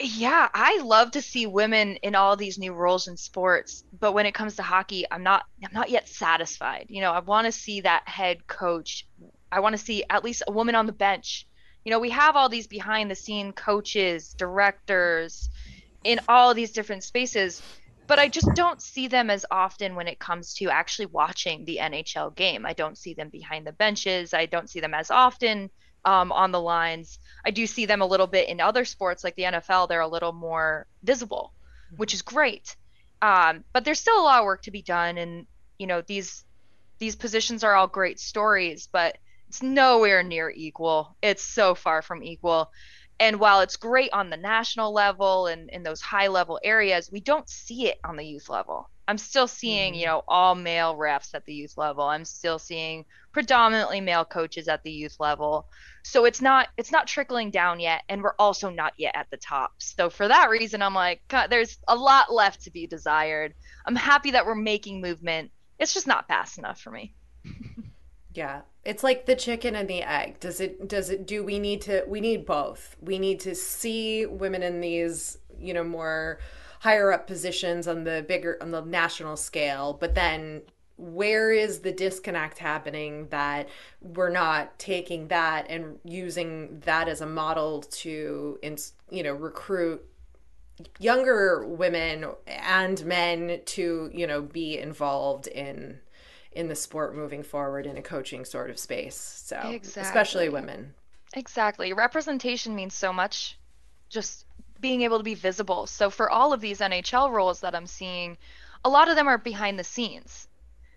yeah 0.00 0.48
i 0.54 0.80
love 0.82 1.10
to 1.10 1.20
see 1.20 1.46
women 1.46 1.96
in 1.96 2.14
all 2.14 2.36
these 2.36 2.58
new 2.58 2.72
roles 2.72 3.08
in 3.08 3.16
sports 3.16 3.84
but 4.00 4.12
when 4.12 4.26
it 4.26 4.34
comes 4.34 4.56
to 4.56 4.62
hockey 4.62 5.04
i'm 5.10 5.22
not 5.22 5.44
i'm 5.64 5.72
not 5.72 5.90
yet 5.90 6.08
satisfied. 6.08 6.86
You 6.88 7.00
know 7.00 7.12
i 7.12 7.18
want 7.18 7.46
to 7.46 7.52
see 7.52 7.80
that 7.82 8.08
head 8.08 8.46
coach 8.46 9.06
i 9.50 9.60
want 9.60 9.76
to 9.76 9.82
see 9.82 10.04
at 10.10 10.24
least 10.24 10.44
a 10.46 10.52
woman 10.52 10.74
on 10.74 10.86
the 10.86 10.92
bench 10.92 11.46
you 11.84 11.90
know, 11.90 11.98
we 11.98 12.10
have 12.10 12.36
all 12.36 12.48
these 12.48 12.66
behind 12.66 13.10
the 13.10 13.14
scene 13.14 13.52
coaches, 13.52 14.34
directors 14.34 15.50
in 16.04 16.20
all 16.28 16.54
these 16.54 16.72
different 16.72 17.04
spaces, 17.04 17.62
but 18.06 18.18
I 18.18 18.28
just 18.28 18.48
don't 18.54 18.82
see 18.82 19.08
them 19.08 19.30
as 19.30 19.46
often 19.50 19.94
when 19.94 20.08
it 20.08 20.18
comes 20.18 20.54
to 20.54 20.70
actually 20.70 21.06
watching 21.06 21.64
the 21.64 21.78
NHL 21.80 22.34
game. 22.34 22.66
I 22.66 22.72
don't 22.72 22.98
see 22.98 23.14
them 23.14 23.30
behind 23.30 23.66
the 23.66 23.72
benches. 23.72 24.34
I 24.34 24.46
don't 24.46 24.68
see 24.68 24.80
them 24.80 24.94
as 24.94 25.10
often 25.10 25.70
um, 26.04 26.32
on 26.32 26.52
the 26.52 26.60
lines. 26.60 27.18
I 27.44 27.50
do 27.50 27.66
see 27.66 27.86
them 27.86 28.02
a 28.02 28.06
little 28.06 28.26
bit 28.26 28.48
in 28.48 28.60
other 28.60 28.84
sports 28.84 29.24
like 29.24 29.36
the 29.36 29.44
NFL. 29.44 29.88
They're 29.88 30.00
a 30.00 30.08
little 30.08 30.32
more 30.32 30.86
visible, 31.02 31.52
which 31.96 32.14
is 32.14 32.22
great. 32.22 32.76
Um, 33.20 33.64
but 33.72 33.84
there's 33.84 34.00
still 34.00 34.20
a 34.20 34.24
lot 34.24 34.40
of 34.40 34.44
work 34.44 34.62
to 34.62 34.72
be 34.72 34.82
done, 34.82 35.16
and 35.16 35.46
you 35.78 35.86
know 35.86 36.02
these 36.02 36.44
these 36.98 37.14
positions 37.14 37.62
are 37.62 37.74
all 37.74 37.86
great 37.86 38.18
stories, 38.18 38.88
but 38.90 39.16
it's 39.52 39.62
nowhere 39.62 40.22
near 40.22 40.48
equal. 40.48 41.14
It's 41.20 41.42
so 41.42 41.74
far 41.74 42.00
from 42.00 42.22
equal. 42.22 42.72
And 43.20 43.38
while 43.38 43.60
it's 43.60 43.76
great 43.76 44.10
on 44.14 44.30
the 44.30 44.36
national 44.38 44.94
level 44.94 45.46
and 45.46 45.68
in 45.68 45.82
those 45.82 46.00
high 46.00 46.28
level 46.28 46.58
areas, 46.64 47.12
we 47.12 47.20
don't 47.20 47.46
see 47.46 47.86
it 47.88 48.00
on 48.02 48.16
the 48.16 48.24
youth 48.24 48.48
level. 48.48 48.88
I'm 49.06 49.18
still 49.18 49.46
seeing, 49.46 49.92
you 49.94 50.06
mm-hmm. 50.06 50.10
know, 50.10 50.24
all 50.26 50.54
male 50.54 50.96
refs 50.96 51.34
at 51.34 51.44
the 51.44 51.52
youth 51.52 51.76
level. 51.76 52.02
I'm 52.04 52.24
still 52.24 52.58
seeing 52.58 53.04
predominantly 53.32 54.00
male 54.00 54.24
coaches 54.24 54.68
at 54.68 54.82
the 54.84 54.90
youth 54.90 55.16
level. 55.20 55.66
So 56.02 56.24
it's 56.24 56.40
not 56.40 56.68
it's 56.78 56.90
not 56.90 57.06
trickling 57.06 57.50
down 57.50 57.78
yet 57.78 58.04
and 58.08 58.22
we're 58.22 58.36
also 58.38 58.70
not 58.70 58.94
yet 58.96 59.14
at 59.14 59.30
the 59.30 59.36
top. 59.36 59.74
So 59.76 60.08
for 60.08 60.28
that 60.28 60.48
reason 60.48 60.80
I'm 60.80 60.94
like 60.94 61.20
God, 61.28 61.48
there's 61.50 61.76
a 61.86 61.94
lot 61.94 62.32
left 62.32 62.62
to 62.62 62.70
be 62.70 62.86
desired. 62.86 63.52
I'm 63.84 63.96
happy 63.96 64.30
that 64.30 64.46
we're 64.46 64.54
making 64.54 65.02
movement. 65.02 65.50
It's 65.78 65.92
just 65.92 66.06
not 66.06 66.26
fast 66.26 66.56
enough 66.56 66.80
for 66.80 66.90
me. 66.90 67.12
Yeah. 68.34 68.62
It's 68.84 69.04
like 69.04 69.26
the 69.26 69.36
chicken 69.36 69.76
and 69.76 69.88
the 69.88 70.02
egg. 70.02 70.40
Does 70.40 70.60
it 70.60 70.88
does 70.88 71.10
it 71.10 71.26
do 71.26 71.44
we 71.44 71.58
need 71.58 71.82
to 71.82 72.04
we 72.08 72.20
need 72.20 72.46
both. 72.46 72.96
We 73.00 73.18
need 73.18 73.40
to 73.40 73.54
see 73.54 74.26
women 74.26 74.62
in 74.62 74.80
these, 74.80 75.38
you 75.58 75.74
know, 75.74 75.84
more 75.84 76.40
higher 76.80 77.12
up 77.12 77.26
positions 77.26 77.86
on 77.86 78.04
the 78.04 78.24
bigger 78.26 78.58
on 78.60 78.72
the 78.72 78.80
national 78.80 79.36
scale, 79.36 79.96
but 80.00 80.14
then 80.14 80.62
where 80.96 81.52
is 81.52 81.80
the 81.80 81.92
disconnect 81.92 82.58
happening 82.58 83.26
that 83.28 83.68
we're 84.00 84.30
not 84.30 84.78
taking 84.78 85.28
that 85.28 85.66
and 85.68 85.98
using 86.04 86.80
that 86.84 87.08
as 87.08 87.20
a 87.20 87.26
model 87.26 87.82
to 87.82 88.58
you 89.10 89.22
know 89.22 89.32
recruit 89.32 90.04
younger 90.98 91.66
women 91.66 92.26
and 92.46 93.04
men 93.04 93.60
to 93.64 94.10
you 94.12 94.26
know 94.26 94.42
be 94.42 94.78
involved 94.78 95.46
in 95.46 95.98
in 96.54 96.68
the 96.68 96.74
sport 96.74 97.14
moving 97.14 97.42
forward 97.42 97.86
in 97.86 97.96
a 97.96 98.02
coaching 98.02 98.44
sort 98.44 98.70
of 98.70 98.78
space. 98.78 99.16
So, 99.16 99.56
exactly. 99.56 100.02
especially 100.02 100.48
women. 100.48 100.94
Exactly. 101.34 101.92
Representation 101.92 102.74
means 102.74 102.94
so 102.94 103.12
much. 103.12 103.58
Just 104.08 104.44
being 104.80 105.02
able 105.02 105.18
to 105.18 105.24
be 105.24 105.34
visible. 105.34 105.86
So, 105.86 106.10
for 106.10 106.30
all 106.30 106.52
of 106.52 106.60
these 106.60 106.80
NHL 106.80 107.30
roles 107.30 107.60
that 107.60 107.74
I'm 107.74 107.86
seeing, 107.86 108.36
a 108.84 108.90
lot 108.90 109.08
of 109.08 109.16
them 109.16 109.28
are 109.28 109.38
behind 109.38 109.78
the 109.78 109.84
scenes. 109.84 110.48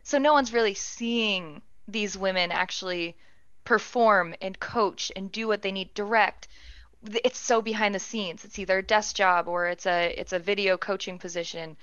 So, 0.04 0.18
no 0.18 0.34
one's 0.34 0.54
really 0.54 0.74
seeing 0.74 1.62
these 1.88 2.18
women 2.18 2.52
actually 2.52 3.16
perform 3.64 4.36
and 4.42 4.60
coach 4.60 5.12
and 5.16 5.32
do 5.32 5.48
what 5.48 5.62
they 5.62 5.72
need 5.72 5.94
direct 5.94 6.48
it's 7.24 7.40
so 7.40 7.62
behind 7.62 7.94
the 7.94 8.00
scenes. 8.00 8.46
It's 8.46 8.60
either 8.60 8.80
a 8.80 8.84
desk 8.84 9.16
job 9.16 9.48
or 9.48 9.68
it's 9.68 9.86
a 9.86 10.14
it's 10.18 10.34
a 10.34 10.40
video 10.40 10.78
coaching 10.78 11.20
position. 11.20 11.78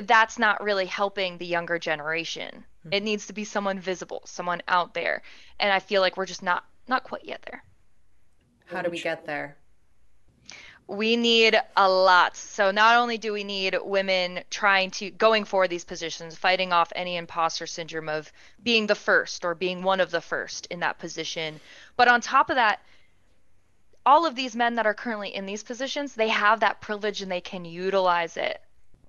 That's 0.00 0.38
not 0.38 0.62
really 0.62 0.86
helping 0.86 1.38
the 1.38 1.46
younger 1.46 1.78
generation. 1.78 2.64
It 2.90 3.02
needs 3.02 3.26
to 3.28 3.32
be 3.32 3.44
someone 3.44 3.78
visible, 3.78 4.22
someone 4.24 4.62
out 4.68 4.94
there. 4.94 5.22
And 5.60 5.72
I 5.72 5.78
feel 5.78 6.00
like 6.00 6.16
we're 6.16 6.26
just 6.26 6.42
not 6.42 6.64
not 6.88 7.04
quite 7.04 7.24
yet 7.24 7.42
there. 7.48 7.62
How 8.66 8.82
do 8.82 8.90
we 8.90 9.00
get 9.00 9.26
there? 9.26 9.56
we 10.92 11.16
need 11.16 11.58
a 11.76 11.88
lot. 11.88 12.36
So 12.36 12.70
not 12.70 12.96
only 12.96 13.16
do 13.18 13.32
we 13.32 13.44
need 13.44 13.76
women 13.82 14.40
trying 14.50 14.90
to 14.92 15.10
going 15.10 15.44
for 15.44 15.68
these 15.68 15.84
positions, 15.84 16.36
fighting 16.36 16.72
off 16.72 16.92
any 16.94 17.16
imposter 17.16 17.66
syndrome 17.66 18.08
of 18.08 18.32
being 18.62 18.86
the 18.86 18.94
first 18.94 19.44
or 19.44 19.54
being 19.54 19.82
one 19.82 20.00
of 20.00 20.10
the 20.10 20.20
first 20.20 20.66
in 20.66 20.80
that 20.80 20.98
position, 20.98 21.60
but 21.96 22.08
on 22.08 22.20
top 22.20 22.50
of 22.50 22.56
that, 22.56 22.80
all 24.04 24.26
of 24.26 24.34
these 24.34 24.56
men 24.56 24.74
that 24.74 24.86
are 24.86 24.94
currently 24.94 25.34
in 25.34 25.46
these 25.46 25.62
positions, 25.62 26.14
they 26.14 26.28
have 26.28 26.60
that 26.60 26.80
privilege 26.80 27.22
and 27.22 27.30
they 27.30 27.40
can 27.40 27.64
utilize 27.64 28.36
it 28.36 28.60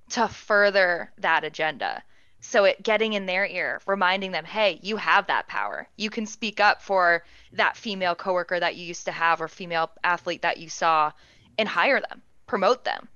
to 0.10 0.28
further 0.28 1.12
that 1.18 1.44
agenda. 1.44 2.04
So 2.46 2.66
it 2.66 2.84
getting 2.84 3.14
in 3.14 3.26
their 3.26 3.46
ear, 3.46 3.82
reminding 3.86 4.32
them, 4.34 4.44
"Hey, 4.44 4.78
you 4.84 4.98
have 4.98 5.28
that 5.28 5.48
power. 5.48 5.88
You 5.96 6.10
can 6.10 6.26
speak 6.26 6.60
up 6.60 6.82
for 6.82 7.24
that 7.54 7.78
female 7.78 8.16
coworker 8.16 8.60
that 8.60 8.76
you 8.76 8.86
used 8.86 9.06
to 9.06 9.14
have 9.14 9.42
or 9.42 9.48
female 9.48 9.92
athlete 10.04 10.42
that 10.42 10.58
you 10.58 10.70
saw 10.70 11.14
and 11.58 11.70
hire 11.70 12.02
them, 12.02 12.22
promote 12.46 12.84
them, 12.84 13.08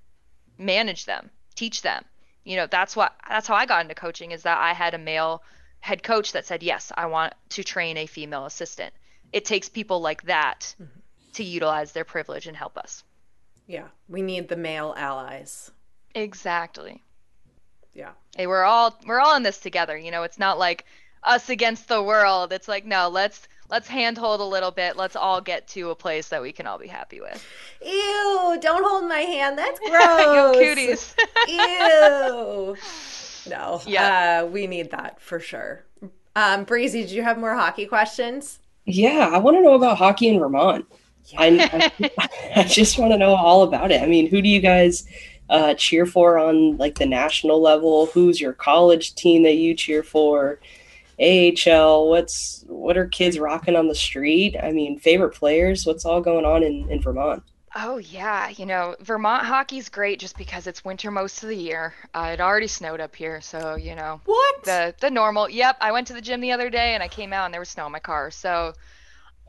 manage 0.58 1.06
them, 1.06 1.30
teach 1.56 1.82
them. 1.82 2.06
You 2.46 2.56
know, 2.56 2.68
that's 2.68 2.96
what 2.96 3.16
that's 3.28 3.48
how 3.48 3.56
I 3.56 3.66
got 3.66 3.82
into 3.82 3.96
coaching 3.96 4.32
is 4.32 4.44
that 4.44 4.60
I 4.60 4.72
had 4.72 4.94
a 4.94 4.98
male 4.98 5.44
head 5.82 6.04
coach 6.04 6.32
that 6.32 6.46
said, 6.46 6.64
"Yes, 6.64 6.94
I 6.96 7.08
want 7.08 7.34
to 7.50 7.66
train 7.66 7.98
a 7.98 8.06
female 8.06 8.46
assistant." 8.46 8.94
It 9.34 9.44
takes 9.44 9.68
people 9.68 10.00
like 10.00 10.24
that 10.24 10.74
mm-hmm. 10.82 11.00
to 11.34 11.44
utilize 11.44 11.92
their 11.92 12.06
privilege 12.06 12.48
and 12.48 12.56
help 12.56 12.78
us. 12.78 13.04
Yeah, 13.68 13.90
we 14.08 14.22
need 14.22 14.48
the 14.48 14.56
male 14.56 14.94
allies. 14.96 15.70
Exactly. 16.16 17.04
Yeah. 17.98 18.12
Hey, 18.38 18.46
we're 18.46 18.64
all 18.64 18.96
we're 19.08 19.20
all 19.20 19.36
in 19.36 19.42
this 19.42 19.58
together, 19.58 19.98
you 19.98 20.12
know. 20.12 20.22
It's 20.22 20.38
not 20.38 20.60
like 20.60 20.86
us 21.24 21.50
against 21.50 21.88
the 21.88 22.02
world. 22.04 22.54
It's 22.54 22.68
like, 22.68 22.86
no, 22.86 23.10
let's 23.10 23.48
let's 23.72 23.88
handhold 23.88 24.40
a 24.40 24.46
little 24.46 24.70
bit. 24.70 24.96
Let's 24.96 25.16
all 25.16 25.42
get 25.42 25.68
to 25.70 25.90
a 25.90 25.96
place 25.96 26.28
that 26.28 26.40
we 26.40 26.52
can 26.52 26.68
all 26.68 26.78
be 26.78 26.88
happy 26.88 27.20
with. 27.20 27.44
Ew, 27.84 28.60
don't 28.62 28.86
hold 28.88 29.10
my 29.10 29.22
hand. 29.22 29.58
That's 29.58 29.80
gross. 29.90 29.96
Yo, 29.98 30.54
cooties. 30.54 31.16
Ew. 31.48 32.78
No. 33.50 33.82
Yeah. 33.88 34.44
Uh, 34.44 34.46
we 34.46 34.68
need 34.68 34.92
that 34.92 35.20
for 35.20 35.40
sure. 35.40 35.84
Um, 36.36 36.66
Breezy, 36.66 37.04
do 37.04 37.16
you 37.16 37.24
have 37.24 37.40
more 37.40 37.56
hockey 37.56 37.88
questions? 37.88 38.60
Yeah, 38.86 39.32
I 39.34 39.40
want 39.40 39.58
to 39.58 39.64
know 39.64 39.74
about 39.74 39.98
hockey 39.98 40.28
in 40.28 40.38
Vermont. 40.38 40.86
Yeah. 41.26 41.42
I, 41.42 41.92
I, 42.00 42.12
I 42.58 42.64
just 42.64 43.00
want 43.00 43.12
to 43.14 43.18
know 43.18 43.36
all 43.36 43.64
about 43.64 43.90
it. 43.90 44.04
I 44.04 44.06
mean, 44.06 44.30
who 44.30 44.40
do 44.40 44.48
you 44.48 44.60
guys 44.60 45.08
uh, 45.50 45.74
cheer 45.74 46.06
for 46.06 46.38
on 46.38 46.78
like 46.78 46.98
the 46.98 47.06
national 47.06 47.62
level? 47.62 48.08
Who's 48.08 48.40
your 48.40 48.54
college 48.54 49.16
team 49.16 49.44
that 49.44 49.56
you 49.56 49.76
cheer 49.76 50.04
for? 50.04 50.60
AHL, 51.20 52.10
what's 52.10 52.64
what 52.68 52.98
are 52.98 53.08
kids 53.08 53.40
rocking 53.40 53.76
on 53.76 53.88
the 53.88 53.96
street? 53.96 54.56
I 54.62 54.72
mean, 54.72 55.00
favorite 55.00 55.34
players, 55.34 55.86
what's 55.86 56.06
all 56.06 56.22
going 56.22 56.46
on 56.46 56.64
in, 56.64 56.90
in 56.92 57.02
Vermont? 57.02 57.44
Oh 57.76 57.98
yeah, 57.98 58.50
you 58.50 58.66
know 58.66 58.96
Vermont 59.02 59.46
hockey's 59.46 59.90
great 59.90 60.20
just 60.20 60.38
because 60.38 60.68
it's 60.68 60.86
winter 60.86 61.12
most 61.12 61.44
of 61.44 61.50
the 61.50 61.56
year. 61.56 61.94
Uh, 62.14 62.32
it 62.34 62.42
already 62.42 62.68
snowed 62.68 63.00
up 63.00 63.16
here, 63.16 63.42
so 63.42 63.76
you 63.76 63.96
know 63.96 64.22
what 64.26 64.64
the 64.64 64.96
the 65.00 65.10
normal. 65.10 65.50
Yep, 65.50 65.78
I 65.82 65.92
went 65.92 66.08
to 66.08 66.14
the 66.14 66.22
gym 66.22 66.40
the 66.40 66.52
other 66.52 66.70
day 66.70 66.94
and 66.94 67.04
I 67.04 67.08
came 67.08 67.34
out 67.34 67.46
and 67.46 67.54
there 67.54 67.62
was 67.62 67.70
snow 67.70 67.88
in 67.88 67.92
my 67.92 68.00
car. 68.00 68.32
So 68.32 68.74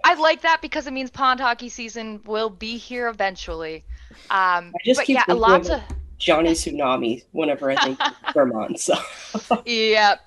I 0.05 0.15
like 0.15 0.43
that 0.43 0.63
because 0.63 0.87
it 0.87 0.93
means 0.93 1.11
pond 1.11 1.41
hockey 1.41 1.69
season 1.69 2.21
will 2.25 2.51
be 2.51 2.77
here 2.77 3.09
eventually. 3.09 3.85
Um, 4.31 4.73
I 4.75 4.79
just 4.85 5.01
but 5.01 5.07
keep 5.07 5.17
yeah, 5.17 5.35
lots 5.35 5.69
of 5.69 5.81
Johnny 6.19 6.51
Tsunami 6.51 7.25
whenever 7.33 7.71
I 7.71 7.77
think 7.77 7.99
Vermont. 8.35 8.81
So 8.81 8.95
yep, 9.65 10.21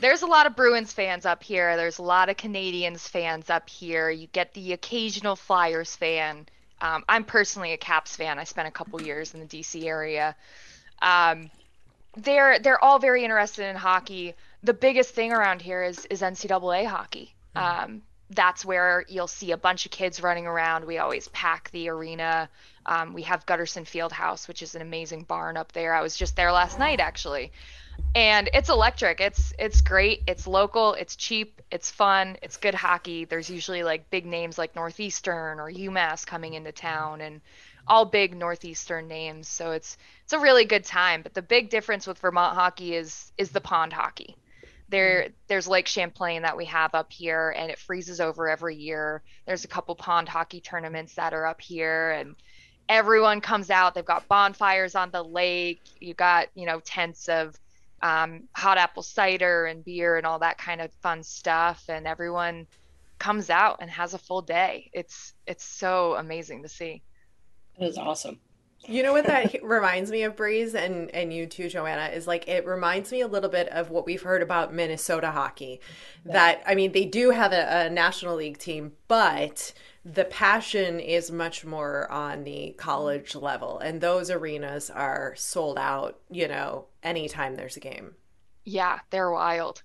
there's 0.00 0.22
a 0.22 0.26
lot 0.26 0.46
of 0.46 0.56
Bruins 0.56 0.92
fans 0.92 1.26
up 1.26 1.42
here. 1.42 1.76
There's 1.76 1.98
a 1.98 2.02
lot 2.02 2.28
of 2.28 2.36
Canadians 2.36 3.06
fans 3.08 3.50
up 3.50 3.68
here. 3.68 4.10
You 4.10 4.26
get 4.28 4.54
the 4.54 4.72
occasional 4.72 5.36
Flyers 5.36 5.96
fan. 5.96 6.46
Um, 6.80 7.04
I'm 7.08 7.24
personally 7.24 7.72
a 7.72 7.76
Caps 7.76 8.16
fan. 8.16 8.38
I 8.38 8.44
spent 8.44 8.68
a 8.68 8.70
couple 8.70 9.00
years 9.00 9.34
in 9.34 9.40
the 9.40 9.46
DC 9.46 9.84
area. 9.84 10.36
Um, 11.02 11.50
they're 12.16 12.58
they're 12.58 12.82
all 12.82 12.98
very 12.98 13.24
interested 13.24 13.68
in 13.68 13.76
hockey. 13.76 14.34
The 14.62 14.74
biggest 14.74 15.14
thing 15.14 15.32
around 15.32 15.62
here 15.62 15.82
is 15.82 16.06
is 16.06 16.22
NCAA 16.22 16.86
hockey. 16.86 17.34
Mm-hmm. 17.56 17.84
Um, 17.84 18.02
that's 18.30 18.64
where 18.64 19.04
you'll 19.08 19.26
see 19.26 19.52
a 19.52 19.56
bunch 19.56 19.84
of 19.84 19.92
kids 19.92 20.22
running 20.22 20.46
around. 20.46 20.84
We 20.84 20.98
always 20.98 21.28
pack 21.28 21.70
the 21.70 21.88
arena. 21.88 22.48
Um, 22.86 23.14
we 23.14 23.22
have 23.22 23.46
Gutterson 23.46 23.86
Field 23.86 24.12
House, 24.12 24.48
which 24.48 24.62
is 24.62 24.74
an 24.74 24.82
amazing 24.82 25.22
barn 25.24 25.56
up 25.56 25.72
there. 25.72 25.94
I 25.94 26.02
was 26.02 26.16
just 26.16 26.36
there 26.36 26.52
last 26.52 26.78
night, 26.78 27.00
actually 27.00 27.52
and 28.14 28.48
it's 28.52 28.68
electric. 28.68 29.20
It's 29.20 29.52
it's 29.58 29.80
great. 29.80 30.22
It's 30.26 30.46
local. 30.46 30.94
It's 30.94 31.16
cheap. 31.16 31.60
It's 31.70 31.90
fun. 31.90 32.36
It's 32.42 32.56
good 32.56 32.74
hockey. 32.74 33.24
There's 33.24 33.50
usually 33.50 33.82
like 33.82 34.10
big 34.10 34.26
names 34.26 34.58
like 34.58 34.74
Northeastern 34.74 35.58
or 35.58 35.70
UMass 35.70 36.26
coming 36.26 36.54
into 36.54 36.72
town, 36.72 37.20
and 37.20 37.40
all 37.86 38.04
big 38.04 38.36
Northeastern 38.36 39.08
names. 39.08 39.48
So 39.48 39.72
it's 39.72 39.96
it's 40.24 40.32
a 40.32 40.38
really 40.38 40.64
good 40.64 40.84
time. 40.84 41.22
But 41.22 41.34
the 41.34 41.42
big 41.42 41.70
difference 41.70 42.06
with 42.06 42.18
Vermont 42.18 42.54
hockey 42.54 42.94
is 42.94 43.32
is 43.36 43.50
the 43.50 43.60
pond 43.60 43.92
hockey. 43.92 44.36
There 44.88 45.28
there's 45.48 45.66
Lake 45.66 45.88
Champlain 45.88 46.42
that 46.42 46.56
we 46.56 46.66
have 46.66 46.94
up 46.94 47.12
here, 47.12 47.54
and 47.56 47.70
it 47.70 47.78
freezes 47.78 48.20
over 48.20 48.48
every 48.48 48.76
year. 48.76 49.22
There's 49.46 49.64
a 49.64 49.68
couple 49.68 49.94
pond 49.94 50.28
hockey 50.28 50.60
tournaments 50.60 51.14
that 51.14 51.34
are 51.34 51.46
up 51.46 51.60
here, 51.60 52.12
and 52.12 52.36
everyone 52.88 53.40
comes 53.40 53.70
out. 53.70 53.94
They've 53.94 54.04
got 54.04 54.28
bonfires 54.28 54.94
on 54.94 55.10
the 55.10 55.22
lake. 55.22 55.82
You 56.00 56.14
got 56.14 56.48
you 56.54 56.66
know 56.66 56.80
tents 56.80 57.28
of 57.28 57.58
um, 58.02 58.44
hot 58.52 58.78
apple 58.78 59.02
cider 59.02 59.66
and 59.66 59.84
beer 59.84 60.16
and 60.16 60.26
all 60.26 60.38
that 60.40 60.58
kind 60.58 60.80
of 60.80 60.92
fun 61.02 61.22
stuff. 61.22 61.84
And 61.88 62.06
everyone 62.06 62.66
comes 63.18 63.50
out 63.50 63.78
and 63.80 63.90
has 63.90 64.14
a 64.14 64.18
full 64.18 64.42
day. 64.42 64.90
It's 64.92 65.34
it's 65.46 65.64
so 65.64 66.14
amazing 66.14 66.62
to 66.62 66.68
see. 66.68 67.02
It 67.78 67.84
is 67.86 67.98
awesome. 67.98 68.38
You 68.86 69.02
know 69.02 69.12
what 69.12 69.26
that 69.26 69.56
reminds 69.62 70.10
me 70.10 70.24
of 70.24 70.36
breeze 70.36 70.74
and 70.74 71.10
and 71.12 71.32
you 71.32 71.46
too 71.46 71.68
joanna 71.68 72.10
is 72.14 72.26
like 72.26 72.48
it 72.48 72.66
reminds 72.66 73.10
me 73.10 73.22
a 73.22 73.26
little 73.26 73.48
bit 73.48 73.68
of 73.68 73.90
what 73.90 74.04
we've 74.04 74.22
heard 74.22 74.42
about 74.42 74.74
minnesota 74.74 75.30
hockey. 75.30 75.80
That 76.26 76.62
i 76.66 76.74
mean 76.74 76.92
they 76.92 77.06
do 77.06 77.30
have 77.30 77.52
a, 77.52 77.86
a 77.86 77.90
national 77.90 78.36
league 78.36 78.58
team 78.58 78.92
but 79.08 79.72
the 80.04 80.24
passion 80.26 81.00
is 81.00 81.30
much 81.30 81.64
more 81.64 82.10
on 82.10 82.44
the 82.44 82.74
college 82.76 83.34
level 83.34 83.78
and 83.78 84.00
those 84.00 84.30
arenas 84.30 84.90
are 84.90 85.34
sold 85.36 85.78
out 85.78 86.20
you 86.30 86.46
know 86.46 86.86
anytime 87.02 87.56
there's 87.56 87.76
a 87.76 87.80
game. 87.80 88.14
Yeah 88.64 89.00
they're 89.10 89.30
wild. 89.30 89.82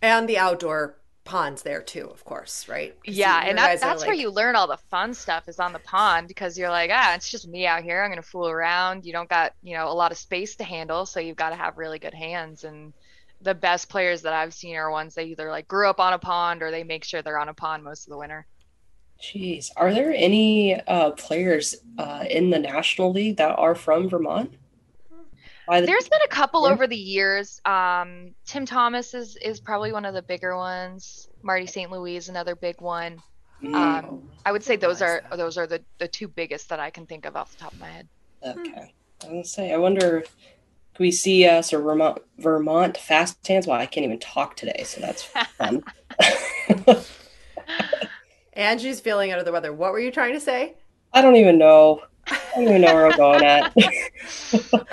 And 0.00 0.28
the 0.28 0.38
outdoor 0.38 0.98
ponds 1.24 1.62
there 1.62 1.82
too 1.82 2.08
of 2.08 2.24
course 2.24 2.68
right? 2.68 2.96
Yeah 3.04 3.42
and 3.44 3.58
that, 3.58 3.80
that's 3.80 4.00
like... 4.02 4.08
where 4.08 4.16
you 4.16 4.30
learn 4.30 4.54
all 4.54 4.68
the 4.68 4.76
fun 4.76 5.12
stuff 5.12 5.48
is 5.48 5.58
on 5.58 5.72
the 5.72 5.78
pond 5.80 6.28
because 6.28 6.56
you're 6.56 6.70
like 6.70 6.90
ah 6.92 7.14
it's 7.14 7.30
just 7.30 7.48
me 7.48 7.66
out 7.66 7.82
here. 7.82 8.02
I'm 8.02 8.10
gonna 8.10 8.22
fool 8.22 8.48
around. 8.48 9.04
You 9.04 9.12
don't 9.12 9.28
got 9.28 9.54
you 9.62 9.74
know 9.76 9.88
a 9.88 9.94
lot 9.94 10.12
of 10.12 10.18
space 10.18 10.54
to 10.56 10.64
handle 10.64 11.04
so 11.04 11.18
you've 11.18 11.36
got 11.36 11.50
to 11.50 11.56
have 11.56 11.78
really 11.78 11.98
good 11.98 12.14
hands 12.14 12.62
and 12.62 12.92
the 13.40 13.54
best 13.56 13.88
players 13.88 14.22
that 14.22 14.32
i've 14.32 14.54
seen 14.54 14.76
are 14.76 14.88
ones 14.88 15.16
that 15.16 15.26
either 15.26 15.50
like 15.50 15.66
grew 15.66 15.90
up 15.90 15.98
on 15.98 16.12
a 16.12 16.18
pond 16.18 16.62
or 16.62 16.70
they 16.70 16.84
make 16.84 17.02
sure 17.02 17.22
they're 17.22 17.40
on 17.40 17.48
a 17.48 17.54
pond 17.54 17.82
most 17.82 18.06
of 18.06 18.10
the 18.12 18.16
winter 18.16 18.46
Jeez, 19.22 19.70
are 19.76 19.94
there 19.94 20.12
any 20.12 20.74
uh, 20.80 21.12
players 21.12 21.76
uh, 21.96 22.24
in 22.28 22.50
the 22.50 22.58
National 22.58 23.12
League 23.12 23.36
that 23.36 23.56
are 23.56 23.74
from 23.74 24.08
Vermont? 24.08 24.52
The- 25.68 25.86
There's 25.86 26.08
been 26.08 26.20
a 26.24 26.28
couple 26.28 26.66
over 26.66 26.88
the 26.88 26.96
years. 26.96 27.60
Um, 27.64 28.34
Tim 28.44 28.66
Thomas 28.66 29.14
is 29.14 29.36
is 29.36 29.60
probably 29.60 29.92
one 29.92 30.04
of 30.04 30.12
the 30.12 30.22
bigger 30.22 30.56
ones. 30.56 31.28
Marty 31.42 31.66
St. 31.66 31.90
Louis 31.90 32.16
is 32.16 32.28
another 32.28 32.56
big 32.56 32.80
one. 32.80 33.22
Mm. 33.62 33.74
Um, 33.74 34.28
I 34.44 34.50
would 34.50 34.64
say 34.64 34.74
those 34.74 35.00
are 35.00 35.22
those 35.36 35.56
are 35.56 35.68
the, 35.68 35.80
the 35.98 36.08
two 36.08 36.26
biggest 36.26 36.68
that 36.70 36.80
I 36.80 36.90
can 36.90 37.06
think 37.06 37.24
of 37.24 37.36
off 37.36 37.52
the 37.52 37.58
top 37.58 37.72
of 37.72 37.78
my 37.80 37.88
head. 37.88 38.08
Okay, 38.44 38.72
I 38.74 39.24
was 39.24 39.28
gonna 39.28 39.44
say. 39.44 39.72
I 39.72 39.76
wonder. 39.76 40.18
if 40.18 40.34
we 40.98 41.10
see 41.10 41.46
us 41.46 41.72
or 41.72 41.80
Vermont 41.80 42.18
Vermont 42.38 42.98
fast 42.98 43.46
hands? 43.46 43.66
Well, 43.68 43.78
I 43.80 43.86
can't 43.86 44.04
even 44.04 44.18
talk 44.18 44.56
today, 44.56 44.82
so 44.84 45.00
that's 45.00 45.22
fun. 45.22 45.84
Angie's 48.54 49.00
feeling 49.00 49.32
under 49.32 49.44
the 49.44 49.52
weather. 49.52 49.72
What 49.72 49.92
were 49.92 50.00
you 50.00 50.10
trying 50.10 50.34
to 50.34 50.40
say? 50.40 50.74
I 51.12 51.22
don't 51.22 51.36
even 51.36 51.58
know. 51.58 52.02
I 52.26 52.38
don't 52.54 52.64
even 52.64 52.80
know 52.82 52.94
where 52.94 53.06
I'm 53.06 53.16
going 53.16 53.44
at. 53.44 53.74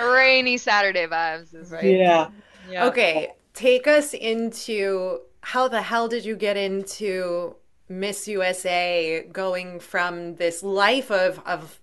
Rainy 0.00 0.56
Saturday 0.56 1.06
vibes 1.06 1.54
is 1.54 1.70
right. 1.70 1.84
Yeah. 1.84 2.28
yeah. 2.68 2.86
Okay, 2.86 3.32
take 3.54 3.86
us 3.86 4.14
into 4.14 5.20
how 5.42 5.68
the 5.68 5.82
hell 5.82 6.08
did 6.08 6.24
you 6.24 6.36
get 6.36 6.56
into 6.56 7.54
Miss 7.88 8.28
USA 8.28 9.26
going 9.32 9.80
from 9.80 10.36
this 10.36 10.62
life 10.62 11.10
of 11.10 11.40
of 11.46 11.79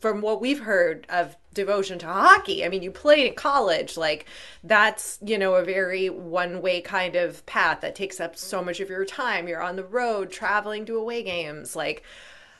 from 0.00 0.20
what 0.22 0.40
we've 0.40 0.60
heard 0.60 1.06
of 1.08 1.36
devotion 1.52 1.98
to 2.00 2.06
hockey. 2.06 2.64
I 2.64 2.68
mean, 2.68 2.82
you 2.82 2.90
played 2.90 3.26
in 3.26 3.34
college. 3.34 3.96
Like, 3.96 4.26
that's, 4.64 5.18
you 5.24 5.36
know, 5.38 5.54
a 5.54 5.64
very 5.64 6.08
one 6.08 6.62
way 6.62 6.80
kind 6.80 7.16
of 7.16 7.44
path 7.46 7.80
that 7.82 7.94
takes 7.94 8.20
up 8.20 8.36
so 8.36 8.62
much 8.64 8.80
of 8.80 8.88
your 8.88 9.04
time. 9.04 9.46
You're 9.46 9.62
on 9.62 9.76
the 9.76 9.84
road 9.84 10.30
traveling 10.30 10.86
to 10.86 10.96
away 10.96 11.22
games. 11.22 11.76
Like, 11.76 12.02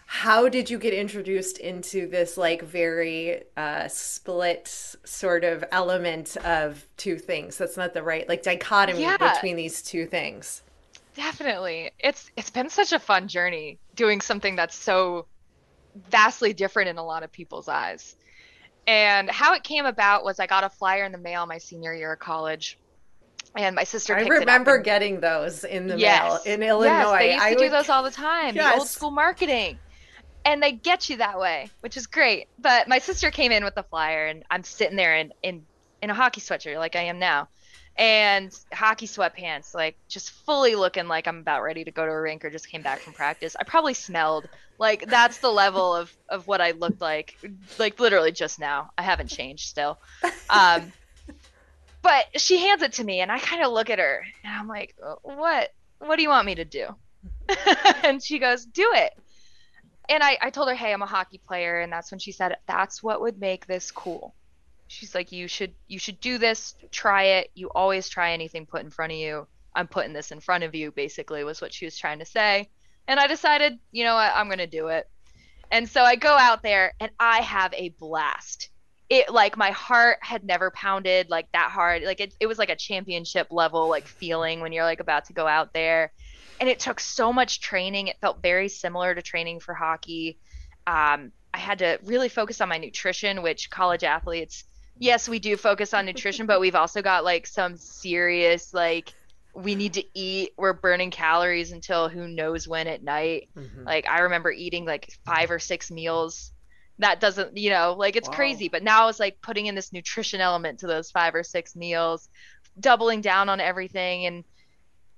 how 0.07 0.49
did 0.49 0.69
you 0.69 0.77
get 0.77 0.93
introduced 0.93 1.59
into 1.59 2.09
this 2.09 2.37
like 2.37 2.63
very 2.63 3.45
uh, 3.57 3.87
split 3.87 4.67
sort 5.05 5.45
of 5.45 5.65
element 5.71 6.37
of 6.39 6.85
two 6.97 7.17
things? 7.17 7.57
That's 7.57 7.77
not 7.77 7.95
the 7.95 8.03
right 8.03 8.29
like 8.29 8.43
dichotomy 8.43 9.03
Yeah. 9.03 9.35
between 9.35 9.55
these 9.55 9.83
two 9.83 10.07
things. 10.07 10.63
Definitely. 11.15 11.93
It's 12.01 12.29
it's 12.37 12.51
been 12.51 12.71
such 12.71 12.93
a 12.93 12.99
fun 12.99 13.29
journey 13.29 13.79
doing 13.95 14.21
something 14.21 14.57
that's 14.57 14.75
so 14.75 15.27
vastly 16.11 16.53
different 16.53 16.89
in 16.89 16.99
a 16.99 17.05
lot 17.05 17.23
of 17.23 17.33
people's 17.33 17.69
eyes. 17.69 18.17
And 18.87 19.31
how 19.31 19.55
it 19.55 19.63
came 19.63 19.87
about 19.87 20.25
was 20.25 20.41
I 20.41 20.47
got 20.47 20.65
a 20.65 20.69
flyer 20.71 21.05
in 21.05 21.13
the 21.13 21.19
mail 21.19 21.47
my 21.47 21.59
senior 21.59 21.95
year 21.95 22.13
of 22.13 22.19
college. 22.19 22.79
And 23.57 23.75
my 23.75 23.85
sister 23.85 24.15
I 24.15 24.19
picked 24.21 24.31
it 24.31 24.35
up 24.35 24.41
remember 24.41 24.77
and- 24.77 24.85
getting 24.85 25.21
those 25.21 25.65
in 25.65 25.87
the 25.89 25.99
Yes. 25.99 26.45
mail 26.47 26.55
in 26.55 26.63
Illinois. 26.63 26.89
Yes, 26.89 27.19
they 27.19 27.27
used 27.33 27.39
to 27.41 27.45
I 27.45 27.55
do 27.55 27.61
would- 27.65 27.73
those 27.73 27.89
all 27.89 28.03
the 28.03 28.11
time. 28.11 28.55
The 28.55 28.75
old 28.75 28.89
school 28.89 29.11
marketing. 29.11 29.79
And 30.45 30.63
they 30.63 30.73
get 30.73 31.11
you 31.11 31.19
that 31.19 31.39
way, 31.39 31.69
which 31.81 31.97
is 31.97 32.07
great. 32.07 32.49
But 32.59 32.89
my 32.89 32.99
sister 32.99 33.31
came 33.31 33.53
in 33.53 33.63
with 33.65 33.75
the 33.75 33.83
flyer 33.83 34.27
and 34.27 34.43
I'm 34.51 34.63
sitting 34.65 34.97
there 34.97 35.15
in 35.17 35.33
in, 35.43 35.67
in 36.01 36.09
a 36.11 36.15
hockey 36.15 36.41
sweatshirt 36.41 36.79
like 36.79 36.97
I 36.97 37.03
am 37.03 37.19
now. 37.19 37.49
And 37.97 38.57
hockey 38.73 39.07
sweatpants, 39.07 39.75
like 39.75 39.97
just 40.09 40.31
fully 40.31 40.75
looking 40.75 41.07
like 41.07 41.27
I'm 41.27 41.39
about 41.39 41.63
ready 41.63 41.85
to 41.85 41.91
go 41.91 42.07
to 42.07 42.13
a 42.13 42.21
rink 42.21 42.45
or 42.45 42.51
just 42.51 42.69
came 42.69 42.83
back 42.83 43.01
from 43.01 43.13
practice. 43.13 43.57
I 43.59 43.65
probably 43.65 43.95
smelled 43.95 44.49
like 44.79 45.07
that's 45.07 45.39
the 45.39 45.51
level 45.51 45.95
of 45.95 46.11
of 46.29 46.47
what 46.47 46.63
I 46.63 46.71
looked 46.71 47.03
like, 47.03 47.37
like 47.79 48.01
literally 48.01 48.33
just 48.33 48.59
now. 48.59 48.91
I 48.97 49.03
haven't 49.03 49.29
changed 49.29 49.69
still. 49.69 49.99
Um, 50.49 50.93
but 52.03 52.41
she 52.41 52.59
hands 52.59 52.83
it 52.83 52.95
to 52.95 53.05
me 53.05 53.21
and 53.21 53.31
I 53.31 53.39
kind 53.39 53.63
of 53.63 53.73
look 53.73 53.91
at 53.91 53.99
her 53.99 54.25
and 54.45 54.55
I'm 54.55 54.69
like, 54.69 54.95
what? 55.23 55.71
What 55.99 56.17
do 56.17 56.23
you 56.23 56.31
want 56.31 56.47
me 56.47 56.55
to 56.55 56.65
do? 56.65 56.87
and 58.05 58.23
she 58.23 58.39
goes, 58.39 58.65
do 58.65 58.91
it. 58.95 59.13
And 60.09 60.23
I, 60.23 60.39
I 60.41 60.51
told 60.51 60.69
her, 60.69 60.75
hey, 60.75 60.93
I'm 60.93 61.03
a 61.03 61.07
hockey 61.07 61.41
player. 61.47 61.81
And 61.81 61.93
that's 61.93 62.11
when 62.11 62.19
she 62.19 62.33
said, 62.33 62.57
that's 62.67 63.03
what 63.03 63.21
would 63.21 63.39
make 63.39 63.67
this 63.67 63.91
cool. 63.91 64.35
She's 64.91 65.15
like, 65.15 65.31
you 65.31 65.47
should, 65.47 65.73
you 65.87 66.01
should 66.01 66.19
do 66.19 66.37
this. 66.37 66.75
Try 66.91 67.23
it. 67.23 67.51
You 67.55 67.69
always 67.69 68.09
try 68.09 68.33
anything 68.33 68.67
put 68.67 68.83
in 68.83 68.91
front 68.91 69.13
of 69.13 69.19
you. 69.19 69.47
I'm 69.73 69.87
putting 69.87 70.13
this 70.13 70.33
in 70.33 70.41
front 70.41 70.65
of 70.65 70.75
you, 70.75 70.91
basically, 70.91 71.45
was 71.45 71.61
what 71.61 71.73
she 71.73 71.85
was 71.85 71.97
trying 71.97 72.19
to 72.19 72.25
say. 72.25 72.69
And 73.07 73.21
I 73.21 73.29
decided, 73.29 73.79
you 73.93 74.03
know 74.03 74.17
what, 74.17 74.33
I'm 74.35 74.49
going 74.49 74.59
to 74.59 74.67
do 74.67 74.89
it. 74.89 75.09
And 75.71 75.89
so 75.89 76.03
I 76.03 76.17
go 76.17 76.37
out 76.37 76.65
there 76.65 76.93
and 76.99 77.13
I 77.21 77.41
have 77.41 77.73
a 77.75 77.91
blast. 78.01 78.71
It 79.09 79.31
like 79.33 79.57
my 79.57 79.71
heart 79.71 80.19
had 80.23 80.43
never 80.43 80.73
pounded 80.73 81.31
like 81.31 81.47
that 81.53 81.71
hard. 81.71 82.03
Like 82.03 82.19
it, 82.19 82.35
it 82.41 82.49
was 82.49 82.59
like 82.59 82.69
a 82.69 82.75
championship 82.75 83.47
level 83.53 83.89
like 83.89 84.09
feeling 84.09 84.59
when 84.61 84.73
you're 84.73 84.85
like 84.85 84.99
about 84.99 85.27
to 85.27 85.33
go 85.33 85.47
out 85.47 85.73
there. 85.73 86.13
And 86.59 86.69
it 86.69 86.81
took 86.81 86.99
so 86.99 87.33
much 87.33 87.61
training. 87.61 88.09
It 88.09 88.17
felt 88.21 88.43
very 88.43 88.69
similar 88.69 89.15
to 89.15 89.23
training 89.23 89.61
for 89.61 89.73
hockey. 89.73 90.39
Um, 90.89 91.31
I 91.55 91.59
had 91.59 91.79
to 91.79 92.01
really 92.05 92.29
focus 92.29 92.61
on 92.61 92.69
my 92.69 92.79
nutrition, 92.79 93.43
which 93.43 93.71
college 93.71 94.05
athletes, 94.05 94.65
yes, 95.01 95.29
we 95.29 95.41
do 95.41 95.59
focus 95.59 95.95
on 95.95 96.07
nutrition, 96.07 96.47
but 96.47 96.61
we've 96.61 96.77
also 96.77 97.03
got 97.03 97.25
like 97.25 97.49
some 97.49 97.77
serious 97.79 98.75
like 98.75 99.15
we 99.55 99.77
need 99.77 99.95
to 99.97 100.05
eat. 100.15 100.53
We're 100.59 100.75
burning 100.75 101.13
calories 101.13 101.73
until 101.73 102.11
who 102.11 102.29
knows 102.29 102.69
when 102.69 102.89
at 102.89 103.05
night. 103.05 103.51
Mhm. 103.57 103.87
Like 103.87 104.09
I 104.09 104.21
remember 104.21 104.53
eating 104.53 104.87
like 104.87 105.09
five 105.27 105.51
or 105.53 105.61
six 105.61 105.91
meals. 105.91 106.53
That 107.01 107.21
doesn't, 107.21 107.57
you 107.59 107.71
know, 107.71 107.95
like 107.99 108.17
it's 108.17 108.29
Wow. 108.29 108.35
crazy. 108.37 108.69
But 108.69 108.85
now 108.85 109.09
it's 109.09 109.21
like 109.21 109.39
putting 109.43 109.67
in 109.67 109.77
this 109.77 109.93
nutrition 109.93 110.41
element 110.43 110.81
to 110.81 110.89
those 110.89 111.11
five 111.11 111.35
or 111.35 111.45
six 111.45 111.77
meals, 111.77 112.29
doubling 112.81 113.23
down 113.23 113.51
on 113.51 113.61
everything. 113.61 114.27
And 114.27 114.45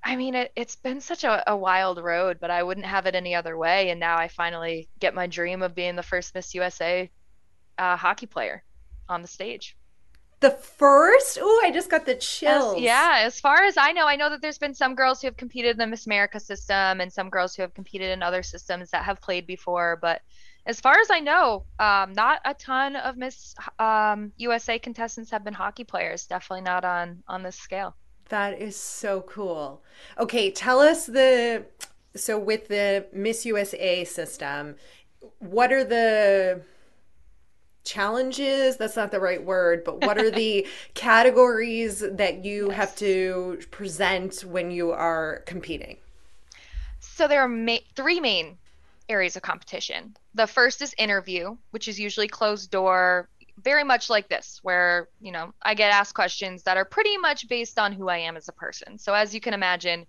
I 0.05 0.17
mean, 0.17 0.35
it, 0.37 0.53
it's 0.57 0.77
been 0.77 1.01
such 1.01 1.25
a, 1.25 1.51
a 1.53 1.57
wild 1.57 1.99
road, 2.03 2.39
but 2.41 2.51
I 2.51 2.63
wouldn't 2.65 2.87
have 2.87 3.07
it 3.07 3.17
any 3.17 3.35
other 3.37 3.59
way. 3.59 3.91
And 3.91 4.01
now 4.01 4.19
I 4.19 4.29
finally 4.29 4.91
get 5.01 5.15
my 5.15 5.29
dream 5.29 5.63
of 5.63 5.75
being 5.77 5.97
the 5.97 6.03
first 6.05 6.35
Miss 6.35 6.55
USA 6.55 7.11
uh, 7.79 7.97
hockey 7.97 8.27
player 8.27 8.65
on 9.13 9.23
the 9.23 9.29
stage. 9.29 9.77
The 10.41 10.51
first? 10.51 11.39
Oh, 11.41 11.63
I 11.65 11.71
just 11.71 11.89
got 11.89 12.05
the 12.05 12.17
As- 12.17 12.27
chills. 12.27 12.81
yeah, 12.81 13.21
as 13.23 13.39
far 13.39 13.63
as 13.63 13.77
I 13.77 13.93
know, 13.93 14.09
I 14.09 14.17
know 14.17 14.29
that 14.31 14.43
there's 14.43 14.59
been 14.59 14.75
some 14.75 14.97
girls 14.97 15.21
who 15.21 15.29
have 15.29 15.37
competed 15.37 15.71
in 15.71 15.79
the 15.79 15.87
Miss 15.87 16.07
America 16.07 16.41
system 16.41 17.01
and 17.01 17.13
some 17.13 17.31
girls 17.31 17.55
who 17.55 17.63
have 17.63 17.75
competed 17.75 18.11
in 18.11 18.23
other 18.25 18.43
systems 18.43 18.91
that 18.91 19.05
have 19.05 19.21
played 19.21 19.47
before. 19.47 19.99
But 20.03 20.21
as 20.67 20.81
far 20.81 20.99
as 20.99 21.11
I 21.13 21.21
know, 21.21 21.65
um, 21.79 22.13
not 22.13 22.41
a 22.45 22.55
ton 22.55 22.97
of 22.97 23.17
Miss 23.17 23.55
um, 23.79 24.33
USA 24.37 24.81
contestants 24.81 25.31
have 25.31 25.45
been 25.45 25.55
hockey 25.55 25.85
players. 25.85 26.27
Definitely 26.27 26.63
not 26.63 26.85
on 26.85 27.23
on 27.29 27.45
this 27.45 27.57
scale. 27.57 27.95
That 28.29 28.61
is 28.61 28.77
so 28.77 29.21
cool. 29.23 29.83
Okay, 30.19 30.51
tell 30.51 30.81
us 30.81 31.07
the 31.07 31.67
so 32.17 32.37
with 32.39 32.67
the 32.69 33.07
Miss 33.13 33.47
USA 33.47 34.05
system, 34.05 34.75
what 35.39 35.73
are 35.73 35.85
the 35.85 36.63
challenges? 37.85 38.77
That's 38.77 38.97
not 38.97 39.11
the 39.11 39.21
right 39.21 39.43
word, 39.43 39.85
but 39.85 40.01
what 40.01 40.19
are 40.19 40.31
the 40.31 40.67
categories 40.95 42.01
that 42.01 42.45
you 42.45 42.71
have 42.71 42.95
to 42.97 43.61
present 43.71 44.41
when 44.43 44.71
you 44.71 44.93
are 44.93 45.43
competing? 45.47 45.97
So 47.01 47.29
there 47.29 47.43
are 47.43 47.49
ma- 47.49 47.79
three 47.95 48.21
main 48.21 48.59
areas 49.09 49.37
of 49.37 49.43
competition. 49.43 50.17
The 50.35 50.47
first 50.47 50.83
is 50.83 50.95
interview, 50.99 51.57
which 51.71 51.89
is 51.89 52.01
usually 52.01 52.29
closed 52.29 52.71
door, 52.71 53.29
very 53.63 53.85
much 53.85 54.09
like 54.09 54.29
this, 54.29 54.61
where, 54.63 55.09
you 55.21 55.33
know, 55.33 55.53
I 55.63 55.75
get 55.75 55.93
asked 55.93 56.15
questions 56.15 56.63
that 56.63 56.77
are 56.77 56.85
pretty 56.85 57.17
much 57.19 57.49
based 57.49 57.79
on 57.79 57.93
who 57.93 58.09
I 58.09 58.19
am 58.19 58.37
as 58.37 58.49
a 58.49 58.53
person. 58.53 58.99
So 58.99 59.13
as 59.13 59.35
you 59.35 59.41
can 59.41 59.55
imagine, 59.55 60.07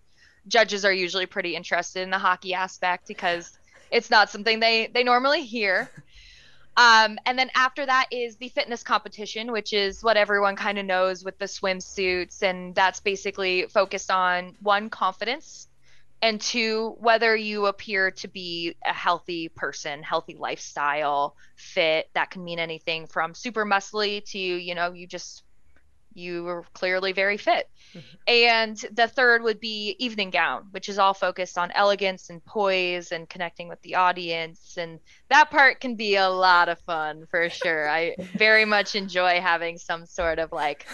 judges 0.48 0.86
are 0.86 0.94
usually 0.94 1.26
pretty 1.26 1.56
interested 1.56 2.02
in 2.02 2.10
the 2.10 2.18
hockey 2.18 2.54
aspect 2.54 3.08
because 3.08 3.58
it's 3.92 4.10
not 4.10 4.30
something 4.30 4.60
they 4.60 4.88
they 4.88 5.04
normally 5.04 5.44
hear. 5.44 5.90
Um, 6.76 7.20
and 7.26 7.38
then 7.38 7.52
after 7.54 7.86
that 7.86 8.08
is 8.12 8.38
the 8.38 8.50
fitness 8.50 8.82
competition, 8.82 9.52
which 9.52 9.74
is 9.74 10.04
what 10.04 10.18
everyone 10.18 10.56
kind 10.56 10.80
of 10.80 10.86
knows 10.86 11.24
with 11.24 11.38
the 11.38 11.46
swimsuits, 11.46 12.42
and 12.42 12.74
that's 12.74 13.00
basically 13.00 13.68
focused 13.68 14.10
on 14.10 14.56
one 14.60 14.90
confidence 14.90 15.68
and 16.24 16.40
two 16.40 16.96
whether 17.00 17.36
you 17.36 17.66
appear 17.66 18.10
to 18.10 18.30
be 18.30 18.78
a 18.86 18.94
healthy 18.94 19.50
person 19.50 20.02
healthy 20.02 20.38
lifestyle 20.40 21.36
fit 21.58 22.10
that 22.14 22.32
can 22.32 22.46
mean 22.46 22.60
anything 22.60 23.06
from 23.06 23.36
super 23.36 23.66
muscly 23.66 24.24
to 24.24 24.40
you 24.40 24.74
know 24.74 24.94
you 24.94 25.06
just 25.06 25.44
you 26.16 26.48
are 26.48 26.64
clearly 26.74 27.12
very 27.12 27.38
fit 27.38 27.70
mm-hmm. 27.94 28.16
and 28.28 28.86
the 28.94 29.08
third 29.08 29.44
would 29.44 29.60
be 29.60 29.96
evening 30.00 30.30
gown 30.30 30.68
which 30.72 30.90
is 30.90 30.98
all 30.98 31.14
focused 31.14 31.58
on 31.58 31.72
elegance 31.72 32.30
and 32.30 32.44
poise 32.46 33.12
and 33.12 33.30
connecting 33.30 33.68
with 33.68 33.82
the 33.82 33.96
audience 33.96 34.78
and 34.78 35.00
that 35.30 35.50
part 35.50 35.80
can 35.80 35.96
be 35.96 36.16
a 36.16 36.30
lot 36.30 36.70
of 36.70 36.80
fun 36.82 37.26
for 37.30 37.50
sure 37.50 37.90
i 37.90 38.16
very 38.38 38.66
much 38.66 38.96
enjoy 38.96 39.40
having 39.40 39.78
some 39.78 40.06
sort 40.06 40.40
of 40.40 40.52
like 40.52 40.86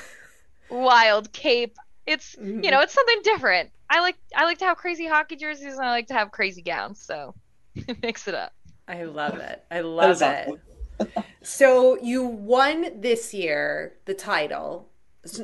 wild 0.70 1.32
cape 1.32 1.76
it's 2.06 2.36
you 2.38 2.44
mm-hmm. 2.44 2.72
know 2.72 2.82
it's 2.82 2.94
something 2.94 3.22
different 3.24 3.70
i 3.90 4.00
like 4.00 4.18
i 4.36 4.46
like 4.46 4.58
to 4.58 4.66
have 4.66 4.78
crazy 4.78 5.08
hockey 5.08 5.36
jerseys 5.36 5.74
and 5.74 5.86
i 5.86 5.90
like 5.90 6.08
to 6.08 6.14
have 6.14 6.32
crazy 6.32 6.62
gowns 6.62 7.02
so 7.02 7.34
mix 8.02 8.28
it 8.28 8.36
up 8.36 8.54
I 8.90 9.04
love 9.04 9.38
it. 9.38 9.64
I 9.70 9.82
love 9.82 10.22
it. 10.24 10.60
awesome. 11.00 11.24
So 11.44 11.98
you 12.02 12.26
won 12.26 13.00
this 13.00 13.34
year 13.34 13.94
the 14.06 14.16
title. 14.16 14.89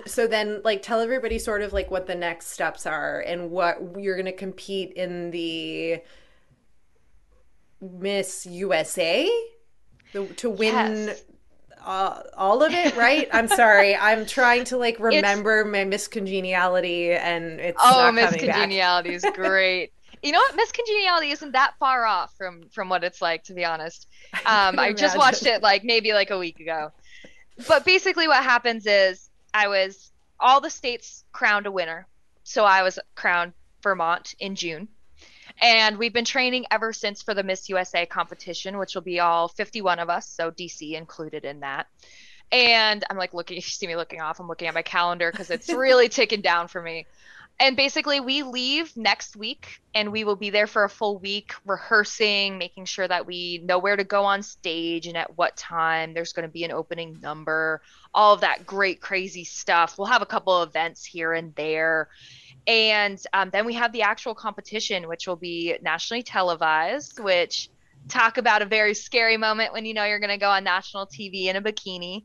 So 0.06 0.28
then 0.28 0.62
like 0.64 0.82
tell 0.82 1.00
everybody 1.02 1.40
sort 1.40 1.62
of 1.62 1.74
like 1.74 1.92
what 1.92 2.08
the 2.08 2.16
next 2.16 2.48
steps 2.48 2.86
are 2.86 3.22
and 3.22 3.52
what 3.52 3.78
you're 3.98 4.16
going 4.16 4.26
to 4.26 4.32
compete 4.32 4.94
in 4.94 5.32
the 5.32 6.02
Miss 7.82 8.46
USA 8.46 9.30
the, 10.14 10.26
to 10.26 10.50
win 10.50 11.08
Yes. 11.08 11.24
uh, 11.86 12.22
all 12.36 12.64
of 12.64 12.74
it, 12.74 12.96
right? 12.96 13.28
I'm 13.32 13.48
sorry. 13.48 13.96
I'm 14.00 14.26
trying 14.26 14.64
to 14.66 14.78
like 14.78 15.00
remember 15.00 15.66
my 15.66 15.84
Miss 15.84 16.08
Congeniality 16.08 17.12
and 17.12 17.60
it's 17.60 17.80
oh 17.84 18.12
miss 18.12 18.36
congeniality 18.36 19.14
is 19.14 19.26
great. 19.34 19.92
You 20.24 20.32
know 20.32 20.40
what? 20.40 20.56
Miss 20.56 20.72
congeniality 20.72 21.32
isn't 21.32 21.52
that 21.52 21.76
far 21.80 22.06
off 22.06 22.34
from 22.38 22.64
from 22.72 22.90
what 22.90 23.04
it's 23.04 23.22
like 23.22 23.44
to 23.46 23.54
be 23.54 23.66
honest. 23.66 24.08
Um 24.46 24.76
can 24.76 24.80
i 24.80 24.92
just 24.94 25.18
watched 25.18 25.46
it 25.46 25.62
like 25.62 25.84
maybe 25.84 26.12
like 26.14 26.30
a 26.32 26.38
week 26.38 26.60
ago. 26.60 26.92
But 27.68 27.86
basically 27.86 28.28
what 28.28 28.44
happens 28.44 28.86
is 28.86 29.30
i 29.56 29.68
was 29.68 30.12
all 30.40 30.60
the 30.60 30.70
states 30.70 31.24
crowned 31.32 31.66
a 31.66 31.72
winner. 31.72 32.08
So 32.44 32.66
i 32.66 32.84
was 32.84 33.00
crowned 33.16 33.54
vermont 33.82 34.36
in 34.40 34.56
june. 34.56 34.88
And 35.62 35.98
we've 35.98 36.12
been 36.12 36.26
training 36.26 36.66
ever 36.70 36.92
since 36.92 37.22
for 37.22 37.34
the 37.34 37.44
miss 37.44 37.70
usa 37.70 38.06
competition 38.06 38.78
which 38.78 38.94
will 38.94 39.02
be 39.02 39.20
all 39.20 39.48
51 39.48 40.00
of 40.00 40.10
us 40.10 40.28
so 40.28 40.52
dc 40.52 40.94
included 40.94 41.46
in 41.46 41.62
that. 41.62 41.88
And 42.52 43.04
i'm 43.10 43.18
like 43.18 43.34
looking 43.34 43.56
you 43.62 43.62
see 43.62 43.88
me 43.88 43.96
looking 43.96 44.22
off 44.22 44.40
i'm 44.40 44.48
looking 44.48 44.68
at 44.68 44.74
my 44.74 44.84
calendar 44.84 45.32
because 45.32 45.50
it's 45.50 45.70
really 45.70 46.10
ticking 46.10 46.42
down 46.42 46.68
for 46.68 46.82
me 46.82 47.08
and 47.60 47.78
basically 47.78 48.20
we 48.20 48.44
leave 48.44 48.96
next 48.98 49.36
week 49.36 49.82
and 49.94 50.12
we 50.12 50.26
will 50.26 50.36
be 50.36 50.50
there 50.50 50.68
for 50.68 50.84
a 50.84 50.90
full 50.90 51.18
week 51.20 51.54
rehearsing 51.66 52.58
making 52.58 52.86
sure 52.86 53.08
that 53.08 53.26
we 53.26 53.62
know 53.64 53.80
where 53.80 53.96
to 53.96 54.04
go 54.04 54.24
on 54.26 54.44
stage 54.44 55.08
and 55.08 55.16
at 55.16 55.38
what 55.38 55.56
time. 55.56 56.14
There's 56.14 56.34
going 56.34 56.48
to 56.48 56.52
be 56.52 56.66
an 56.66 56.72
opening 56.72 57.18
number 57.22 57.82
all 58.14 58.34
of 58.34 58.42
that 58.42 58.66
great 58.66 59.02
crazy 59.02 59.44
stuff. 59.44 59.98
We'll 59.98 60.08
have 60.08 60.22
a 60.22 60.26
couple 60.26 60.54
of 60.54 60.70
events 60.70 61.06
here 61.06 61.34
and 61.34 61.54
there. 61.56 62.10
And 62.68 63.22
um, 63.34 63.50
then 63.52 63.66
we 63.66 63.74
have 63.76 63.92
the 63.92 64.02
actual 64.02 64.34
competition 64.34 65.08
which 65.08 65.28
will 65.28 65.36
be 65.36 65.78
nationally 65.82 66.24
televised 66.24 67.20
which 67.20 67.70
talk 68.08 68.38
about 68.38 68.62
a 68.62 68.66
very 68.66 68.94
scary 68.94 69.38
moment 69.38 69.74
when 69.74 69.86
you 69.86 69.94
know 69.94 70.04
you're 70.04 70.20
going 70.20 70.30
to 70.30 70.38
go 70.38 70.50
on 70.50 70.64
national 70.64 71.08
TV 71.08 71.46
in 71.46 71.56
a 71.56 71.62
bikini. 71.62 72.24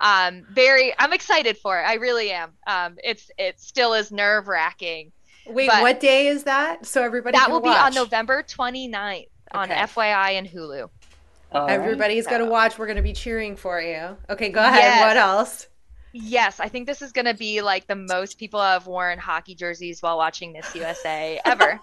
Um, 0.00 0.46
very, 0.50 0.94
I'm 0.98 1.12
excited 1.12 1.56
for 1.56 1.78
it. 1.80 1.84
I 1.84 1.94
really 1.94 2.30
am. 2.30 2.52
Um, 2.66 2.96
it's 3.02 3.30
it 3.38 3.60
still 3.60 3.94
is 3.94 4.10
nerve 4.10 4.48
wracking. 4.48 5.12
Wait, 5.46 5.68
what 5.68 6.00
day 6.00 6.26
is 6.26 6.44
that? 6.44 6.86
So 6.86 7.02
everybody 7.02 7.38
that 7.38 7.50
will 7.50 7.60
watch. 7.60 7.92
be 7.92 7.98
on 7.98 8.04
November 8.04 8.42
29th 8.42 8.92
okay. 8.94 9.28
on 9.52 9.68
FYI 9.68 10.32
and 10.32 10.46
Hulu. 10.46 10.88
All 11.52 11.68
Everybody's 11.68 12.26
right. 12.26 12.32
going 12.32 12.44
to 12.44 12.50
watch. 12.50 12.78
We're 12.78 12.86
going 12.86 12.96
to 12.96 13.02
be 13.02 13.12
cheering 13.12 13.56
for 13.56 13.80
you. 13.80 14.16
Okay, 14.28 14.50
go 14.50 14.60
ahead. 14.60 14.80
Yes. 14.80 15.00
What 15.00 15.16
else? 15.16 15.68
Yes, 16.12 16.60
I 16.60 16.68
think 16.68 16.86
this 16.86 17.02
is 17.02 17.12
going 17.12 17.26
to 17.26 17.34
be 17.34 17.60
like 17.60 17.86
the 17.86 17.94
most 17.94 18.38
people 18.38 18.60
have 18.60 18.86
worn 18.86 19.18
hockey 19.18 19.54
jerseys 19.54 20.02
while 20.02 20.16
watching 20.16 20.52
Miss 20.52 20.74
USA 20.74 21.40
ever. 21.44 21.78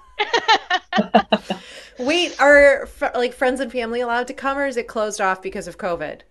Wait, 2.00 2.36
are 2.42 2.90
like 3.16 3.34
friends 3.34 3.60
and 3.60 3.72
family 3.72 4.02
allowed 4.02 4.28
to 4.28 4.34
come, 4.34 4.58
or 4.58 4.66
is 4.66 4.76
it 4.76 4.88
closed 4.88 5.22
off 5.22 5.42
because 5.42 5.68
of 5.68 5.78
COVID? 5.78 6.22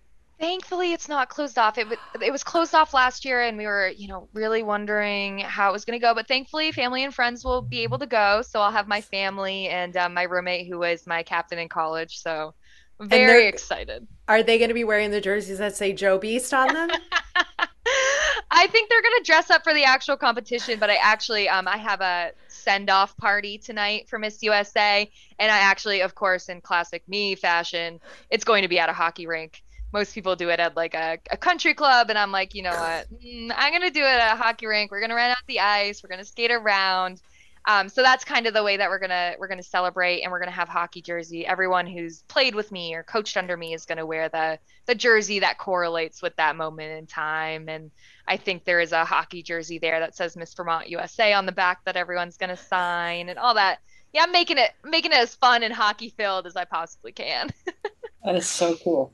Thankfully, 0.43 0.91
it's 0.91 1.07
not 1.07 1.29
closed 1.29 1.57
off. 1.57 1.77
It, 1.77 1.87
it 2.21 2.29
was 2.29 2.43
closed 2.43 2.75
off 2.75 2.93
last 2.93 3.23
year, 3.23 3.41
and 3.43 3.57
we 3.57 3.65
were, 3.65 3.87
you 3.87 4.09
know, 4.09 4.27
really 4.33 4.61
wondering 4.61 5.39
how 5.39 5.69
it 5.69 5.71
was 5.71 5.85
going 5.85 5.97
to 5.97 6.03
go. 6.05 6.13
But 6.13 6.27
thankfully, 6.27 6.73
family 6.73 7.05
and 7.05 7.15
friends 7.15 7.45
will 7.45 7.61
be 7.61 7.83
able 7.83 7.97
to 7.99 8.05
go. 8.05 8.41
So 8.41 8.59
I'll 8.59 8.73
have 8.73 8.85
my 8.85 8.99
family 8.99 9.69
and 9.69 9.95
um, 9.95 10.13
my 10.13 10.23
roommate, 10.23 10.67
who 10.67 10.79
was 10.79 11.07
my 11.07 11.23
captain 11.23 11.59
in 11.59 11.69
college. 11.69 12.17
So 12.17 12.53
very 12.99 13.47
excited. 13.47 14.05
Are 14.27 14.43
they 14.43 14.57
going 14.57 14.67
to 14.67 14.73
be 14.73 14.83
wearing 14.83 15.11
the 15.11 15.21
jerseys 15.21 15.59
that 15.59 15.77
say 15.77 15.93
Joe 15.93 16.17
Beast 16.17 16.53
on 16.53 16.73
them? 16.73 16.89
I 18.51 18.67
think 18.67 18.89
they're 18.89 19.01
going 19.01 19.19
to 19.19 19.23
dress 19.25 19.49
up 19.49 19.63
for 19.63 19.73
the 19.73 19.85
actual 19.85 20.17
competition, 20.17 20.77
but 20.77 20.89
I 20.89 20.95
actually 20.95 21.47
um 21.47 21.69
I 21.69 21.77
have 21.77 22.01
a 22.01 22.31
send 22.49 22.89
off 22.89 23.15
party 23.15 23.59
tonight 23.59 24.09
for 24.09 24.19
Miss 24.19 24.43
USA, 24.43 25.09
and 25.39 25.51
I 25.51 25.59
actually, 25.59 26.01
of 26.01 26.15
course, 26.15 26.49
in 26.49 26.59
classic 26.59 27.07
me 27.07 27.35
fashion, 27.35 28.01
it's 28.29 28.43
going 28.43 28.63
to 28.63 28.67
be 28.67 28.77
at 28.77 28.89
a 28.89 28.93
hockey 28.93 29.25
rink. 29.25 29.63
Most 29.93 30.13
people 30.13 30.35
do 30.35 30.49
it 30.49 30.59
at 30.59 30.75
like 30.75 30.95
a, 30.95 31.19
a 31.31 31.37
country 31.37 31.73
club, 31.73 32.09
and 32.09 32.17
I'm 32.17 32.31
like, 32.31 32.55
you 32.55 32.63
know 32.63 32.71
what? 32.71 33.07
Mm, 33.23 33.53
I'm 33.55 33.71
gonna 33.71 33.91
do 33.91 34.01
it 34.01 34.05
at 34.05 34.33
a 34.33 34.35
hockey 34.35 34.65
rink. 34.65 34.91
We're 34.91 35.01
gonna 35.01 35.15
run 35.15 35.31
out 35.31 35.37
the 35.47 35.59
ice. 35.59 36.03
We're 36.03 36.09
gonna 36.09 36.25
skate 36.25 36.51
around. 36.51 37.21
Um, 37.65 37.87
so 37.87 38.01
that's 38.01 38.25
kind 38.25 38.45
of 38.45 38.53
the 38.53 38.63
way 38.63 38.75
that 38.75 38.89
we're 38.89 38.99
gonna 38.99 39.35
we're 39.39 39.47
gonna 39.47 39.63
celebrate, 39.63 40.21
and 40.21 40.31
we're 40.31 40.39
gonna 40.39 40.51
have 40.51 40.67
hockey 40.67 41.01
jersey. 41.01 41.45
Everyone 41.45 41.87
who's 41.87 42.23
played 42.23 42.55
with 42.55 42.71
me 42.71 42.93
or 42.93 43.03
coached 43.03 43.37
under 43.37 43.55
me 43.55 43.73
is 43.73 43.85
gonna 43.85 44.05
wear 44.05 44.27
the 44.29 44.59
the 44.85 44.95
jersey 44.95 45.39
that 45.39 45.57
correlates 45.57 46.21
with 46.21 46.35
that 46.35 46.55
moment 46.55 46.91
in 46.91 47.05
time. 47.07 47.69
And 47.69 47.91
I 48.27 48.35
think 48.35 48.65
there 48.65 48.81
is 48.81 48.91
a 48.91 49.05
hockey 49.05 49.43
jersey 49.43 49.79
there 49.79 49.99
that 49.99 50.15
says 50.15 50.35
Miss 50.35 50.53
Vermont 50.53 50.89
USA 50.89 51.33
on 51.33 51.45
the 51.45 51.53
back 51.53 51.85
that 51.85 51.95
everyone's 51.95 52.37
gonna 52.37 52.57
sign 52.57 53.29
and 53.29 53.39
all 53.39 53.53
that. 53.53 53.79
Yeah, 54.11 54.23
I'm 54.23 54.31
making 54.31 54.57
it 54.57 54.71
making 54.83 55.11
it 55.11 55.19
as 55.19 55.35
fun 55.35 55.63
and 55.63 55.73
hockey 55.73 56.09
filled 56.09 56.45
as 56.47 56.57
I 56.57 56.65
possibly 56.65 57.13
can. 57.13 57.49
that 58.23 58.35
is 58.35 58.47
so 58.47 58.75
cool. 58.75 59.13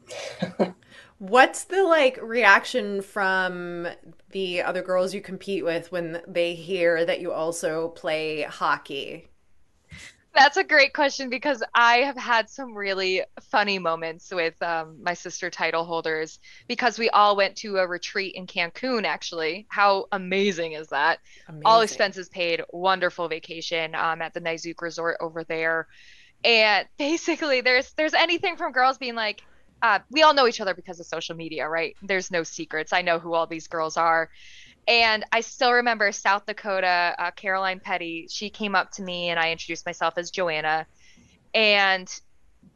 What's 1.20 1.66
the 1.66 1.84
like 1.84 2.18
reaction 2.22 3.01
from 3.01 3.88
the 4.32 4.62
other 4.62 4.82
girls 4.82 5.14
you 5.14 5.22
compete 5.22 5.66
with 5.66 5.91
when 5.91 6.22
they 6.28 6.53
hear 6.55 7.03
that 7.03 7.20
you 7.20 7.34
also 7.34 7.89
play 7.89 8.43
hockey? 8.43 9.28
That's 10.34 10.57
a 10.57 10.64
great 10.64 10.93
question 10.93 11.30
because 11.30 11.62
I 11.74 11.97
have 11.97 12.16
had 12.16 12.49
some 12.49 12.74
really 12.74 13.24
funny 13.41 13.80
moments 13.80 14.32
with 14.32 14.62
um, 14.62 15.03
my 15.03 15.14
sister 15.14 15.49
title 15.49 15.84
holders 15.84 16.39
because 16.68 16.99
we 16.99 17.10
all 17.10 17.36
went 17.36 17.57
to 17.57 17.78
a 17.78 17.88
retreat 17.88 18.36
in 18.36 18.45
Cancun. 18.45 19.05
Actually, 19.05 19.66
how 19.70 20.05
amazing 20.12 20.74
is 20.74 20.88
that? 20.89 21.20
Amazing. 21.47 21.64
All 21.66 21.82
expenses 21.82 22.30
paid, 22.30 22.62
wonderful 22.72 23.28
vacation 23.28 23.95
um, 23.95 24.22
at 24.22 24.34
the 24.34 24.39
Nizuc 24.39 24.82
Resort 24.82 25.18
over 25.20 25.43
there, 25.43 25.88
and 26.43 26.87
basically, 26.97 27.61
there's 27.61 27.91
there's 27.93 28.13
anything 28.13 28.55
from 28.55 28.71
girls 28.71 28.97
being 28.97 29.15
like, 29.15 29.41
uh, 29.81 29.99
we 30.11 30.23
all 30.23 30.33
know 30.33 30.47
each 30.47 30.61
other 30.61 30.73
because 30.73 30.99
of 30.99 31.05
social 31.05 31.35
media, 31.35 31.67
right? 31.67 31.95
There's 32.01 32.31
no 32.31 32.43
secrets. 32.43 32.93
I 32.93 33.01
know 33.01 33.19
who 33.19 33.33
all 33.33 33.47
these 33.47 33.67
girls 33.67 33.97
are. 33.97 34.29
And 34.87 35.23
I 35.31 35.41
still 35.41 35.71
remember 35.71 36.11
South 36.11 36.45
Dakota, 36.45 37.15
uh, 37.17 37.31
Caroline 37.31 37.79
Petty. 37.79 38.27
She 38.29 38.49
came 38.49 38.75
up 38.75 38.91
to 38.93 39.03
me 39.03 39.29
and 39.29 39.39
I 39.39 39.51
introduced 39.51 39.85
myself 39.85 40.15
as 40.17 40.31
Joanna. 40.31 40.87
And 41.53 42.09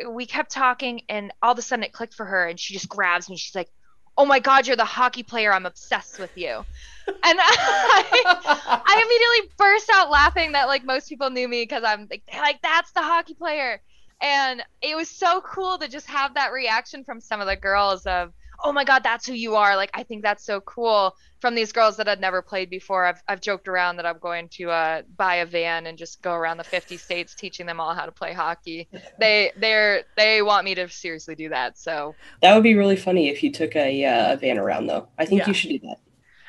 we 0.07 0.25
kept 0.25 0.51
talking, 0.51 1.01
and 1.09 1.31
all 1.41 1.51
of 1.51 1.59
a 1.59 1.61
sudden 1.61 1.83
it 1.83 1.91
clicked 1.93 2.13
for 2.13 2.25
her. 2.25 2.47
And 2.47 2.59
she 2.59 2.73
just 2.73 2.87
grabs 2.87 3.29
me. 3.29 3.35
She's 3.35 3.55
like, 3.55 3.69
Oh 4.17 4.25
my 4.25 4.39
God, 4.39 4.67
you're 4.67 4.75
the 4.75 4.85
hockey 4.85 5.23
player. 5.23 5.51
I'm 5.51 5.65
obsessed 5.65 6.19
with 6.19 6.31
you. 6.35 6.63
And 7.07 7.15
I, 7.25 8.81
I 8.85 9.03
immediately 9.05 9.55
burst 9.57 9.89
out 9.93 10.09
laughing 10.09 10.51
that 10.53 10.67
like 10.67 10.85
most 10.85 11.09
people 11.09 11.29
knew 11.29 11.47
me 11.47 11.63
because 11.63 11.83
I'm 11.83 12.07
like, 12.09 12.23
like, 12.33 12.61
that's 12.61 12.91
the 12.91 13.01
hockey 13.01 13.33
player 13.33 13.81
and 14.23 14.63
it 14.81 14.95
was 14.95 15.09
so 15.09 15.41
cool 15.41 15.77
to 15.77 15.87
just 15.87 16.07
have 16.07 16.35
that 16.35 16.53
reaction 16.53 17.03
from 17.03 17.19
some 17.19 17.41
of 17.41 17.47
the 17.47 17.57
girls 17.57 18.05
of 18.05 18.31
oh 18.63 18.71
my 18.71 18.83
god 18.83 19.03
that's 19.03 19.27
who 19.27 19.33
you 19.33 19.55
are 19.55 19.75
like 19.75 19.89
i 19.93 20.03
think 20.03 20.21
that's 20.21 20.45
so 20.45 20.61
cool 20.61 21.15
from 21.39 21.55
these 21.55 21.71
girls 21.71 21.97
that 21.97 22.07
had 22.07 22.19
never 22.19 22.41
played 22.41 22.69
before 22.69 23.05
i've, 23.05 23.21
I've 23.27 23.41
joked 23.41 23.67
around 23.67 23.97
that 23.97 24.05
i'm 24.05 24.19
going 24.19 24.49
to 24.49 24.71
uh, 24.71 25.01
buy 25.17 25.35
a 25.35 25.45
van 25.45 25.85
and 25.85 25.97
just 25.97 26.21
go 26.21 26.33
around 26.33 26.57
the 26.57 26.63
50 26.63 26.97
states 26.97 27.35
teaching 27.35 27.65
them 27.65 27.79
all 27.79 27.93
how 27.93 28.05
to 28.05 28.11
play 28.11 28.33
hockey 28.33 28.87
they 29.19 29.51
they're 29.57 30.03
they 30.17 30.41
want 30.41 30.65
me 30.65 30.75
to 30.75 30.87
seriously 30.89 31.35
do 31.35 31.49
that 31.49 31.77
so 31.77 32.15
that 32.41 32.53
would 32.53 32.63
be 32.63 32.75
really 32.75 32.95
funny 32.95 33.29
if 33.29 33.43
you 33.43 33.51
took 33.51 33.75
a, 33.75 34.05
uh, 34.05 34.33
a 34.33 34.37
van 34.37 34.57
around 34.57 34.87
though 34.87 35.07
i 35.17 35.25
think 35.25 35.41
yeah. 35.41 35.47
you 35.47 35.53
should 35.53 35.69
do 35.69 35.79
that 35.79 35.97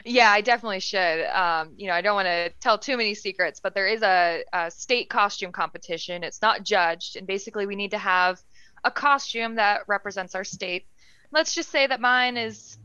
yeah, 0.04 0.30
I 0.30 0.42
definitely 0.42 0.80
should. 0.80 1.26
Um, 1.30 1.72
you 1.78 1.86
know, 1.86 1.94
I 1.94 2.02
don't 2.02 2.14
want 2.14 2.26
to 2.26 2.50
tell 2.60 2.78
too 2.78 2.98
many 2.98 3.14
secrets, 3.14 3.58
but 3.60 3.74
there 3.74 3.86
is 3.86 4.02
a, 4.02 4.44
a, 4.52 4.70
state 4.70 5.08
costume 5.08 5.50
competition. 5.50 6.22
It's 6.22 6.42
not 6.42 6.62
judged, 6.62 7.16
and 7.16 7.26
basically, 7.26 7.64
we 7.64 7.74
need 7.74 7.92
to 7.92 7.98
have 7.98 8.38
a 8.84 8.90
costume 8.90 9.54
that 9.54 9.82
represents 9.88 10.34
our 10.34 10.44
state. 10.44 10.86
Let's 11.35 11.53
just 11.53 11.70
say 11.70 11.89
that 11.89 12.01
mine 12.01 12.37
is 12.37 12.78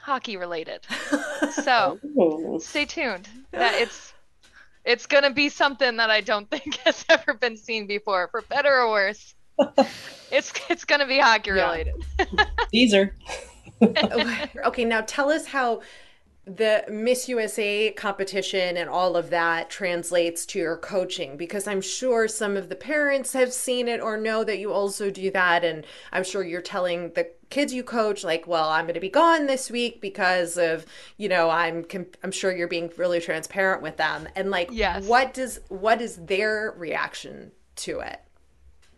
hockey 0.00 0.36
related. 0.36 0.86
so 1.52 1.98
oh. 2.16 2.58
stay 2.58 2.84
tuned. 2.84 3.28
That 3.50 3.74
it's 3.74 4.12
it's 4.84 5.06
gonna 5.06 5.32
be 5.32 5.48
something 5.48 5.96
that 5.96 6.08
I 6.08 6.20
don't 6.20 6.48
think 6.50 6.76
has 6.84 7.04
ever 7.08 7.34
been 7.34 7.56
seen 7.56 7.88
before, 7.88 8.28
for 8.28 8.42
better 8.42 8.72
or 8.72 8.90
worse. 8.92 9.34
it's 10.30 10.52
it's 10.70 10.84
gonna 10.84 11.08
be 11.08 11.18
hockey 11.18 11.50
related. 11.50 11.96
Yeah. 13.80 14.46
okay, 14.64 14.84
now 14.84 15.00
tell 15.00 15.28
us 15.28 15.46
how 15.46 15.82
the 16.46 16.84
Miss 16.88 17.28
USA 17.28 17.90
competition 17.90 18.76
and 18.76 18.88
all 18.88 19.16
of 19.16 19.30
that 19.30 19.68
translates 19.68 20.46
to 20.46 20.60
your 20.60 20.76
coaching 20.76 21.36
because 21.36 21.66
I'm 21.66 21.80
sure 21.80 22.28
some 22.28 22.56
of 22.56 22.68
the 22.68 22.76
parents 22.76 23.32
have 23.32 23.52
seen 23.52 23.88
it 23.88 24.00
or 24.00 24.16
know 24.16 24.44
that 24.44 24.58
you 24.58 24.72
also 24.72 25.10
do 25.10 25.32
that. 25.32 25.64
And 25.64 25.84
I'm 26.12 26.22
sure 26.22 26.44
you're 26.44 26.62
telling 26.62 27.10
the 27.14 27.28
kids 27.50 27.72
you 27.72 27.82
coach, 27.82 28.24
like, 28.24 28.46
well, 28.46 28.68
I'm 28.68 28.84
going 28.84 28.94
to 28.94 29.00
be 29.00 29.08
gone 29.08 29.46
this 29.46 29.70
week 29.70 30.00
because 30.00 30.56
of, 30.56 30.86
you 31.16 31.28
know, 31.28 31.50
I'm, 31.50 31.86
I'm 32.22 32.32
sure 32.32 32.54
you're 32.54 32.68
being 32.68 32.90
really 32.96 33.20
transparent 33.20 33.82
with 33.82 33.96
them. 33.96 34.28
And 34.34 34.50
like, 34.50 34.70
yes. 34.72 35.04
what 35.04 35.34
does, 35.34 35.60
what 35.68 36.00
is 36.00 36.16
their 36.16 36.74
reaction 36.76 37.52
to 37.76 38.00
it? 38.00 38.20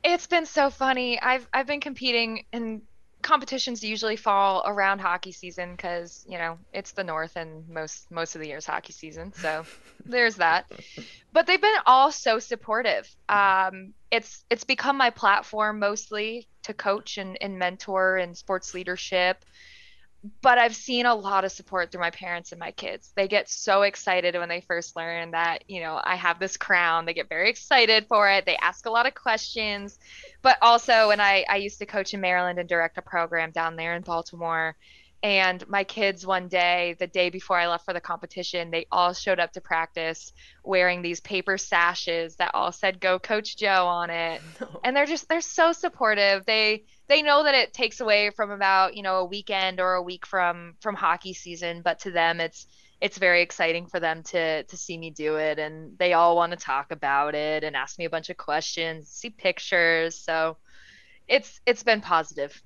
It's 0.04 0.26
been 0.26 0.46
so 0.46 0.70
funny. 0.70 1.20
I've, 1.20 1.48
I've 1.52 1.66
been 1.66 1.80
competing 1.80 2.44
in 2.52 2.82
competitions 3.22 3.82
usually 3.82 4.16
fall 4.16 4.62
around 4.66 5.00
hockey 5.00 5.32
season 5.32 5.72
because 5.72 6.24
you 6.28 6.38
know 6.38 6.58
it's 6.72 6.92
the 6.92 7.04
north 7.04 7.36
and 7.36 7.68
most 7.68 8.10
most 8.10 8.34
of 8.34 8.40
the 8.40 8.46
year 8.46 8.58
is 8.58 8.66
hockey 8.66 8.92
season 8.92 9.32
so 9.32 9.64
there's 10.04 10.36
that. 10.36 10.70
But 11.32 11.46
they've 11.46 11.60
been 11.60 11.74
all 11.86 12.10
so 12.10 12.38
supportive. 12.38 13.08
Um, 13.28 13.92
it's 14.10 14.44
it's 14.50 14.64
become 14.64 14.96
my 14.96 15.10
platform 15.10 15.78
mostly 15.78 16.48
to 16.62 16.74
coach 16.74 17.18
and, 17.18 17.36
and 17.40 17.58
mentor 17.58 18.16
and 18.16 18.36
sports 18.36 18.74
leadership 18.74 19.44
but 20.40 20.58
I've 20.58 20.74
seen 20.74 21.06
a 21.06 21.14
lot 21.14 21.44
of 21.44 21.52
support 21.52 21.90
through 21.90 22.00
my 22.00 22.10
parents 22.10 22.52
and 22.52 22.58
my 22.58 22.70
kids. 22.70 23.12
They 23.14 23.28
get 23.28 23.48
so 23.48 23.82
excited 23.82 24.34
when 24.34 24.48
they 24.48 24.60
first 24.60 24.96
learn 24.96 25.32
that, 25.32 25.64
you 25.68 25.80
know, 25.80 26.00
I 26.02 26.16
have 26.16 26.38
this 26.38 26.56
crown. 26.56 27.04
They 27.04 27.14
get 27.14 27.28
very 27.28 27.50
excited 27.50 28.06
for 28.08 28.30
it. 28.30 28.46
They 28.46 28.56
ask 28.56 28.86
a 28.86 28.90
lot 28.90 29.06
of 29.06 29.14
questions. 29.14 29.98
But 30.42 30.58
also 30.62 31.08
when 31.08 31.20
I, 31.20 31.44
I 31.48 31.56
used 31.56 31.78
to 31.78 31.86
coach 31.86 32.14
in 32.14 32.20
Maryland 32.20 32.58
and 32.58 32.68
direct 32.68 32.98
a 32.98 33.02
program 33.02 33.50
down 33.50 33.76
there 33.76 33.94
in 33.94 34.02
Baltimore, 34.02 34.76
and 35.22 35.68
my 35.68 35.82
kids 35.82 36.24
one 36.24 36.46
day, 36.46 36.94
the 37.00 37.08
day 37.08 37.28
before 37.28 37.58
I 37.58 37.66
left 37.66 37.84
for 37.84 37.92
the 37.92 38.00
competition, 38.00 38.70
they 38.70 38.86
all 38.92 39.12
showed 39.12 39.40
up 39.40 39.52
to 39.54 39.60
practice 39.60 40.32
wearing 40.62 41.02
these 41.02 41.18
paper 41.18 41.58
sashes 41.58 42.36
that 42.36 42.54
all 42.54 42.70
said 42.70 43.00
"Go 43.00 43.18
Coach 43.18 43.56
Joe" 43.56 43.86
on 43.86 44.10
it, 44.10 44.40
no. 44.60 44.80
and 44.84 44.96
they're 44.96 45.06
just 45.06 45.28
they're 45.28 45.40
so 45.40 45.72
supportive. 45.72 46.46
They 46.46 46.84
they 47.08 47.22
know 47.22 47.42
that 47.44 47.54
it 47.54 47.72
takes 47.72 48.00
away 48.00 48.30
from 48.30 48.50
about 48.50 48.96
you 48.96 49.02
know 49.02 49.16
a 49.16 49.24
weekend 49.24 49.80
or 49.80 49.94
a 49.94 50.02
week 50.02 50.26
from 50.26 50.74
from 50.80 50.94
hockey 50.94 51.32
season, 51.32 51.82
but 51.82 51.98
to 52.00 52.10
them 52.10 52.40
it's 52.40 52.66
it's 53.00 53.18
very 53.18 53.42
exciting 53.42 53.86
for 53.86 54.00
them 54.00 54.22
to 54.24 54.62
to 54.64 54.76
see 54.76 54.98
me 54.98 55.10
do 55.10 55.36
it, 55.36 55.58
and 55.58 55.98
they 55.98 56.12
all 56.12 56.36
want 56.36 56.52
to 56.52 56.58
talk 56.58 56.90
about 56.90 57.34
it 57.34 57.64
and 57.64 57.74
ask 57.74 57.98
me 57.98 58.04
a 58.04 58.10
bunch 58.10 58.30
of 58.30 58.36
questions, 58.36 59.08
see 59.08 59.30
pictures. 59.30 60.16
So 60.16 60.56
it's 61.26 61.60
it's 61.66 61.82
been 61.82 62.00
positive. 62.00 62.62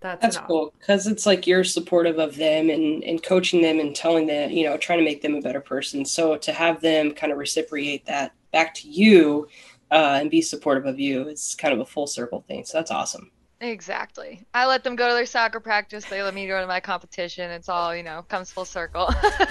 That's, 0.00 0.20
That's 0.20 0.36
cool 0.36 0.74
because 0.78 1.06
it's 1.06 1.24
like 1.24 1.46
you're 1.46 1.64
supportive 1.64 2.18
of 2.18 2.36
them 2.36 2.68
and, 2.68 3.02
and 3.04 3.22
coaching 3.22 3.62
them 3.62 3.80
and 3.80 3.96
telling 3.96 4.26
them, 4.26 4.50
you 4.50 4.66
know, 4.66 4.76
trying 4.76 4.98
to 4.98 5.04
make 5.04 5.22
them 5.22 5.34
a 5.34 5.40
better 5.40 5.62
person. 5.62 6.04
So 6.04 6.36
to 6.36 6.52
have 6.52 6.82
them 6.82 7.12
kind 7.12 7.32
of 7.32 7.38
reciprocate 7.38 8.04
that 8.04 8.34
back 8.52 8.74
to 8.74 8.88
you, 8.88 9.48
uh, 9.90 10.18
and 10.20 10.30
be 10.30 10.42
supportive 10.42 10.86
of 10.86 10.98
you. 10.98 11.28
It's 11.28 11.54
kind 11.54 11.72
of 11.72 11.80
a 11.80 11.86
full 11.86 12.06
circle 12.06 12.44
thing. 12.46 12.64
So 12.64 12.78
that's 12.78 12.90
awesome. 12.90 13.30
Exactly. 13.70 14.44
I 14.52 14.66
let 14.66 14.84
them 14.84 14.94
go 14.94 15.08
to 15.08 15.14
their 15.14 15.24
soccer 15.24 15.58
practice. 15.58 16.04
They 16.04 16.22
let 16.22 16.34
me 16.34 16.46
go 16.46 16.60
to 16.60 16.66
my 16.66 16.80
competition. 16.80 17.50
It's 17.50 17.68
all, 17.68 17.96
you 17.96 18.02
know, 18.02 18.22
comes 18.28 18.50
full 18.50 18.66
circle. 18.66 19.08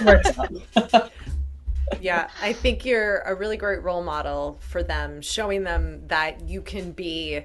yeah, 2.00 2.28
I 2.40 2.52
think 2.52 2.84
you're 2.84 3.18
a 3.20 3.34
really 3.34 3.56
great 3.56 3.82
role 3.82 4.04
model 4.04 4.58
for 4.60 4.84
them, 4.84 5.20
showing 5.20 5.64
them 5.64 6.06
that 6.06 6.48
you 6.48 6.62
can 6.62 6.92
be 6.92 7.44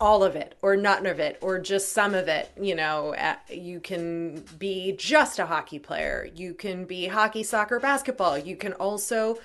all 0.00 0.24
of 0.24 0.34
it 0.34 0.56
or 0.60 0.76
none 0.76 1.06
of 1.06 1.20
it 1.20 1.38
or 1.40 1.56
just 1.56 1.92
some 1.92 2.12
of 2.12 2.26
it 2.26 2.50
you 2.60 2.74
know 2.74 3.14
you 3.48 3.78
can 3.78 4.42
be 4.58 4.90
just 4.98 5.38
a 5.38 5.46
hockey 5.46 5.78
player 5.78 6.28
you 6.34 6.52
can 6.52 6.84
be 6.84 7.06
hockey 7.06 7.44
soccer 7.44 7.78
basketball 7.78 8.36
you 8.36 8.56
can 8.56 8.72
also 8.72 9.38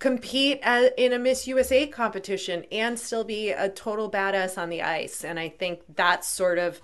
compete 0.00 0.60
in 0.96 1.12
a 1.12 1.18
miss 1.18 1.46
usa 1.46 1.86
competition 1.86 2.64
and 2.72 2.98
still 2.98 3.22
be 3.22 3.50
a 3.50 3.68
total 3.68 4.10
badass 4.10 4.56
on 4.56 4.70
the 4.70 4.82
ice 4.82 5.24
and 5.24 5.38
i 5.38 5.48
think 5.48 5.82
that's 5.94 6.26
sort 6.26 6.58
of 6.58 6.80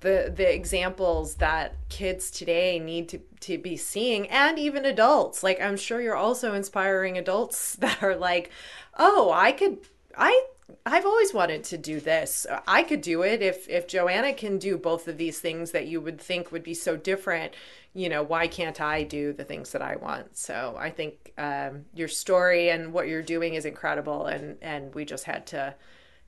the 0.00 0.32
the 0.34 0.54
examples 0.54 1.34
that 1.34 1.74
kids 1.88 2.30
today 2.30 2.78
need 2.78 3.08
to 3.08 3.18
to 3.40 3.58
be 3.58 3.76
seeing 3.76 4.28
and 4.28 4.58
even 4.58 4.84
adults 4.84 5.42
like 5.42 5.60
i'm 5.60 5.76
sure 5.76 6.00
you're 6.00 6.14
also 6.14 6.54
inspiring 6.54 7.18
adults 7.18 7.74
that 7.80 8.02
are 8.02 8.16
like 8.16 8.50
oh 8.98 9.32
i 9.34 9.50
could 9.52 9.78
i 10.16 10.46
I've 10.86 11.06
always 11.06 11.34
wanted 11.34 11.64
to 11.64 11.78
do 11.78 12.00
this. 12.00 12.46
I 12.66 12.82
could 12.82 13.00
do 13.00 13.22
it 13.22 13.42
if 13.42 13.68
if 13.68 13.86
Joanna 13.86 14.32
can 14.32 14.58
do 14.58 14.76
both 14.78 15.08
of 15.08 15.18
these 15.18 15.40
things 15.40 15.72
that 15.72 15.86
you 15.86 16.00
would 16.00 16.20
think 16.20 16.52
would 16.52 16.62
be 16.62 16.74
so 16.74 16.96
different. 16.96 17.54
You 17.92 18.08
know, 18.08 18.22
why 18.22 18.46
can't 18.46 18.80
I 18.80 19.02
do 19.02 19.32
the 19.32 19.44
things 19.44 19.72
that 19.72 19.82
I 19.82 19.96
want? 19.96 20.36
So 20.36 20.76
I 20.78 20.90
think 20.90 21.32
um, 21.36 21.86
your 21.94 22.08
story 22.08 22.70
and 22.70 22.92
what 22.92 23.08
you're 23.08 23.22
doing 23.22 23.54
is 23.54 23.64
incredible, 23.64 24.26
and 24.26 24.56
and 24.62 24.94
we 24.94 25.04
just 25.04 25.24
had 25.24 25.46
to 25.48 25.74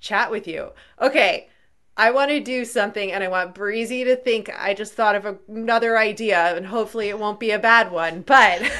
chat 0.00 0.30
with 0.30 0.48
you. 0.48 0.70
Okay, 1.00 1.48
I 1.96 2.10
want 2.10 2.30
to 2.30 2.40
do 2.40 2.64
something, 2.64 3.12
and 3.12 3.22
I 3.22 3.28
want 3.28 3.54
Breezy 3.54 4.04
to 4.04 4.16
think 4.16 4.50
I 4.58 4.74
just 4.74 4.94
thought 4.94 5.14
of 5.14 5.38
another 5.48 5.98
idea, 5.98 6.56
and 6.56 6.66
hopefully 6.66 7.08
it 7.08 7.18
won't 7.18 7.38
be 7.38 7.52
a 7.52 7.58
bad 7.58 7.92
one. 7.92 8.22
But 8.22 8.70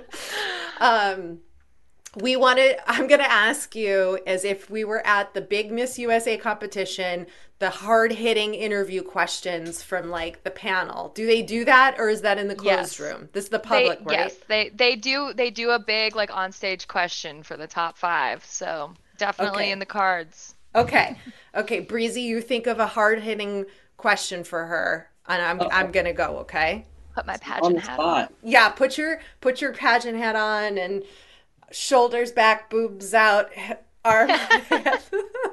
um, 0.80 1.40
we 2.16 2.34
wanted 2.34 2.76
i'm 2.86 3.06
going 3.06 3.20
to 3.20 3.30
ask 3.30 3.76
you 3.76 4.18
as 4.26 4.44
if 4.44 4.70
we 4.70 4.84
were 4.84 5.06
at 5.06 5.34
the 5.34 5.40
big 5.40 5.70
miss 5.70 5.98
usa 5.98 6.36
competition 6.36 7.26
the 7.58 7.70
hard 7.70 8.12
hitting 8.12 8.54
interview 8.54 9.02
questions 9.02 9.82
from 9.82 10.10
like 10.10 10.44
the 10.44 10.50
panel. 10.50 11.10
Do 11.14 11.26
they 11.26 11.42
do 11.42 11.64
that 11.64 11.98
or 11.98 12.08
is 12.08 12.20
that 12.22 12.38
in 12.38 12.48
the 12.48 12.54
closed 12.54 12.98
yes. 12.98 13.00
room? 13.00 13.28
This 13.32 13.44
is 13.44 13.50
the 13.50 13.58
public 13.58 13.98
they, 14.00 14.04
right? 14.04 14.18
yes 14.18 14.36
they 14.48 14.68
they 14.70 14.96
do 14.96 15.32
they 15.34 15.50
do 15.50 15.70
a 15.70 15.78
big 15.78 16.14
like 16.14 16.34
on 16.34 16.52
stage 16.52 16.86
question 16.86 17.42
for 17.42 17.56
the 17.56 17.66
top 17.66 17.96
five 17.96 18.44
so 18.44 18.92
definitely 19.16 19.64
okay. 19.64 19.72
in 19.72 19.78
the 19.78 19.86
cards. 19.86 20.54
Okay. 20.74 21.16
Okay 21.54 21.80
breezy 21.80 22.22
you 22.22 22.42
think 22.42 22.66
of 22.66 22.78
a 22.78 22.86
hard 22.86 23.20
hitting 23.20 23.64
question 23.96 24.44
for 24.44 24.66
her 24.66 25.08
and 25.26 25.40
i'm 25.40 25.58
Uh-oh. 25.60 25.70
i'm 25.72 25.90
gonna 25.90 26.12
go 26.12 26.38
okay? 26.38 26.84
Put 27.14 27.26
my 27.26 27.38
pageant 27.38 27.80
hat 27.80 27.98
on. 27.98 28.28
yeah 28.42 28.68
put 28.68 28.98
your 28.98 29.20
put 29.40 29.62
your 29.62 29.72
pageant 29.72 30.18
hat 30.18 30.36
on 30.36 30.76
and 30.76 31.02
shoulders 31.70 32.32
back, 32.32 32.70
boobs 32.70 33.14
out, 33.14 33.50
arm. 34.06 34.28
That's 34.70 35.10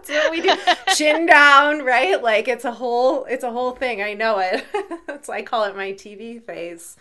what 0.10 0.32
we 0.32 0.42
do. 0.42 0.56
Chin 0.96 1.26
down, 1.26 1.84
right? 1.84 2.22
Like 2.22 2.48
it's 2.48 2.66
a 2.66 2.72
whole 2.72 3.26
it's 3.26 3.44
a 3.44 3.52
whole 3.52 3.72
thing. 3.72 4.02
I 4.02 4.14
know 4.14 4.40
it. 4.40 4.66
That's 5.08 5.28
why 5.28 5.38
I 5.38 5.42
call 5.42 5.64
it 5.64 5.76
my 5.76 5.94
TV 5.94 6.42
face. 6.42 6.96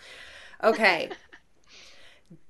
Okay. 0.63 1.09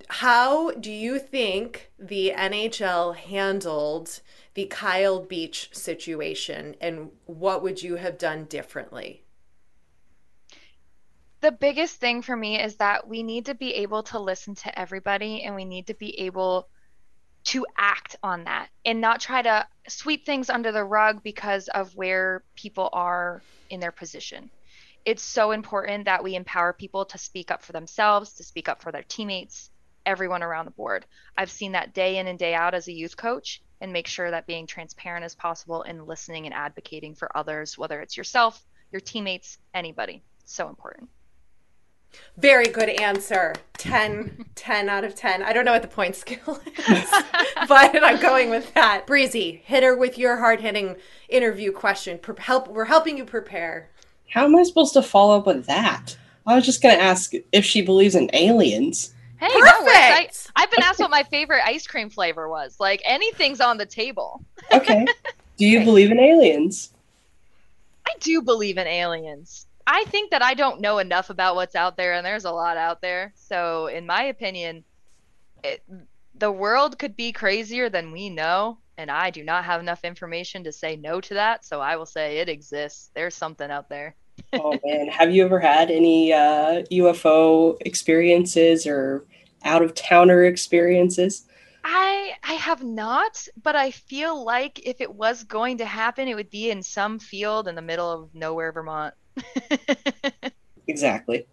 How 0.07 0.71
do 0.71 0.91
you 0.91 1.17
think 1.17 1.91
the 1.97 2.33
NHL 2.35 3.15
handled 3.15 4.21
the 4.53 4.65
Kyle 4.65 5.19
Beach 5.19 5.69
situation 5.73 6.75
and 6.79 7.09
what 7.25 7.63
would 7.63 7.81
you 7.81 7.95
have 7.95 8.17
done 8.17 8.45
differently? 8.45 9.23
the 11.43 11.51
biggest 11.51 11.99
thing 11.99 12.21
for 12.21 12.37
me 12.37 12.57
is 12.57 12.77
that 12.77 13.05
we 13.05 13.21
need 13.21 13.45
to 13.45 13.53
be 13.53 13.73
able 13.73 14.01
to 14.01 14.17
listen 14.17 14.55
to 14.55 14.79
everybody 14.79 15.43
and 15.43 15.53
we 15.53 15.65
need 15.65 15.85
to 15.87 15.93
be 15.93 16.17
able 16.21 16.69
to 17.45 17.65
act 17.77 18.15
on 18.23 18.45
that 18.45 18.69
and 18.85 19.01
not 19.01 19.19
try 19.19 19.41
to 19.41 19.67
sweep 19.87 20.25
things 20.25 20.49
under 20.49 20.71
the 20.71 20.83
rug 20.83 21.21
because 21.23 21.67
of 21.69 21.95
where 21.95 22.43
people 22.55 22.89
are 22.93 23.41
in 23.69 23.79
their 23.79 23.91
position. 23.91 24.49
It's 25.05 25.23
so 25.23 25.51
important 25.51 26.05
that 26.05 26.23
we 26.23 26.35
empower 26.35 26.71
people 26.71 27.05
to 27.05 27.17
speak 27.17 27.51
up 27.51 27.61
for 27.61 27.73
themselves, 27.73 28.33
to 28.33 28.43
speak 28.43 28.69
up 28.69 28.81
for 28.81 28.91
their 28.91 29.03
teammates, 29.03 29.69
everyone 30.05 30.43
around 30.43 30.65
the 30.65 30.71
board. 30.71 31.05
I've 31.37 31.51
seen 31.51 31.73
that 31.73 31.93
day 31.93 32.17
in 32.17 32.27
and 32.27 32.39
day 32.39 32.53
out 32.53 32.73
as 32.73 32.87
a 32.87 32.93
youth 32.93 33.17
coach 33.17 33.61
and 33.81 33.91
make 33.91 34.07
sure 34.07 34.31
that 34.31 34.47
being 34.47 34.65
transparent 34.65 35.25
as 35.25 35.35
possible 35.35 35.83
and 35.83 36.07
listening 36.07 36.45
and 36.45 36.53
advocating 36.53 37.15
for 37.15 37.35
others, 37.37 37.77
whether 37.77 37.99
it's 37.99 38.15
yourself, 38.15 38.65
your 38.91 39.01
teammates, 39.01 39.57
anybody. 39.73 40.23
So 40.45 40.69
important. 40.69 41.09
Very 42.37 42.67
good 42.67 42.89
answer. 42.89 43.53
10, 43.77 44.45
10 44.55 44.89
out 44.89 45.03
of 45.03 45.15
10. 45.15 45.43
I 45.43 45.53
don't 45.53 45.65
know 45.65 45.73
what 45.73 45.81
the 45.81 45.87
point 45.87 46.15
scale 46.15 46.59
is, 46.89 47.11
but 47.67 48.03
I'm 48.03 48.19
going 48.19 48.49
with 48.49 48.73
that. 48.73 49.05
Breezy, 49.05 49.61
hit 49.65 49.83
her 49.83 49.95
with 49.95 50.17
your 50.17 50.37
hard 50.37 50.61
hitting 50.61 50.95
interview 51.29 51.71
question. 51.71 52.19
help, 52.39 52.67
we're 52.67 52.85
helping 52.85 53.17
you 53.17 53.25
prepare. 53.25 53.89
How 54.29 54.45
am 54.45 54.55
I 54.55 54.63
supposed 54.63 54.93
to 54.93 55.03
follow 55.03 55.37
up 55.37 55.45
with 55.45 55.65
that? 55.67 56.17
I 56.45 56.55
was 56.55 56.65
just 56.65 56.81
going 56.81 56.95
to 56.95 57.01
ask 57.01 57.33
if 57.51 57.63
she 57.63 57.81
believes 57.81 58.15
in 58.15 58.29
aliens. 58.33 59.13
Hey, 59.39 59.49
Perfect. 59.49 60.51
I, 60.55 60.63
I've 60.63 60.71
been 60.71 60.83
asked 60.83 60.99
what 60.99 61.11
my 61.11 61.23
favorite 61.23 61.61
ice 61.65 61.85
cream 61.85 62.09
flavor 62.09 62.47
was. 62.49 62.77
Like 62.79 63.01
anything's 63.05 63.59
on 63.61 63.77
the 63.77 63.85
table. 63.85 64.43
okay. 64.71 65.05
Do 65.57 65.65
you 65.65 65.83
believe 65.83 66.11
in 66.11 66.19
aliens? 66.19 66.91
I 68.07 68.13
do 68.19 68.41
believe 68.41 68.77
in 68.77 68.87
aliens. 68.87 69.67
I 69.85 70.05
think 70.05 70.31
that 70.31 70.41
I 70.41 70.53
don't 70.53 70.81
know 70.81 70.99
enough 70.99 71.29
about 71.29 71.55
what's 71.55 71.75
out 71.75 71.97
there, 71.97 72.13
and 72.13 72.25
there's 72.25 72.45
a 72.45 72.51
lot 72.51 72.77
out 72.77 73.01
there. 73.01 73.33
So, 73.35 73.87
in 73.87 74.05
my 74.05 74.23
opinion, 74.23 74.83
it, 75.63 75.83
the 76.35 76.51
world 76.51 76.97
could 76.97 77.15
be 77.15 77.31
crazier 77.31 77.89
than 77.89 78.11
we 78.11 78.29
know, 78.29 78.77
and 78.97 79.11
I 79.11 79.29
do 79.29 79.43
not 79.43 79.65
have 79.65 79.81
enough 79.81 80.03
information 80.03 80.63
to 80.63 80.71
say 80.71 80.95
no 80.95 81.19
to 81.21 81.33
that. 81.33 81.65
So, 81.65 81.81
I 81.81 81.95
will 81.97 82.05
say 82.05 82.37
it 82.37 82.49
exists. 82.49 83.11
There's 83.13 83.35
something 83.35 83.69
out 83.69 83.89
there. 83.89 84.15
oh 84.53 84.79
man, 84.83 85.07
have 85.09 85.33
you 85.33 85.45
ever 85.45 85.59
had 85.59 85.91
any 85.91 86.33
uh, 86.33 86.83
UFO 86.91 87.77
experiences 87.81 88.87
or 88.87 89.25
out 89.63 89.81
of 89.81 89.93
towner 89.93 90.45
experiences? 90.45 91.45
I 91.83 92.33
I 92.43 92.53
have 92.53 92.83
not, 92.83 93.47
but 93.61 93.75
I 93.75 93.91
feel 93.91 94.43
like 94.43 94.79
if 94.87 95.01
it 95.01 95.13
was 95.13 95.43
going 95.43 95.79
to 95.79 95.85
happen, 95.85 96.27
it 96.27 96.35
would 96.35 96.49
be 96.49 96.71
in 96.71 96.81
some 96.81 97.19
field 97.19 97.67
in 97.67 97.75
the 97.75 97.81
middle 97.81 98.09
of 98.09 98.33
nowhere, 98.33 98.71
Vermont. 98.71 99.13
exactly. 100.87 101.45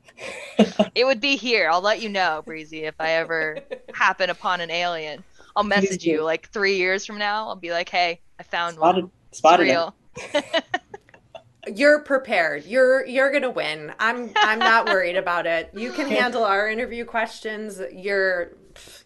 it 0.95 1.05
would 1.05 1.21
be 1.21 1.37
here. 1.37 1.69
I'll 1.71 1.81
let 1.81 2.03
you 2.03 2.09
know, 2.09 2.43
Breezy, 2.45 2.85
if 2.85 2.95
I 2.99 3.13
ever 3.13 3.59
happen 3.95 4.31
upon 4.31 4.61
an 4.61 4.71
alien. 4.71 5.25
I'll 5.57 5.65
message 5.65 6.05
you 6.05 6.23
like 6.23 6.49
three 6.51 6.77
years 6.77 7.05
from 7.05 7.19
now. 7.19 7.49
I'll 7.49 7.57
be 7.57 7.73
like, 7.73 7.89
"Hey, 7.89 8.21
I 8.39 8.43
found 8.45 8.77
spotted, 8.77 9.05
one. 9.05 9.13
Spotted 9.33 9.69
it's 9.69 10.33
real." 10.33 10.63
you're 11.75 12.01
prepared. 12.01 12.65
You're 12.67 13.05
you're 13.07 13.33
gonna 13.33 13.51
win. 13.51 13.93
I'm 13.99 14.31
I'm 14.37 14.59
not 14.59 14.87
worried 14.87 15.17
about 15.17 15.47
it. 15.47 15.71
You 15.75 15.93
can 15.93 16.09
handle 16.09 16.45
our 16.45 16.69
interview 16.69 17.05
questions. 17.05 17.81
You're 17.93 18.53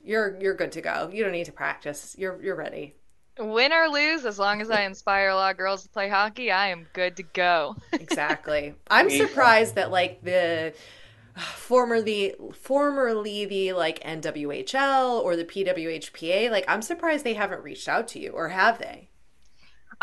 you're 0.04 0.36
you're 0.40 0.54
good 0.54 0.72
to 0.72 0.80
go. 0.80 1.10
You 1.12 1.24
don't 1.24 1.32
need 1.32 1.46
to 1.46 1.52
practice. 1.52 2.14
You're 2.18 2.40
you're 2.42 2.56
ready. 2.56 2.94
Win 3.38 3.72
or 3.72 3.88
lose, 3.88 4.24
as 4.24 4.38
long 4.38 4.60
as 4.60 4.70
I 4.70 4.82
inspire 4.82 5.30
a 5.30 5.34
lot 5.34 5.50
of 5.52 5.56
girls 5.56 5.82
to 5.82 5.88
play 5.88 6.08
hockey, 6.08 6.52
I 6.52 6.68
am 6.68 6.86
good 6.92 7.16
to 7.16 7.22
go. 7.22 7.76
exactly. 7.92 8.74
I'm 8.88 9.10
surprised 9.10 9.74
that 9.74 9.90
like 9.90 10.22
the 10.22 10.72
uh, 11.36 11.40
formerly 11.40 12.34
formerly 12.52 13.44
the 13.44 13.72
like 13.72 14.00
NWHL 14.04 15.20
or 15.22 15.36
the 15.36 15.44
PWHPA, 15.44 16.50
like 16.50 16.64
I'm 16.68 16.82
surprised 16.82 17.24
they 17.24 17.34
haven't 17.34 17.64
reached 17.64 17.88
out 17.88 18.06
to 18.08 18.20
you 18.20 18.30
or 18.30 18.50
have 18.50 18.78
they? 18.78 19.08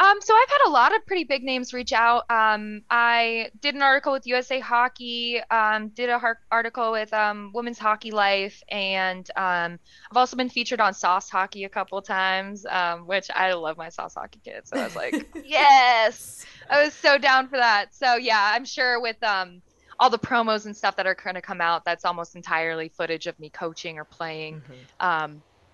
Um, 0.01 0.17
so 0.19 0.33
I've 0.33 0.49
had 0.49 0.67
a 0.67 0.71
lot 0.71 0.95
of 0.95 1.05
pretty 1.05 1.25
big 1.25 1.43
names 1.43 1.73
reach 1.73 1.93
out. 1.93 2.23
Um, 2.31 2.81
I 2.89 3.51
did 3.61 3.75
an 3.75 3.83
article 3.83 4.11
with 4.11 4.25
USA 4.25 4.59
Hockey, 4.59 5.39
um, 5.51 5.89
did 5.89 6.09
a 6.09 6.17
har- 6.17 6.39
article 6.49 6.91
with 6.91 7.13
um, 7.13 7.51
Women's 7.53 7.77
Hockey 7.77 8.09
Life, 8.09 8.63
and 8.69 9.29
um, 9.35 9.77
I've 10.09 10.17
also 10.17 10.35
been 10.35 10.49
featured 10.49 10.81
on 10.81 10.95
Sauce 10.95 11.29
Hockey 11.29 11.65
a 11.65 11.69
couple 11.69 12.01
times, 12.01 12.65
um, 12.65 13.05
which 13.05 13.29
I 13.35 13.53
love 13.53 13.77
my 13.77 13.89
Sauce 13.89 14.15
Hockey 14.15 14.39
kids. 14.43 14.71
So 14.71 14.79
I 14.79 14.85
was 14.85 14.95
like, 14.95 15.37
yes, 15.45 16.47
I 16.67 16.83
was 16.83 16.95
so 16.95 17.19
down 17.19 17.47
for 17.47 17.57
that. 17.57 17.93
So 17.93 18.15
yeah, 18.15 18.53
I'm 18.55 18.65
sure 18.65 18.99
with 18.99 19.21
um, 19.21 19.61
all 19.99 20.09
the 20.09 20.17
promos 20.17 20.65
and 20.65 20.75
stuff 20.75 20.95
that 20.95 21.05
are 21.05 21.13
going 21.13 21.35
to 21.35 21.43
come 21.43 21.61
out, 21.61 21.85
that's 21.85 22.05
almost 22.05 22.35
entirely 22.35 22.89
footage 22.89 23.27
of 23.27 23.39
me 23.39 23.51
coaching 23.51 23.99
or 23.99 24.05
playing. 24.05 24.61
Mm-hmm. 24.61 25.05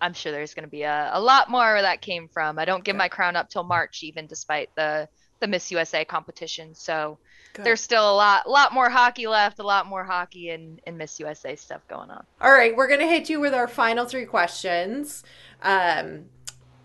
I'm 0.02 0.14
sure 0.14 0.32
there's 0.32 0.54
going 0.54 0.66
to 0.66 0.70
be 0.70 0.84
a, 0.84 1.10
a 1.14 1.22
lot 1.22 1.50
more 1.50 1.74
where 1.74 1.82
that 1.82 2.02
came 2.02 2.28
from. 2.28 2.60
I 2.60 2.66
don't 2.66 2.84
give 2.84 2.95
my 2.95 3.08
crown 3.08 3.36
up 3.36 3.50
till 3.50 3.64
March, 3.64 4.04
even 4.04 4.28
despite 4.28 4.70
the 4.76 5.08
the 5.39 5.48
Miss 5.48 5.72
USA 5.72 6.04
competition. 6.04 6.74
So 6.74 7.20
Good. 7.54 7.66
there's 7.66 7.82
still 7.82 8.12
a 8.12 8.16
lot 8.16 8.50
lot 8.50 8.74
more 8.74 8.89
hockey 8.89 9.28
left, 9.28 9.60
a 9.60 9.64
lot 9.64 9.86
more 9.86 10.04
hockey 10.04 10.50
and, 10.50 10.82
and 10.88 10.98
Miss 10.98 11.20
USA 11.20 11.56
stuff 11.56 11.82
going 11.88 12.10
on. 12.10 12.26
All 12.41 12.52
right, 12.52 12.76
we're 12.76 12.88
gonna 12.88 13.08
hit 13.08 13.30
you 13.30 13.39
with 13.39 13.54
our 13.54 13.68
final 13.68 14.06
three 14.06 14.26
questions. 14.26 15.24
Um, 15.62 16.26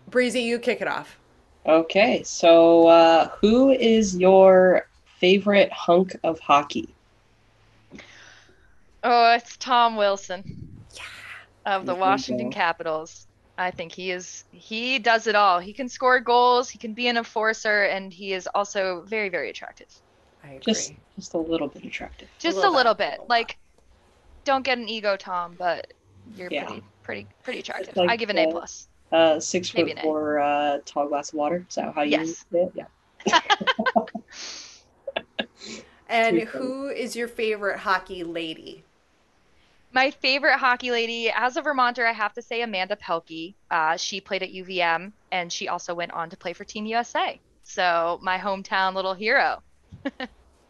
Breezy, 0.09 0.41
you 0.41 0.59
kick 0.59 0.81
it 0.81 0.87
off. 0.87 1.17
Okay, 1.65 2.23
so 2.23 2.87
uh, 2.87 3.29
who 3.39 3.71
is 3.71 4.15
your 4.17 4.87
favorite 5.17 5.71
hunk 5.71 6.15
of 6.23 6.39
hockey? 6.39 6.89
Oh, 9.03 9.33
it's 9.33 9.57
Tom 9.57 9.95
Wilson. 9.95 10.72
Yeah. 11.65 11.75
Of 11.77 11.85
the 11.85 11.95
Washington 11.95 12.51
Capitals. 12.51 13.27
I 13.57 13.71
think 13.71 13.91
he 13.91 14.11
is 14.11 14.43
he 14.51 14.99
does 14.99 15.27
it 15.27 15.35
all. 15.35 15.59
He 15.59 15.73
can 15.73 15.87
score 15.87 16.19
goals, 16.19 16.69
he 16.69 16.77
can 16.79 16.93
be 16.93 17.07
an 17.07 17.17
enforcer, 17.17 17.83
and 17.83 18.11
he 18.11 18.33
is 18.33 18.47
also 18.53 19.03
very, 19.07 19.29
very 19.29 19.49
attractive. 19.49 19.87
I 20.43 20.47
agree. 20.53 20.59
Just 20.73 20.93
just 21.15 21.33
a 21.35 21.37
little 21.37 21.67
bit 21.67 21.85
attractive. 21.85 22.27
Just 22.39 22.57
a 22.57 22.59
little 22.59 22.73
little, 22.73 22.93
bit. 22.95 23.19
bit. 23.19 23.29
Like 23.29 23.57
don't 24.43 24.63
get 24.65 24.77
an 24.77 24.89
ego, 24.89 25.15
Tom, 25.15 25.55
but 25.57 25.93
you're 26.35 26.49
Yeah. 26.51 26.65
pretty 26.65 26.83
pretty 27.03 27.27
pretty 27.43 27.59
attractive. 27.59 27.95
like, 27.95 28.09
I 28.09 28.15
give 28.15 28.29
an 28.29 28.37
A 28.39 28.47
uh, 28.47 28.51
plus. 28.51 28.87
Uh, 29.11 29.39
six 29.39 29.73
Maybe 29.75 29.91
foot 29.91 29.99
an 29.99 29.99
A. 29.99 30.01
four, 30.01 30.39
uh, 30.39 30.79
tall 30.85 31.07
glass 31.07 31.29
of 31.29 31.35
water. 31.35 31.65
Is 31.69 31.75
that 31.75 31.93
how 31.93 32.01
you 32.01 32.11
Yes. 32.11 32.45
say 32.51 32.63
it? 32.63 32.73
Yeah. 32.75 33.39
and 36.09 36.39
who 36.41 36.89
is 36.89 37.15
your 37.15 37.27
favorite 37.27 37.79
hockey 37.79 38.23
lady? 38.23 38.83
My 39.93 40.09
favorite 40.09 40.57
hockey 40.57 40.89
lady, 40.89 41.29
as 41.29 41.55
a 41.55 41.61
Vermonter, 41.61 42.05
I 42.05 42.13
have 42.13 42.33
to 42.33 42.41
say 42.41 42.63
Amanda 42.63 42.95
Pelkey. 42.95 43.53
Uh, 43.69 43.95
she 43.95 44.19
played 44.19 44.41
at 44.41 44.49
UVM, 44.49 45.11
and 45.31 45.53
she 45.53 45.67
also 45.67 45.93
went 45.93 46.11
on 46.13 46.31
to 46.31 46.37
play 46.37 46.53
for 46.53 46.63
Team 46.63 46.87
USA. 46.87 47.39
So 47.63 48.19
my 48.23 48.39
hometown 48.39 48.95
little 48.95 49.13
hero. 49.13 49.61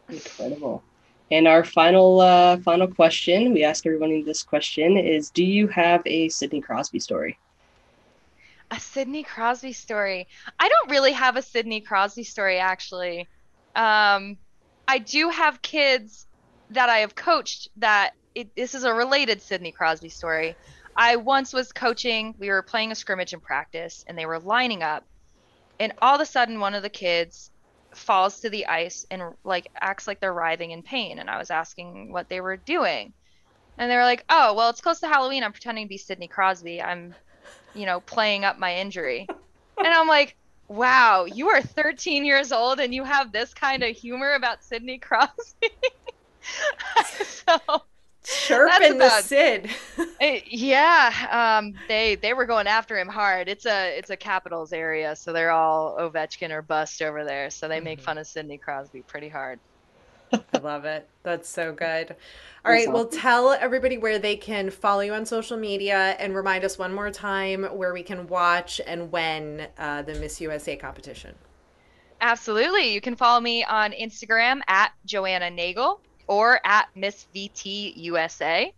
Incredible. 0.09 0.83
And 1.31 1.47
our 1.47 1.63
final 1.63 2.19
uh, 2.19 2.57
final 2.57 2.87
question, 2.87 3.53
we 3.53 3.63
ask 3.63 3.85
everyone 3.85 4.25
this 4.25 4.43
question 4.43 4.97
is 4.97 5.29
do 5.29 5.43
you 5.43 5.67
have 5.67 6.01
a 6.05 6.27
Sidney 6.27 6.59
Crosby 6.59 6.99
story? 6.99 7.39
A 8.71 8.79
Sidney 8.79 9.23
Crosby 9.23 9.71
story. 9.71 10.27
I 10.59 10.67
don't 10.67 10.91
really 10.91 11.13
have 11.13 11.37
a 11.37 11.41
Sidney 11.41 11.79
Crosby 11.79 12.23
story, 12.25 12.59
actually. 12.59 13.21
Um, 13.73 14.37
I 14.85 14.99
do 14.99 15.29
have 15.29 15.61
kids 15.61 16.27
that 16.71 16.89
I 16.89 16.97
have 16.99 17.15
coached 17.15 17.69
that 17.77 18.13
it, 18.35 18.55
this 18.55 18.75
is 18.75 18.83
a 18.83 18.93
related 18.93 19.41
Sidney 19.41 19.71
Crosby 19.71 20.09
story. 20.09 20.55
I 20.95 21.15
once 21.15 21.53
was 21.53 21.71
coaching, 21.71 22.35
we 22.37 22.49
were 22.49 22.61
playing 22.61 22.91
a 22.91 22.95
scrimmage 22.95 23.33
in 23.33 23.39
practice, 23.39 24.05
and 24.07 24.17
they 24.17 24.25
were 24.25 24.39
lining 24.39 24.83
up. 24.83 25.05
And 25.79 25.93
all 26.01 26.15
of 26.15 26.21
a 26.21 26.25
sudden, 26.25 26.59
one 26.59 26.75
of 26.75 26.83
the 26.83 26.89
kids 26.89 27.49
falls 27.91 28.39
to 28.41 28.49
the 28.49 28.67
ice 28.67 29.05
and 29.11 29.21
like 29.43 29.69
acts 29.79 30.07
like 30.07 30.19
they're 30.19 30.33
writhing 30.33 30.71
in 30.71 30.83
pain. 30.83 31.19
And 31.19 31.29
I 31.29 31.37
was 31.37 31.51
asking 31.51 32.11
what 32.11 32.29
they 32.29 32.41
were 32.41 32.57
doing. 32.57 33.13
And 33.77 33.89
they 33.89 33.95
were 33.95 34.03
like, 34.03 34.23
oh, 34.29 34.53
well, 34.53 34.69
it's 34.69 34.81
close 34.81 34.99
to 34.99 35.07
Halloween. 35.07 35.43
I'm 35.43 35.51
pretending 35.51 35.85
to 35.85 35.89
be 35.89 35.97
Sidney 35.97 36.27
Crosby. 36.27 36.81
I'm 36.81 37.15
you 37.73 37.85
know, 37.85 37.99
playing 38.01 38.45
up 38.45 38.59
my 38.59 38.75
injury. 38.75 39.27
and 39.77 39.87
I'm 39.87 40.07
like, 40.07 40.35
wow, 40.67 41.25
you 41.25 41.49
are 41.49 41.61
13 41.61 42.25
years 42.25 42.51
old 42.51 42.79
and 42.79 42.93
you 42.93 43.03
have 43.03 43.31
this 43.31 43.53
kind 43.53 43.83
of 43.83 43.95
humor 43.95 44.33
about 44.33 44.63
Sidney 44.63 44.97
Crosby. 44.97 45.69
so, 47.25 47.57
Chirping 48.23 48.97
the 48.97 49.05
about- 49.07 49.23
Sid. 49.23 49.69
eh, 50.21 50.41
yeah, 50.45 51.57
um, 51.59 51.73
they 51.87 52.15
they 52.15 52.33
were 52.33 52.45
going 52.45 52.67
after 52.67 52.97
him 52.97 53.07
hard. 53.07 53.47
It's 53.49 53.65
a 53.65 53.97
it's 53.97 54.09
a 54.09 54.17
Capitals 54.17 54.71
area, 54.73 55.15
so 55.15 55.33
they're 55.33 55.51
all 55.51 55.97
Ovechkin 55.99 56.51
or 56.51 56.61
bust 56.61 57.01
over 57.01 57.23
there. 57.25 57.49
So 57.49 57.67
they 57.67 57.79
make 57.79 57.99
fun 57.99 58.17
of 58.17 58.25
Sidney 58.27 58.57
Crosby 58.57 59.01
pretty 59.01 59.29
hard. 59.29 59.59
I 60.33 60.57
love 60.63 60.85
it. 60.85 61.07
That's 61.21 61.47
so 61.47 61.71
good. 61.73 62.15
All 62.65 62.71
right, 62.71 62.91
well, 62.91 63.05
tell 63.05 63.51
everybody 63.51 63.97
where 63.99 64.17
they 64.17 64.35
can 64.35 64.71
follow 64.71 65.01
you 65.01 65.13
on 65.13 65.25
social 65.27 65.57
media 65.57 66.15
and 66.17 66.35
remind 66.35 66.63
us 66.63 66.77
one 66.79 66.91
more 66.93 67.11
time 67.11 67.65
where 67.65 67.93
we 67.93 68.01
can 68.01 68.25
watch 68.27 68.81
and 68.87 69.11
when 69.11 69.67
uh, 69.77 70.01
the 70.01 70.15
Miss 70.15 70.41
USA 70.41 70.75
competition. 70.75 71.35
Absolutely. 72.21 72.93
You 72.93 73.01
can 73.01 73.15
follow 73.15 73.41
me 73.41 73.63
on 73.63 73.91
Instagram 73.91 74.61
at 74.67 74.93
Joanna 75.05 75.51
Nagle 75.51 76.01
or 76.27 76.59
at 76.65 76.87
Miss 76.95 77.27
VT 77.35 77.93
USA. 77.95 78.73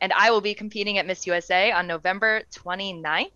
And 0.00 0.12
I 0.12 0.30
will 0.30 0.40
be 0.40 0.54
competing 0.54 0.98
at 0.98 1.06
Miss 1.06 1.26
USA 1.26 1.72
on 1.72 1.86
November 1.86 2.42
29th 2.52 3.30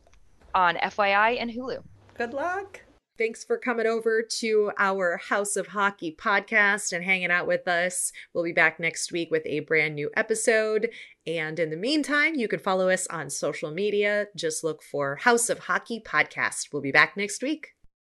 on 0.54 0.76
FYI 0.76 1.40
and 1.40 1.50
Hulu. 1.50 1.82
Good 2.16 2.32
luck. 2.32 2.80
Thanks 3.16 3.44
for 3.44 3.58
coming 3.58 3.86
over 3.86 4.22
to 4.40 4.72
our 4.76 5.18
House 5.18 5.54
of 5.54 5.68
Hockey 5.68 6.16
podcast 6.18 6.92
and 6.92 7.04
hanging 7.04 7.30
out 7.30 7.46
with 7.46 7.68
us. 7.68 8.10
We'll 8.32 8.42
be 8.42 8.52
back 8.52 8.80
next 8.80 9.12
week 9.12 9.30
with 9.30 9.46
a 9.46 9.60
brand 9.60 9.94
new 9.94 10.10
episode. 10.16 10.90
And 11.24 11.60
in 11.60 11.70
the 11.70 11.76
meantime, 11.76 12.34
you 12.34 12.48
can 12.48 12.58
follow 12.58 12.88
us 12.88 13.06
on 13.06 13.30
social 13.30 13.70
media. 13.70 14.26
Just 14.34 14.64
look 14.64 14.82
for 14.82 15.16
House 15.16 15.48
of 15.48 15.60
Hockey 15.60 16.02
podcast. 16.04 16.72
We'll 16.72 16.82
be 16.82 16.90
back 16.90 17.16
next 17.16 17.40
week. 17.40 17.73